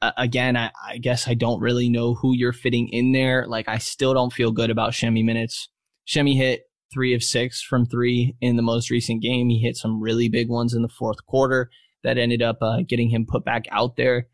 Uh, 0.01 0.11
again, 0.17 0.57
I, 0.57 0.71
I 0.87 0.97
guess 0.97 1.27
I 1.27 1.33
don't 1.33 1.61
really 1.61 1.89
know 1.89 2.15
who 2.15 2.33
you're 2.35 2.53
fitting 2.53 2.87
in 2.89 3.11
there. 3.11 3.45
Like 3.47 3.67
I 3.67 3.77
still 3.77 4.13
don't 4.13 4.33
feel 4.33 4.51
good 4.51 4.69
about 4.69 4.95
Semi 4.95 5.23
minutes. 5.23 5.69
Semi 6.05 6.35
hit 6.35 6.63
three 6.91 7.13
of 7.13 7.23
six 7.23 7.61
from 7.61 7.85
three 7.85 8.35
in 8.41 8.55
the 8.55 8.61
most 8.61 8.89
recent 8.89 9.21
game. 9.21 9.49
He 9.49 9.59
hit 9.59 9.77
some 9.77 10.01
really 10.01 10.27
big 10.27 10.49
ones 10.49 10.73
in 10.73 10.81
the 10.81 10.89
fourth 10.89 11.25
quarter 11.25 11.69
that 12.03 12.17
ended 12.17 12.41
up 12.41 12.57
uh, 12.61 12.81
getting 12.87 13.09
him 13.09 13.25
put 13.27 13.45
back 13.45 13.65
out 13.71 13.95
there. 13.95 14.27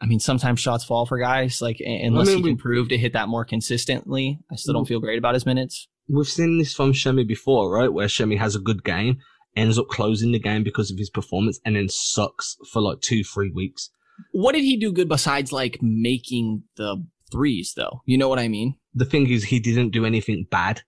I 0.00 0.06
mean, 0.06 0.20
sometimes 0.20 0.60
shots 0.60 0.84
fall 0.84 1.04
for 1.04 1.18
guys. 1.18 1.60
Like 1.60 1.80
unless 1.80 2.28
I 2.28 2.32
mean, 2.32 2.44
he 2.44 2.50
can 2.50 2.56
prove 2.56 2.88
to 2.88 2.98
hit 2.98 3.12
that 3.12 3.28
more 3.28 3.44
consistently, 3.44 4.38
I 4.50 4.56
still 4.56 4.74
don't 4.74 4.88
feel 4.88 5.00
great 5.00 5.18
about 5.18 5.34
his 5.34 5.44
minutes. 5.44 5.88
We've 6.08 6.26
seen 6.26 6.58
this 6.58 6.74
from 6.74 6.94
Semi 6.94 7.24
before, 7.24 7.70
right? 7.70 7.92
Where 7.92 8.08
Semi 8.08 8.36
has 8.36 8.56
a 8.56 8.60
good 8.60 8.82
game, 8.82 9.18
ends 9.54 9.78
up 9.78 9.88
closing 9.88 10.32
the 10.32 10.40
game 10.40 10.64
because 10.64 10.90
of 10.90 10.98
his 10.98 11.10
performance, 11.10 11.60
and 11.64 11.76
then 11.76 11.88
sucks 11.88 12.56
for 12.72 12.80
like 12.80 13.00
two, 13.00 13.22
three 13.22 13.50
weeks. 13.50 13.90
What 14.32 14.54
did 14.54 14.62
he 14.62 14.76
do 14.76 14.92
good 14.92 15.08
besides 15.08 15.52
like 15.52 15.78
making 15.80 16.64
the 16.76 17.04
threes, 17.30 17.74
though? 17.76 18.02
You 18.06 18.18
know 18.18 18.28
what 18.28 18.38
I 18.38 18.48
mean? 18.48 18.76
The 18.94 19.04
thing 19.04 19.28
is, 19.28 19.44
he 19.44 19.60
didn't 19.60 19.90
do 19.90 20.04
anything 20.04 20.46
bad. 20.50 20.82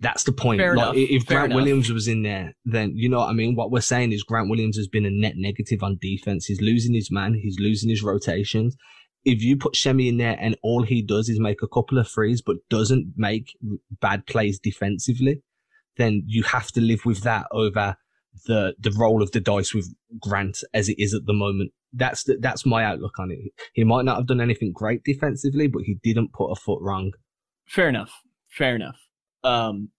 That's 0.00 0.22
the 0.24 0.32
point. 0.32 0.60
Fair 0.60 0.76
like, 0.76 0.96
enough. 0.96 1.10
if 1.10 1.24
Fair 1.24 1.38
Grant 1.38 1.52
enough. 1.52 1.56
Williams 1.56 1.92
was 1.92 2.06
in 2.06 2.22
there, 2.22 2.54
then 2.64 2.92
you 2.94 3.08
know 3.08 3.18
what 3.18 3.30
I 3.30 3.32
mean. 3.32 3.56
What 3.56 3.70
we're 3.70 3.80
saying 3.80 4.12
is 4.12 4.22
Grant 4.22 4.48
Williams 4.48 4.76
has 4.76 4.86
been 4.86 5.04
a 5.04 5.10
net 5.10 5.34
negative 5.36 5.82
on 5.82 5.98
defense. 6.00 6.46
He's 6.46 6.60
losing 6.60 6.94
his 6.94 7.10
man. 7.10 7.34
He's 7.34 7.58
losing 7.58 7.90
his 7.90 8.02
rotations. 8.02 8.76
If 9.24 9.42
you 9.42 9.56
put 9.56 9.74
Semi 9.74 10.08
in 10.08 10.18
there 10.18 10.36
and 10.40 10.56
all 10.62 10.84
he 10.84 11.02
does 11.02 11.28
is 11.28 11.40
make 11.40 11.62
a 11.62 11.68
couple 11.68 11.98
of 11.98 12.08
threes 12.08 12.40
but 12.40 12.56
doesn't 12.70 13.14
make 13.16 13.56
bad 14.00 14.26
plays 14.26 14.60
defensively, 14.60 15.42
then 15.96 16.22
you 16.26 16.44
have 16.44 16.70
to 16.72 16.80
live 16.80 17.04
with 17.04 17.22
that 17.22 17.46
over 17.50 17.96
the 18.46 18.74
the 18.78 18.92
roll 18.92 19.20
of 19.20 19.32
the 19.32 19.40
dice 19.40 19.74
with 19.74 19.92
Grant 20.20 20.58
as 20.72 20.88
it 20.88 20.98
is 20.98 21.12
at 21.12 21.26
the 21.26 21.32
moment. 21.32 21.72
That's 21.92 22.24
the, 22.24 22.36
that's 22.40 22.66
my 22.66 22.84
outlook 22.84 23.18
on 23.18 23.30
it. 23.30 23.38
He 23.72 23.84
might 23.84 24.04
not 24.04 24.16
have 24.16 24.26
done 24.26 24.40
anything 24.40 24.72
great 24.74 25.04
defensively, 25.04 25.68
but 25.68 25.82
he 25.82 25.98
didn't 26.02 26.32
put 26.32 26.50
a 26.50 26.56
foot 26.56 26.80
wrong. 26.82 27.12
Fair 27.66 27.88
enough. 27.88 28.12
Fair 28.50 28.74
enough. 28.74 28.96
Um, 29.44 29.90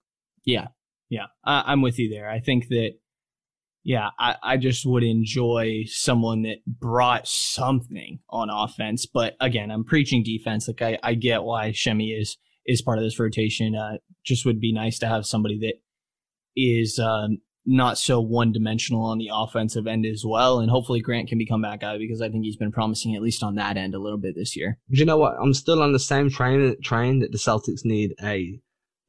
yeah, 0.44 0.68
yeah, 1.08 1.26
I, 1.44 1.64
I'm 1.66 1.82
with 1.82 1.98
you 1.98 2.08
there. 2.10 2.28
I 2.28 2.40
think 2.40 2.68
that, 2.68 2.92
yeah, 3.82 4.10
I, 4.18 4.36
I 4.42 4.56
just 4.56 4.86
would 4.86 5.02
enjoy 5.02 5.84
someone 5.86 6.42
that 6.42 6.58
brought 6.66 7.26
something 7.26 8.20
on 8.28 8.50
offense. 8.50 9.06
But 9.06 9.34
again, 9.40 9.70
I'm 9.70 9.84
preaching 9.84 10.22
defense. 10.22 10.68
Like 10.68 10.82
I, 10.82 10.98
I 11.02 11.14
get 11.14 11.42
why 11.42 11.72
Semi 11.72 12.10
is 12.10 12.36
is 12.66 12.82
part 12.82 12.98
of 12.98 13.04
this 13.04 13.18
rotation. 13.18 13.74
Uh, 13.74 13.96
just 14.24 14.44
would 14.44 14.60
be 14.60 14.72
nice 14.72 14.98
to 14.98 15.08
have 15.08 15.24
somebody 15.24 15.58
that 15.60 15.74
is 16.54 16.98
um, 16.98 17.38
not 17.66 17.98
so 17.98 18.20
one 18.20 18.52
dimensional 18.52 19.04
on 19.04 19.18
the 19.18 19.30
offensive 19.32 19.86
end 19.86 20.06
as 20.06 20.24
well. 20.26 20.60
And 20.60 20.70
hopefully 20.70 21.00
Grant 21.00 21.28
can 21.28 21.38
become 21.38 21.62
that 21.62 21.80
guy 21.80 21.98
because 21.98 22.22
I 22.22 22.28
think 22.28 22.44
he's 22.44 22.56
been 22.56 22.72
promising 22.72 23.14
at 23.14 23.22
least 23.22 23.42
on 23.42 23.56
that 23.56 23.76
end 23.76 23.94
a 23.94 23.98
little 23.98 24.18
bit 24.18 24.34
this 24.34 24.56
year. 24.56 24.78
You 24.88 25.04
know 25.04 25.18
what? 25.18 25.34
I'm 25.40 25.54
still 25.54 25.82
on 25.82 25.92
the 25.92 25.98
same 25.98 26.30
train 26.30 26.76
train 26.82 27.20
that 27.20 27.32
the 27.32 27.38
Celtics 27.38 27.84
need 27.84 28.14
a 28.22 28.60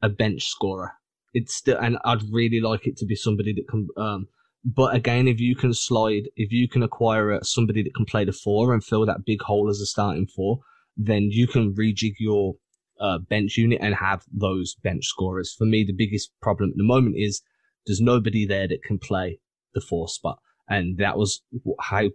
a 0.02 0.10
bench 0.10 0.44
scorer. 0.46 0.94
It's 1.34 1.56
still, 1.56 1.78
and 1.78 1.98
I'd 2.04 2.24
really 2.32 2.60
like 2.60 2.88
it 2.88 2.98
to 2.98 3.06
be 3.06 3.16
somebody 3.16 3.54
that 3.54 3.68
can. 3.70 3.88
Um, 3.96 4.28
but 4.64 4.96
again, 4.96 5.28
if 5.28 5.40
you 5.40 5.56
can 5.56 5.74
slide, 5.74 6.24
if 6.36 6.52
you 6.52 6.68
can 6.68 6.84
acquire 6.84 7.40
somebody 7.42 7.82
that 7.84 7.96
can 7.96 8.06
play 8.06 8.26
the 8.26 8.34
four 8.34 8.74
and 8.74 8.84
fill 8.84 9.06
that 9.06 9.26
big 9.26 9.42
hole 9.42 9.70
as 9.70 9.80
a 9.80 9.86
starting 9.86 10.28
four, 10.28 10.60
then 10.98 11.30
you 11.32 11.48
can 11.48 11.74
rejig 11.74 12.14
your 12.20 12.56
uh, 13.00 13.18
bench 13.18 13.58
unit 13.58 13.80
and 13.82 13.96
have 13.96 14.24
those 14.32 14.76
bench 14.84 15.06
scorers. 15.06 15.56
For 15.58 15.66
me, 15.66 15.84
the 15.84 15.94
biggest 15.94 16.32
problem 16.42 16.72
at 16.72 16.78
the 16.78 16.84
moment 16.84 17.16
is 17.18 17.42
there's 17.86 18.02
nobody 18.02 18.46
there 18.46 18.68
that 18.68 18.84
can 18.84 18.98
play 19.00 19.40
the 19.74 19.82
four 19.82 20.08
spot, 20.08 20.40
and 20.70 20.98
that 20.98 21.18
was 21.18 21.42
how 21.80 22.10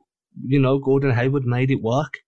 you 0.44 0.60
know 0.60 0.78
Gordon 0.78 1.14
Hayward 1.14 1.44
made 1.44 1.70
it 1.70 1.82
work. 1.82 2.18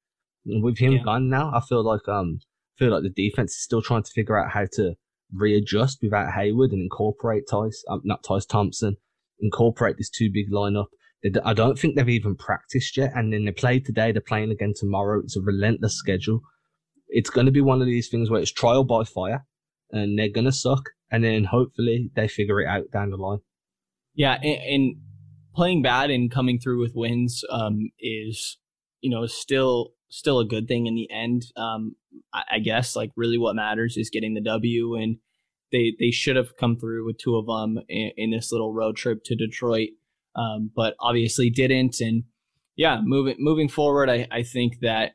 With 0.46 0.79
him 0.79 0.92
Yeah. 0.92 1.03
gone 1.03 1.29
now, 1.29 1.51
I 1.55 1.61
feel 1.61 1.83
like 1.85 2.09
um 2.09 2.40
feel 2.79 2.90
like 2.90 3.03
the 3.03 3.11
defense 3.11 3.53
is 3.53 3.62
still 3.62 3.83
trying 3.83 4.05
to 4.05 4.11
figure 4.11 4.38
out 4.38 4.53
how 4.53 4.66
to 4.72 4.94
readjust 5.33 5.98
without 6.01 6.33
Hayward 6.33 6.70
and 6.70 6.81
incorporate 6.81 7.44
Theis, 7.51 7.85
um, 7.90 8.01
not 8.05 8.22
Tice 8.24 8.46
Thompson, 8.46 8.96
incorporate 9.40 9.96
this 9.98 10.09
two 10.09 10.31
big 10.33 10.51
lineup. 10.51 10.87
I 11.44 11.53
don't 11.53 11.77
think 11.79 11.96
they've 11.96 12.09
even 12.09 12.37
practiced 12.37 12.96
yet, 12.96 13.12
and 13.14 13.33
then 13.33 13.44
they 13.44 13.51
played 13.51 13.85
today. 13.85 14.12
They're 14.12 14.20
playing 14.22 14.53
again 14.53 14.72
tomorrow. 14.77 15.20
It's 15.20 15.37
a 15.37 15.40
relentless 15.40 15.96
schedule. 15.96 16.40
It's 17.09 17.29
going 17.31 17.46
to 17.46 17.53
be 17.53 17.61
one 17.61 17.81
of 17.81 17.87
these 17.87 18.09
things 18.09 18.31
where 18.31 18.40
it's 18.40 18.53
trial 18.53 18.85
by 18.85 19.03
fire, 19.05 19.44
and 19.90 20.16
they're 20.18 20.29
going 20.31 20.44
to 20.44 20.53
suck, 20.53 20.85
and 21.11 21.25
then 21.25 21.44
hopefully 21.44 22.11
they 22.14 22.29
figure 22.29 22.61
it 22.61 22.66
out 22.66 22.90
down 22.92 23.11
the 23.11 23.16
line. 23.16 23.40
Yeah, 24.14 24.35
and, 24.35 24.62
and 24.62 24.97
playing 25.55 25.83
bad 25.83 26.11
and 26.11 26.31
coming 26.31 26.59
through 26.59 26.81
with 26.81 26.94
wins 26.94 27.44
um, 27.51 27.90
is, 27.99 28.59
you 29.01 29.11
know, 29.11 29.27
still 29.27 29.92
still 30.09 30.38
a 30.38 30.47
good 30.47 30.66
thing 30.66 30.87
in 30.87 30.94
the 30.94 31.11
end. 31.11 31.44
Um, 31.57 31.97
I, 32.33 32.42
I 32.53 32.59
guess 32.59 32.97
like 32.97 33.11
really 33.16 33.38
what 33.38 33.57
matters 33.57 33.97
is 33.97 34.11
getting 34.11 34.35
the 34.35 34.40
W, 34.40 34.94
and 34.94 35.18
they 35.73 35.94
they 35.99 36.11
should 36.11 36.37
have 36.37 36.57
come 36.57 36.77
through 36.77 37.07
with 37.07 37.18
two 37.18 37.37
of 37.37 37.47
them 37.47 37.83
in, 37.88 38.12
in 38.16 38.31
this 38.31 38.53
little 38.53 38.73
road 38.73 38.97
trip 38.97 39.25
to 39.25 39.37
Detroit, 39.37 39.90
um, 40.35 40.71
but 40.75 40.94
obviously 41.01 41.51
didn't. 41.51 42.01
And 42.01 42.25
yeah, 42.77 43.01
moving 43.03 43.37
moving 43.38 43.68
forward, 43.68 44.11
I 44.11 44.27
I 44.31 44.42
think 44.42 44.81
that. 44.81 45.14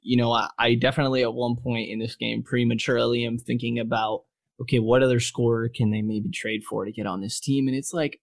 You 0.00 0.16
know, 0.16 0.32
I, 0.32 0.48
I 0.58 0.74
definitely 0.74 1.22
at 1.22 1.34
one 1.34 1.56
point 1.56 1.90
in 1.90 1.98
this 1.98 2.14
game 2.14 2.42
prematurely 2.42 3.24
am 3.24 3.38
thinking 3.38 3.78
about 3.78 4.24
okay, 4.60 4.78
what 4.78 5.02
other 5.02 5.20
scorer 5.20 5.68
can 5.68 5.90
they 5.90 6.02
maybe 6.02 6.30
trade 6.30 6.62
for 6.64 6.84
to 6.84 6.92
get 6.92 7.06
on 7.06 7.20
this 7.20 7.40
team? 7.40 7.68
And 7.68 7.76
it's 7.76 7.92
like, 7.92 8.20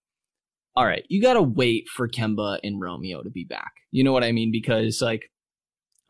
all 0.76 0.86
right, 0.86 1.06
you 1.08 1.22
got 1.22 1.34
to 1.34 1.42
wait 1.42 1.88
for 1.88 2.08
Kemba 2.08 2.60
and 2.62 2.82
Romeo 2.82 3.24
to 3.24 3.30
be 3.30 3.46
back. 3.46 3.72
You 3.92 4.04
know 4.04 4.12
what 4.12 4.26
I 4.26 4.34
mean? 4.34 4.52
Because, 4.52 5.02
like, 5.02 5.32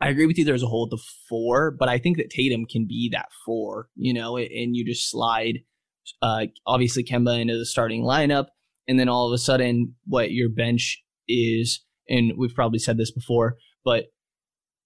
I 0.00 0.08
agree 0.08 0.26
with 0.26 0.36
you, 0.36 0.44
there's 0.44 0.62
a 0.62 0.66
hole 0.66 0.88
at 0.90 0.90
the 0.90 1.02
four, 1.28 1.70
but 1.70 1.88
I 1.88 1.98
think 1.98 2.16
that 2.16 2.30
Tatum 2.30 2.66
can 2.66 2.86
be 2.86 3.08
that 3.12 3.28
four, 3.44 3.88
you 3.94 4.12
know, 4.12 4.36
and 4.36 4.76
you 4.76 4.84
just 4.84 5.08
slide, 5.08 5.60
uh, 6.20 6.46
obviously, 6.66 7.04
Kemba 7.04 7.40
into 7.40 7.56
the 7.56 7.64
starting 7.64 8.02
lineup. 8.02 8.46
And 8.88 8.98
then 9.00 9.08
all 9.08 9.26
of 9.26 9.32
a 9.32 9.38
sudden, 9.38 9.94
what 10.04 10.32
your 10.32 10.48
bench 10.48 11.02
is, 11.28 11.84
and 12.08 12.32
we've 12.36 12.54
probably 12.54 12.78
said 12.78 12.98
this 12.98 13.10
before, 13.10 13.56
but 13.84 14.06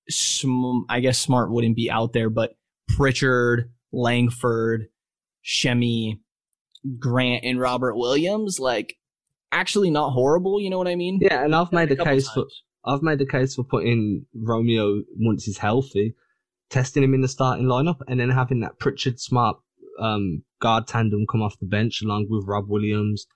sm- 0.09 0.85
I 0.89 1.01
guess 1.01 1.19
Smart 1.19 1.51
wouldn't 1.51 1.77
be 1.77 1.91
out 1.91 2.13
there, 2.13 2.31
but 2.31 2.53
Pritchard, 2.97 3.73
Langford, 3.93 4.87
Semi, 5.43 6.21
Grant, 6.99 7.45
and 7.45 7.61
Robert 7.61 7.97
Williams, 7.97 8.59
like 8.59 8.97
actually 9.53 9.91
not 9.91 10.11
horrible. 10.11 10.61
You 10.61 10.71
know 10.71 10.79
what 10.79 10.89
I 10.89 10.97
mean? 10.97 11.19
Yeah, 11.21 11.45
and 11.45 11.55
I've 11.55 11.73
made 11.73 11.91
A 11.93 12.01
a 12.01 12.05
case 12.05 12.29
for. 12.29 12.47
I've 12.85 13.03
made 13.03 13.21
a 13.21 13.27
case 13.27 13.55
for 13.55 13.65
putting 13.65 14.25
Romeo 14.35 15.03
once 15.19 15.45
he's 15.45 15.59
healthy, 15.59 16.15
testing 16.71 17.03
him 17.03 17.13
in 17.13 17.21
the 17.21 17.29
starting 17.29 17.67
lineup, 17.67 17.99
and 18.09 18.19
then 18.19 18.31
having 18.31 18.61
that 18.61 18.79
Pritchard 18.79 19.21
Smart 19.21 19.59
um, 19.99 20.45
guard 20.61 20.87
tandem 20.87 21.27
come 21.31 21.43
off 21.43 21.59
the 21.59 21.67
bench 21.67 22.01
along 22.03 22.29
with 22.31 22.47
Rob 22.47 22.69
Williams, 22.69 23.27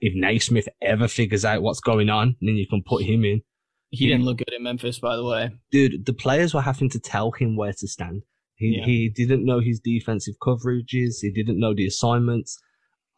if 0.00 0.14
Naismith 0.14 0.68
ever 0.82 1.08
figures 1.08 1.44
out 1.44 1.62
what's 1.62 1.80
going 1.80 2.10
on, 2.10 2.36
then 2.40 2.56
you 2.56 2.66
can 2.66 2.82
put 2.82 3.04
him 3.04 3.24
in. 3.24 3.42
He 3.90 4.08
didn't 4.08 4.24
look 4.24 4.38
good 4.38 4.52
in 4.52 4.62
Memphis, 4.64 4.98
by 4.98 5.14
the 5.16 5.24
way. 5.24 5.50
Dude, 5.70 6.04
the 6.04 6.12
players 6.12 6.52
were 6.52 6.62
having 6.62 6.90
to 6.90 6.98
tell 6.98 7.30
him 7.30 7.56
where 7.56 7.72
to 7.72 7.86
stand. 7.86 8.22
He 8.56 8.76
Yeah. 8.78 8.84
he 8.84 9.08
didn't 9.08 9.44
know 9.44 9.60
his 9.60 9.80
defensive 9.80 10.34
coverages. 10.40 11.16
He 11.20 11.30
didn't 11.30 11.58
know 11.58 11.74
the 11.74 11.86
assignments. 11.86 12.60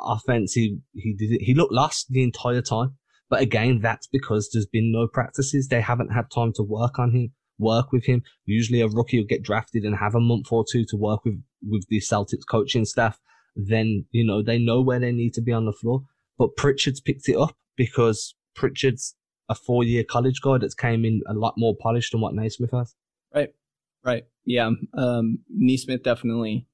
Offense, 0.01 0.53
he 0.53 0.78
he 0.95 1.14
did 1.14 1.41
he 1.41 1.55
looked 1.55 1.72
lost 1.72 2.07
the 2.11 2.22
entire 2.22 2.62
time. 2.62 2.97
But 3.28 3.41
again, 3.41 3.80
that's 3.80 4.07
because 4.07 4.51
there's 4.53 4.66
been 4.66 4.93
no 4.93 5.09
practices. 5.09 5.68
They 5.68 5.80
haven't 5.80 6.12
had 6.12 6.30
time 6.30 6.53
to 6.55 6.62
work 6.62 6.99
on 6.99 7.11
him, 7.12 7.32
work 7.59 7.91
with 7.93 8.05
him. 8.05 8.22
Usually, 8.45 8.80
a 8.80 8.89
rookie 8.89 9.18
will 9.18 9.26
get 9.26 9.43
drafted 9.43 9.84
and 9.84 9.97
have 9.97 10.14
a 10.14 10.20
month 10.20 10.53
or 10.53 10.64
two 10.70 10.84
to 10.91 10.97
work 10.97 11.24
with 11.24 11.43
with 11.62 11.87
the 11.89 11.99
Celtics 12.01 12.47
coaching 12.49 12.84
staff. 12.84 13.18
Then 13.57 14.05
you 14.11 14.24
know 14.24 14.43
they 14.43 14.59
know 14.59 14.80
where 14.82 15.01
they 15.01 15.12
need 15.12 15.34
to 15.34 15.43
be 15.43 15.53
on 15.53 15.64
the 15.64 15.72
floor. 15.72 16.05
But 16.39 16.57
Pritchard's 16.57 17.01
picked 17.01 17.28
it 17.28 17.37
up 17.37 17.57
because 17.76 18.34
Pritchard's 18.55 19.16
a 19.49 19.55
four 19.55 19.82
year 19.84 20.05
college 20.05 20.41
guy 20.43 20.59
that's 20.59 20.74
came 20.74 21.05
in 21.05 21.22
a 21.26 21.32
lot 21.32 21.55
more 21.57 21.74
polished 21.74 22.12
than 22.12 22.20
what 22.20 22.34
Naismith 22.34 22.72
has. 22.72 22.95
Right. 23.34 23.55
Right. 24.05 24.24
Yeah. 24.47 24.70
Um, 24.97 25.40
Neesmith 25.53 26.05
definitely 26.05 26.66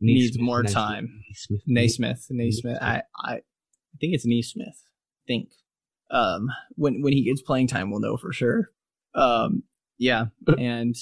needs 0.00 0.38
more 0.38 0.62
Naismith, 0.62 0.74
time. 0.74 1.22
Naismith. 1.28 1.62
Naismith. 1.66 2.26
Naismith. 2.30 2.78
I, 2.82 3.02
I, 3.16 3.34
I 3.34 3.96
think 4.00 4.14
it's 4.14 4.26
Neesmith. 4.26 4.66
I 4.68 5.24
think. 5.26 5.48
Um, 6.10 6.48
when 6.76 7.00
when 7.00 7.12
he 7.12 7.24
gets 7.24 7.40
playing 7.40 7.68
time, 7.68 7.90
we'll 7.90 8.00
know 8.00 8.16
for 8.16 8.32
sure. 8.32 8.70
Um, 9.14 9.62
yeah, 9.98 10.26
and 10.58 10.94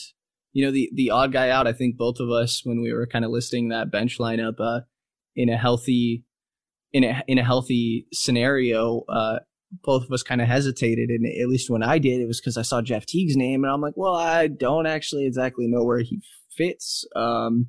you 0.52 0.64
know 0.64 0.70
the 0.70 0.90
the 0.94 1.10
odd 1.10 1.32
guy 1.32 1.48
out. 1.48 1.66
I 1.66 1.72
think 1.72 1.96
both 1.96 2.20
of 2.20 2.30
us 2.30 2.62
when 2.64 2.80
we 2.80 2.92
were 2.92 3.06
kind 3.06 3.24
of 3.24 3.30
listing 3.30 3.68
that 3.68 3.90
bench 3.90 4.18
lineup, 4.18 4.60
uh, 4.60 4.82
in 5.34 5.48
a 5.48 5.56
healthy, 5.56 6.24
in 6.92 7.04
a 7.04 7.22
in 7.26 7.38
a 7.38 7.44
healthy 7.44 8.06
scenario, 8.12 9.02
uh, 9.08 9.40
both 9.82 10.04
of 10.04 10.12
us 10.12 10.22
kind 10.22 10.40
of 10.40 10.48
hesitated, 10.48 11.08
and 11.08 11.26
at 11.26 11.48
least 11.48 11.70
when 11.70 11.82
I 11.82 11.98
did, 11.98 12.20
it 12.20 12.26
was 12.26 12.40
because 12.40 12.58
I 12.58 12.62
saw 12.62 12.82
Jeff 12.82 13.06
Teague's 13.06 13.36
name, 13.36 13.64
and 13.64 13.72
I'm 13.72 13.80
like, 13.80 13.96
well, 13.96 14.14
I 14.14 14.48
don't 14.48 14.86
actually 14.86 15.26
exactly 15.26 15.66
know 15.66 15.84
where 15.84 16.00
he 16.00 16.20
fits. 16.56 17.06
Um, 17.16 17.68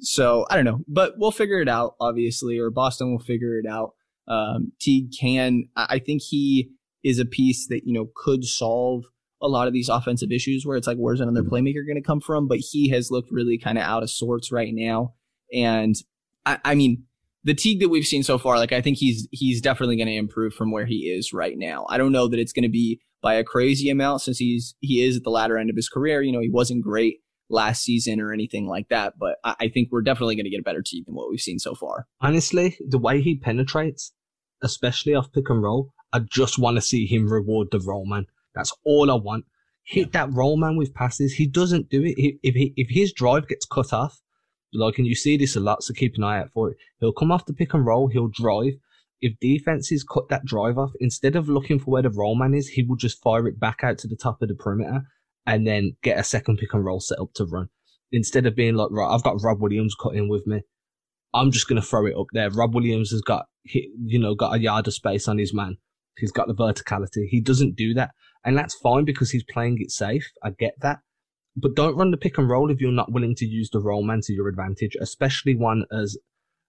so 0.00 0.46
I 0.50 0.56
don't 0.56 0.64
know, 0.64 0.80
but 0.88 1.14
we'll 1.16 1.30
figure 1.30 1.60
it 1.60 1.68
out, 1.68 1.94
obviously, 2.00 2.58
or 2.58 2.70
Boston 2.70 3.12
will 3.12 3.20
figure 3.20 3.58
it 3.58 3.66
out. 3.66 3.94
Um, 4.26 4.72
Teague 4.80 5.12
can, 5.18 5.68
I 5.76 5.86
I 5.90 5.98
think 5.98 6.22
he 6.22 6.70
is 7.02 7.18
a 7.18 7.24
piece 7.24 7.68
that, 7.68 7.82
you 7.86 7.92
know, 7.92 8.10
could 8.14 8.44
solve 8.44 9.04
a 9.42 9.48
lot 9.48 9.66
of 9.66 9.72
these 9.72 9.88
offensive 9.88 10.30
issues 10.30 10.66
where 10.66 10.76
it's 10.76 10.86
like, 10.86 10.98
where's 10.98 11.20
another 11.20 11.42
playmaker 11.42 11.86
going 11.86 11.96
to 11.96 12.02
come 12.02 12.20
from? 12.20 12.46
But 12.46 12.58
he 12.58 12.90
has 12.90 13.10
looked 13.10 13.30
really 13.30 13.56
kind 13.56 13.78
of 13.78 13.84
out 13.84 14.02
of 14.02 14.10
sorts 14.10 14.52
right 14.52 14.72
now. 14.72 15.14
And 15.52 15.96
I, 16.44 16.58
I 16.64 16.74
mean, 16.74 17.04
the 17.44 17.54
Teague 17.54 17.80
that 17.80 17.88
we've 17.88 18.04
seen 18.04 18.22
so 18.22 18.38
far, 18.38 18.58
like 18.58 18.72
I 18.72 18.80
think 18.80 18.98
he's 18.98 19.28
he's 19.30 19.60
definitely 19.60 19.96
going 19.96 20.08
to 20.08 20.14
improve 20.14 20.54
from 20.54 20.70
where 20.70 20.86
he 20.86 21.10
is 21.10 21.32
right 21.32 21.56
now. 21.56 21.86
I 21.88 21.98
don't 21.98 22.12
know 22.12 22.28
that 22.28 22.38
it's 22.38 22.52
going 22.52 22.64
to 22.64 22.68
be 22.68 23.00
by 23.22 23.34
a 23.34 23.44
crazy 23.44 23.90
amount 23.90 24.22
since 24.22 24.38
he's 24.38 24.74
he 24.80 25.02
is 25.02 25.16
at 25.16 25.24
the 25.24 25.30
latter 25.30 25.58
end 25.58 25.70
of 25.70 25.76
his 25.76 25.88
career. 25.88 26.22
You 26.22 26.32
know, 26.32 26.40
he 26.40 26.50
wasn't 26.50 26.84
great 26.84 27.18
last 27.48 27.82
season 27.82 28.20
or 28.20 28.32
anything 28.32 28.68
like 28.68 28.88
that, 28.88 29.14
but 29.18 29.36
I, 29.44 29.56
I 29.60 29.68
think 29.68 29.88
we're 29.90 30.02
definitely 30.02 30.36
going 30.36 30.44
to 30.44 30.50
get 30.50 30.60
a 30.60 30.64
better 30.64 30.82
Teague 30.82 31.06
than 31.06 31.14
what 31.14 31.30
we've 31.30 31.40
seen 31.40 31.58
so 31.58 31.74
far. 31.74 32.06
Honestly, 32.20 32.76
the 32.86 32.98
way 32.98 33.20
he 33.20 33.36
penetrates, 33.36 34.12
especially 34.62 35.14
off 35.14 35.32
pick 35.32 35.50
and 35.50 35.62
roll, 35.62 35.92
I 36.12 36.20
just 36.20 36.58
want 36.58 36.76
to 36.76 36.82
see 36.82 37.06
him 37.06 37.30
reward 37.30 37.68
the 37.70 37.80
roll 37.80 38.06
man. 38.06 38.26
That's 38.54 38.72
all 38.84 39.10
I 39.10 39.14
want. 39.14 39.46
Hit 39.84 40.12
that 40.12 40.32
roll 40.32 40.56
man 40.56 40.76
with 40.76 40.94
passes. 40.94 41.32
He 41.32 41.46
doesn't 41.46 41.88
do 41.88 42.04
it. 42.04 42.14
If 42.16 42.36
if, 42.42 42.54
he, 42.54 42.74
if 42.76 42.88
his 42.90 43.12
drive 43.12 43.48
gets 43.48 43.66
cut 43.66 43.92
off, 43.92 44.20
like, 44.72 44.98
and 44.98 45.06
you 45.06 45.14
see 45.14 45.36
this 45.36 45.56
a 45.56 45.60
lot, 45.60 45.82
so 45.82 45.94
keep 45.94 46.16
an 46.16 46.24
eye 46.24 46.40
out 46.40 46.50
for 46.52 46.70
it. 46.70 46.76
He'll 46.98 47.12
come 47.12 47.32
off 47.32 47.46
the 47.46 47.52
pick 47.52 47.74
and 47.74 47.84
roll. 47.84 48.08
He'll 48.08 48.28
drive. 48.28 48.74
If 49.20 49.38
defenses 49.40 50.04
cut 50.04 50.28
that 50.30 50.44
drive 50.44 50.78
off, 50.78 50.92
instead 51.00 51.36
of 51.36 51.48
looking 51.48 51.78
for 51.78 51.90
where 51.90 52.02
the 52.02 52.10
roll 52.10 52.34
man 52.34 52.54
is, 52.54 52.68
he 52.68 52.82
will 52.82 52.96
just 52.96 53.22
fire 53.22 53.46
it 53.46 53.60
back 53.60 53.80
out 53.82 53.98
to 53.98 54.08
the 54.08 54.16
top 54.16 54.40
of 54.40 54.48
the 54.48 54.54
perimeter 54.54 55.02
and 55.46 55.66
then 55.66 55.96
get 56.02 56.18
a 56.18 56.24
second 56.24 56.58
pick 56.58 56.72
and 56.72 56.84
roll 56.84 57.00
set 57.00 57.18
up 57.18 57.32
to 57.34 57.44
run. 57.44 57.68
Instead 58.12 58.46
of 58.46 58.56
being 58.56 58.74
like, 58.74 58.88
right, 58.90 59.12
I've 59.12 59.22
got 59.22 59.42
Rob 59.42 59.60
Williams 59.60 59.94
cutting 59.94 60.28
with 60.28 60.46
me. 60.46 60.62
I'm 61.34 61.50
just 61.50 61.68
going 61.68 61.80
to 61.80 61.86
throw 61.86 62.06
it 62.06 62.16
up 62.16 62.26
there. 62.32 62.50
Rob 62.50 62.74
Williams 62.74 63.10
has 63.10 63.20
got, 63.20 63.46
you 63.64 64.18
know, 64.18 64.34
got 64.34 64.54
a 64.54 64.58
yard 64.58 64.88
of 64.88 64.94
space 64.94 65.28
on 65.28 65.38
his 65.38 65.54
man. 65.54 65.76
He's 66.16 66.32
got 66.32 66.48
the 66.48 66.54
verticality. 66.54 67.26
He 67.28 67.40
doesn't 67.40 67.76
do 67.76 67.94
that. 67.94 68.10
And 68.44 68.56
that's 68.56 68.74
fine 68.74 69.04
because 69.04 69.30
he's 69.30 69.44
playing 69.44 69.78
it 69.80 69.90
safe. 69.90 70.32
I 70.42 70.50
get 70.50 70.74
that. 70.80 71.00
But 71.56 71.74
don't 71.74 71.96
run 71.96 72.10
the 72.10 72.16
pick 72.16 72.38
and 72.38 72.48
roll 72.48 72.70
if 72.70 72.80
you're 72.80 72.92
not 72.92 73.12
willing 73.12 73.34
to 73.36 73.44
use 73.44 73.70
the 73.70 73.80
roll 73.80 74.04
man 74.04 74.20
to 74.22 74.32
your 74.32 74.48
advantage, 74.48 74.96
especially 75.00 75.56
one 75.56 75.84
as 75.92 76.16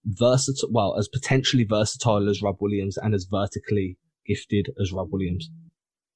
versatile, 0.06 0.70
well, 0.72 0.96
as 0.98 1.08
potentially 1.08 1.64
versatile 1.64 2.30
as 2.30 2.42
Rob 2.42 2.58
Williams 2.60 2.98
and 2.98 3.14
as 3.14 3.28
vertically 3.30 3.98
gifted 4.26 4.70
as 4.82 4.92
Rob 4.92 5.10
Williams. 5.12 5.50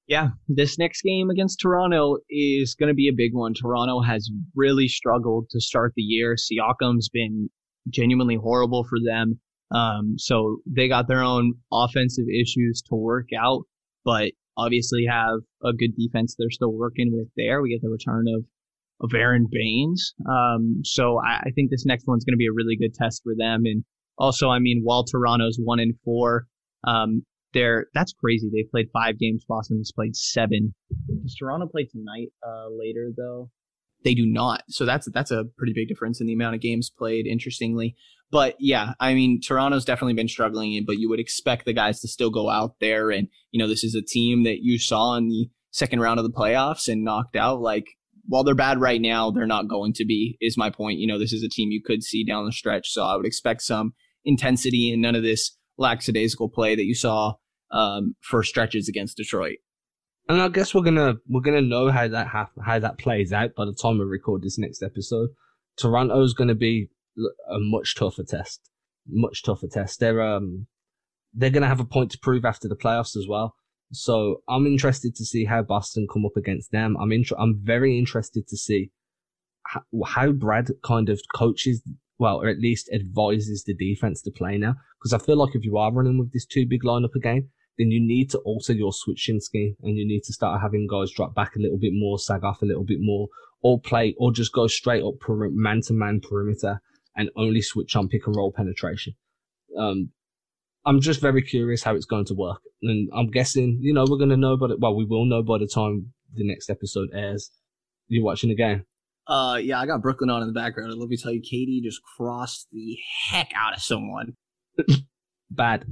Yeah, 0.08 0.30
this 0.48 0.78
next 0.78 1.02
game 1.02 1.30
against 1.32 1.60
Toronto 1.60 2.18
is 2.30 2.76
going 2.76 2.90
to 2.90 2.96
be 2.96 3.08
a 3.08 3.14
big 3.14 3.34
one. 3.34 3.54
Toronto 3.54 4.02
has 4.02 4.30
really 4.56 4.88
struggled 4.88 5.50
to 5.50 5.60
start 5.60 5.94
the 5.96 6.04
year. 6.04 6.36
Siakam's 6.36 7.10
been 7.10 7.50
genuinely 7.90 8.36
horrible 8.36 8.84
for 8.84 9.00
them. 9.04 9.40
Um, 9.72 10.16
so 10.18 10.58
they 10.68 10.88
got 10.88 11.08
their 11.08 11.24
own 11.24 11.56
offensive 11.72 12.26
issues 12.30 12.84
to 12.88 12.96
work 12.96 13.30
out, 13.38 13.64
but 14.04 14.32
obviously 14.58 15.06
have 15.10 15.40
a 15.64 15.74
good 15.74 15.96
defense 15.98 16.36
they're 16.38 16.52
still 16.52 16.72
working 16.72 17.12
with 17.12 17.28
there. 17.36 17.62
We 17.62 17.72
get 17.72 17.82
the 17.82 17.90
return 17.90 18.26
of 18.28 18.46
of 19.02 19.14
Aron 19.14 19.48
Baynes. 19.52 20.14
Um, 20.30 20.82
so 20.84 21.20
I, 21.20 21.42
I 21.46 21.50
think 21.54 21.70
this 21.70 21.86
next 21.86 22.08
one's 22.08 22.24
going 22.24 22.34
to 22.34 22.38
be 22.38 22.48
a 22.48 22.54
really 22.54 22.78
good 22.78 22.94
test 22.94 23.22
for 23.24 23.34
them. 23.38 23.64
And 23.66 23.84
also, 24.18 24.50
I 24.50 24.60
mean, 24.60 24.82
while 24.84 25.04
Toronto's 25.04 25.60
one 25.62 25.80
and 25.80 25.96
four, 26.04 26.48
um, 26.86 27.24
they're 27.54 27.88
that's 27.94 28.14
crazy. 28.14 28.50
They 28.52 28.68
played 28.70 28.90
five 28.94 29.18
games. 29.18 29.46
Boston 29.48 29.78
has 29.78 29.92
played 29.92 30.16
seven. 30.16 30.76
Does 31.24 31.36
Toronto 31.36 31.68
play 31.68 31.86
tonight? 31.86 32.28
Uh, 32.46 32.68
later 32.70 33.12
though. 33.16 33.50
They 34.04 34.14
do 34.14 34.26
not. 34.28 34.64
So 34.70 34.86
that's 34.86 35.10
that's 35.12 35.32
a 35.32 35.46
pretty 35.58 35.74
big 35.74 35.88
difference 35.88 36.22
in 36.22 36.28
the 36.28 36.34
amount 36.34 36.56
of 36.56 36.62
games 36.62 36.92
played. 36.96 37.26
Interestingly, 37.26 37.96
but 38.30 38.56
yeah, 38.60 38.92
I 39.00 39.14
mean 39.14 39.42
Toronto's 39.42 39.86
definitely 39.86 40.14
been 40.14 40.28
struggling, 40.28 40.84
but 40.86 41.00
you 41.00 41.10
would 41.10 41.20
expect 41.20 41.66
the 41.66 41.74
guys 41.74 42.02
to 42.02 42.08
still 42.08 42.30
go 42.30 42.50
out 42.50 42.76
there 42.80 43.10
and 43.10 43.30
you 43.52 43.60
know 43.60 43.68
this 43.68 43.84
is 43.84 43.96
a 43.96 44.02
team 44.02 44.44
that 44.44 44.60
you 44.62 44.78
saw 44.78 45.16
in 45.16 45.30
the 45.30 45.50
second 45.72 46.02
round 46.02 46.20
of 46.20 46.26
the 46.26 46.32
playoffs 46.32 46.88
and 46.88 47.04
knocked 47.04 47.36
out. 47.36 47.62
Like 47.62 47.86
while 48.28 48.44
they're 48.44 48.56
bad 48.56 48.80
right 48.80 49.02
now, 49.02 49.32
they're 49.32 49.46
not 49.46 49.68
going 49.68 49.94
to 49.94 50.06
be. 50.06 50.38
Is 50.42 50.58
my 50.58 50.70
point. 50.70 51.00
You 51.00 51.08
know 51.08 51.20
this 51.20 51.34
is 51.34 51.44
a 51.44 51.50
team 51.50 51.72
you 51.72 51.82
could 51.84 52.04
see 52.04 52.24
down 52.24 52.46
the 52.46 52.52
stretch. 52.52 52.90
So 52.92 53.04
I 53.04 53.16
would 53.16 53.26
expect 53.26 53.62
some 53.62 53.94
intensity 54.24 54.92
and 54.92 55.02
none 55.02 55.16
of 55.16 55.24
this 55.24 55.58
lackadaisical 55.78 56.50
play 56.50 56.76
that 56.76 56.86
you 56.86 56.96
saw 56.96 57.34
um, 57.72 58.16
for 58.22 58.44
stretches 58.44 58.88
against 58.88 59.18
Detroit. 59.18 59.58
And 60.28 60.42
I 60.42 60.48
guess 60.48 60.74
we're 60.74 60.82
gonna 60.82 61.16
we're 61.28 61.42
gonna 61.42 61.62
know 61.62 61.92
how 61.92 62.08
that 62.08 62.28
hap- 62.28 62.60
how 62.64 62.80
that 62.80 62.98
plays 62.98 63.32
out 63.32 63.52
by 63.56 63.66
the 63.66 63.74
time 63.74 64.00
we 64.00 64.06
record 64.06 64.42
this 64.42 64.58
next 64.58 64.82
episode. 64.82 65.30
Toronto's 65.78 66.34
gonna 66.34 66.56
be 66.56 66.90
a 67.18 67.60
much 67.60 67.96
tougher 67.96 68.24
test, 68.24 68.70
much 69.08 69.44
tougher 69.44 69.68
test. 69.72 70.00
They're 70.00 70.22
um 70.22 70.66
they're 71.34 71.52
gonna 71.52 71.68
have 71.68 71.80
a 71.80 71.86
point 71.86 72.12
to 72.12 72.20
prove 72.20 72.44
after 72.44 72.68
the 72.68 72.76
playoffs 72.76 73.16
as 73.16 73.28
well. 73.30 73.56
So 73.92 74.42
I'm 74.50 74.66
interested 74.66 75.16
to 75.16 75.26
see 75.26 75.46
how 75.46 75.62
Boston 75.62 76.08
come 76.12 76.26
up 76.26 76.36
against 76.38 76.72
them. 76.72 76.98
I'm 77.00 77.12
inter- 77.12 77.38
I'm 77.40 77.60
very 77.64 77.98
interested 77.98 78.48
to 78.48 78.58
see 78.58 78.92
how, 79.64 79.82
how 80.06 80.32
Brad 80.32 80.70
kind 80.84 81.10
of 81.10 81.22
coaches, 81.36 81.82
well, 82.18 82.42
or 82.42 82.48
at 82.48 82.60
least 82.60 82.90
advises 82.94 83.64
the 83.64 83.76
defense 83.76 84.22
to 84.24 84.32
play 84.32 84.58
now. 84.58 84.76
Because 85.00 85.14
I 85.14 85.24
feel 85.24 85.38
like 85.38 85.56
if 85.56 85.64
you 85.64 85.78
are 85.78 85.92
running 85.92 86.18
with 86.18 86.34
this 86.34 86.46
two 86.46 86.66
big 86.66 86.84
lineup 86.84 87.16
again, 87.16 87.50
then 87.78 87.92
you 87.92 88.00
need 88.00 88.30
to 88.32 88.40
alter 88.40 88.74
your 88.74 88.94
switching 88.94 89.40
scheme 89.40 89.76
and 89.82 89.98
you 89.98 90.08
need 90.08 90.24
to 90.24 90.34
start 90.34 90.62
having 90.62 90.88
guys 90.90 91.12
drop 91.12 91.36
back 91.36 91.56
a 91.56 91.60
little 91.60 91.78
bit 91.78 91.92
more, 91.94 92.18
sag 92.18 92.44
off 92.44 92.62
a 92.62 92.66
little 92.66 92.86
bit 92.86 93.00
more, 93.02 93.28
or 93.62 93.80
play, 93.80 94.16
or 94.18 94.32
just 94.32 94.54
go 94.54 94.68
straight 94.68 95.04
up 95.04 95.16
man 95.28 95.82
to 95.82 95.94
man 95.94 96.22
perimeter 96.22 96.82
and 97.16 97.30
only 97.36 97.62
switch 97.62 97.96
on 97.96 98.08
pick 98.08 98.28
and 98.28 98.36
roll 98.36 98.52
penetration. 98.52 99.14
Um, 99.78 100.12
I'm 100.86 101.02
just 101.02 101.20
very 101.22 101.42
curious 101.42 101.84
how 101.84 101.96
it's 101.96 102.06
going 102.06 102.26
to 102.26 102.36
work. 102.36 102.62
And 102.82 103.10
I'm 103.16 103.32
guessing, 103.32 103.80
you 103.82 103.94
know, 103.94 104.06
we're 104.08 104.18
going 104.18 104.30
to 104.30 104.38
know, 104.38 104.56
but 104.56 104.80
well, 104.80 104.96
we 104.96 105.06
will 105.06 105.26
know 105.26 105.42
by 105.42 105.58
the 105.58 105.68
time 105.68 106.14
the 106.34 106.48
next 106.48 106.70
episode 106.70 107.10
airs. 107.14 107.52
You're 108.08 108.24
watching 108.24 108.50
the 108.50 108.56
game? 108.56 108.86
Uh, 109.28 109.58
yeah, 109.62 109.80
I 109.80 109.88
got 109.88 110.02
Brooklyn 110.02 110.30
on 110.30 110.42
in 110.42 110.48
the 110.48 110.54
background, 110.54 110.92
and 110.92 111.00
let 111.00 111.10
me 111.10 111.18
tell 111.18 111.32
you, 111.32 111.42
KD 111.42 111.84
just 111.84 112.02
crossed 112.16 112.68
the 112.72 112.98
heck 113.30 113.52
out 113.56 113.76
of 113.76 113.82
someone. 113.82 114.34
Bad. 115.50 115.86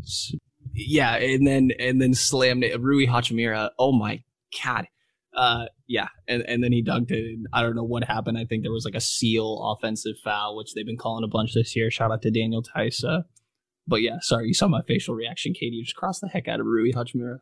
Yeah, 0.73 1.15
and 1.15 1.47
then 1.47 1.71
and 1.79 1.99
then 1.99 2.13
slammed 2.13 2.63
it. 2.63 2.79
Rui 2.79 3.07
Hachimura. 3.07 3.71
Oh 3.79 3.91
my 3.91 4.21
god. 4.63 4.85
Uh, 5.35 5.65
yeah, 5.87 6.09
and 6.27 6.43
and 6.47 6.63
then 6.63 6.71
he 6.71 6.83
dunked 6.83 7.09
it. 7.09 7.39
I 7.51 7.63
don't 7.63 7.75
know 7.75 7.83
what 7.83 8.03
happened. 8.03 8.37
I 8.37 8.45
think 8.45 8.61
there 8.61 8.71
was 8.71 8.85
like 8.85 8.95
a 8.95 9.01
seal 9.01 9.59
offensive 9.63 10.15
foul, 10.23 10.55
which 10.55 10.73
they've 10.75 10.85
been 10.85 10.97
calling 10.97 11.23
a 11.23 11.27
bunch 11.27 11.53
this 11.53 11.75
year. 11.75 11.89
Shout 11.89 12.11
out 12.11 12.21
to 12.21 12.31
Daniel 12.31 12.63
Theis. 12.63 13.03
But 13.88 14.01
yeah, 14.01 14.17
sorry, 14.21 14.47
you 14.47 14.53
saw 14.53 14.67
my 14.67 14.81
facial 14.81 15.15
reaction, 15.15 15.53
KD. 15.53 15.71
You 15.71 15.84
just 15.84 15.95
crossed 15.95 16.21
the 16.21 16.29
heck 16.29 16.47
out 16.47 16.59
of 16.59 16.65
Rui 16.65 16.93
Hachimura. 16.93 17.39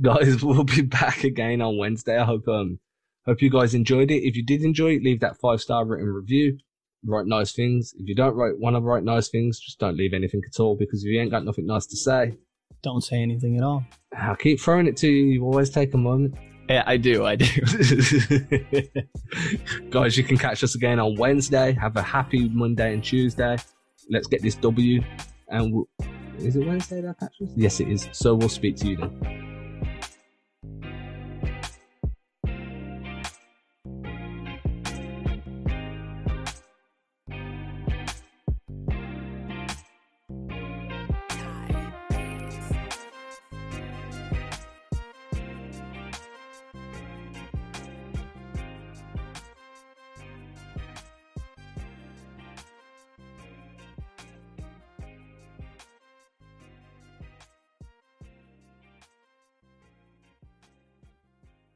Guys, 0.00 0.42
we'll 0.42 0.64
be 0.64 0.82
back 0.82 1.24
again 1.24 1.60
on 1.60 1.76
Wednesday. 1.78 2.18
I 2.18 2.24
hope 2.24 2.48
um 2.48 2.78
hope 3.26 3.42
you 3.42 3.50
guys 3.50 3.74
enjoyed 3.74 4.10
it. 4.10 4.26
If 4.26 4.36
you 4.36 4.44
did 4.44 4.62
enjoy 4.62 4.96
it, 4.96 5.02
leave 5.02 5.20
that 5.20 5.38
five 5.38 5.60
star 5.60 5.84
written 5.84 6.08
review. 6.08 6.58
Write 7.04 7.26
nice 7.26 7.52
things. 7.52 7.94
If 7.98 8.08
you 8.08 8.14
don't 8.14 8.34
write 8.34 8.58
want 8.58 8.76
to 8.76 8.80
write 8.80 9.04
nice 9.04 9.28
things, 9.28 9.60
just 9.60 9.78
don't 9.78 9.96
leave 9.96 10.14
anything 10.14 10.42
at 10.46 10.60
all 10.60 10.76
because 10.76 11.04
if 11.04 11.10
you 11.10 11.20
ain't 11.20 11.30
got 11.30 11.44
nothing 11.44 11.66
nice 11.66 11.86
to 11.86 11.96
say, 11.96 12.36
don't 12.82 13.02
say 13.02 13.16
anything 13.16 13.56
at 13.56 13.62
all. 13.62 13.84
I'll 14.16 14.36
keep 14.36 14.60
throwing 14.60 14.86
it 14.86 14.96
to 14.98 15.08
you. 15.08 15.26
You 15.26 15.44
always 15.44 15.70
take 15.70 15.94
a 15.94 15.98
moment. 15.98 16.36
Yeah, 16.68 16.84
I 16.86 16.96
do. 16.98 17.24
I 17.26 17.36
do. 17.36 17.46
Guys, 19.90 20.16
you 20.16 20.24
can 20.24 20.38
catch 20.38 20.62
us 20.62 20.74
again 20.76 21.00
on 21.00 21.16
Wednesday. 21.16 21.72
Have 21.72 21.96
a 21.96 22.02
happy 22.02 22.48
Monday 22.48 22.94
and 22.94 23.02
Tuesday. 23.02 23.56
Let's 24.08 24.28
get 24.28 24.42
this 24.42 24.54
W 24.56 25.02
and 25.50 25.72
we'll, 25.74 25.88
is 26.38 26.56
it 26.56 26.66
Wednesday 26.66 27.00
that 27.00 27.18
catches? 27.18 27.50
Yes, 27.56 27.80
it 27.80 27.88
is. 27.88 28.08
So 28.12 28.34
we'll 28.34 28.48
speak 28.48 28.76
to 28.76 28.88
you 28.88 28.96
then. 28.96 29.49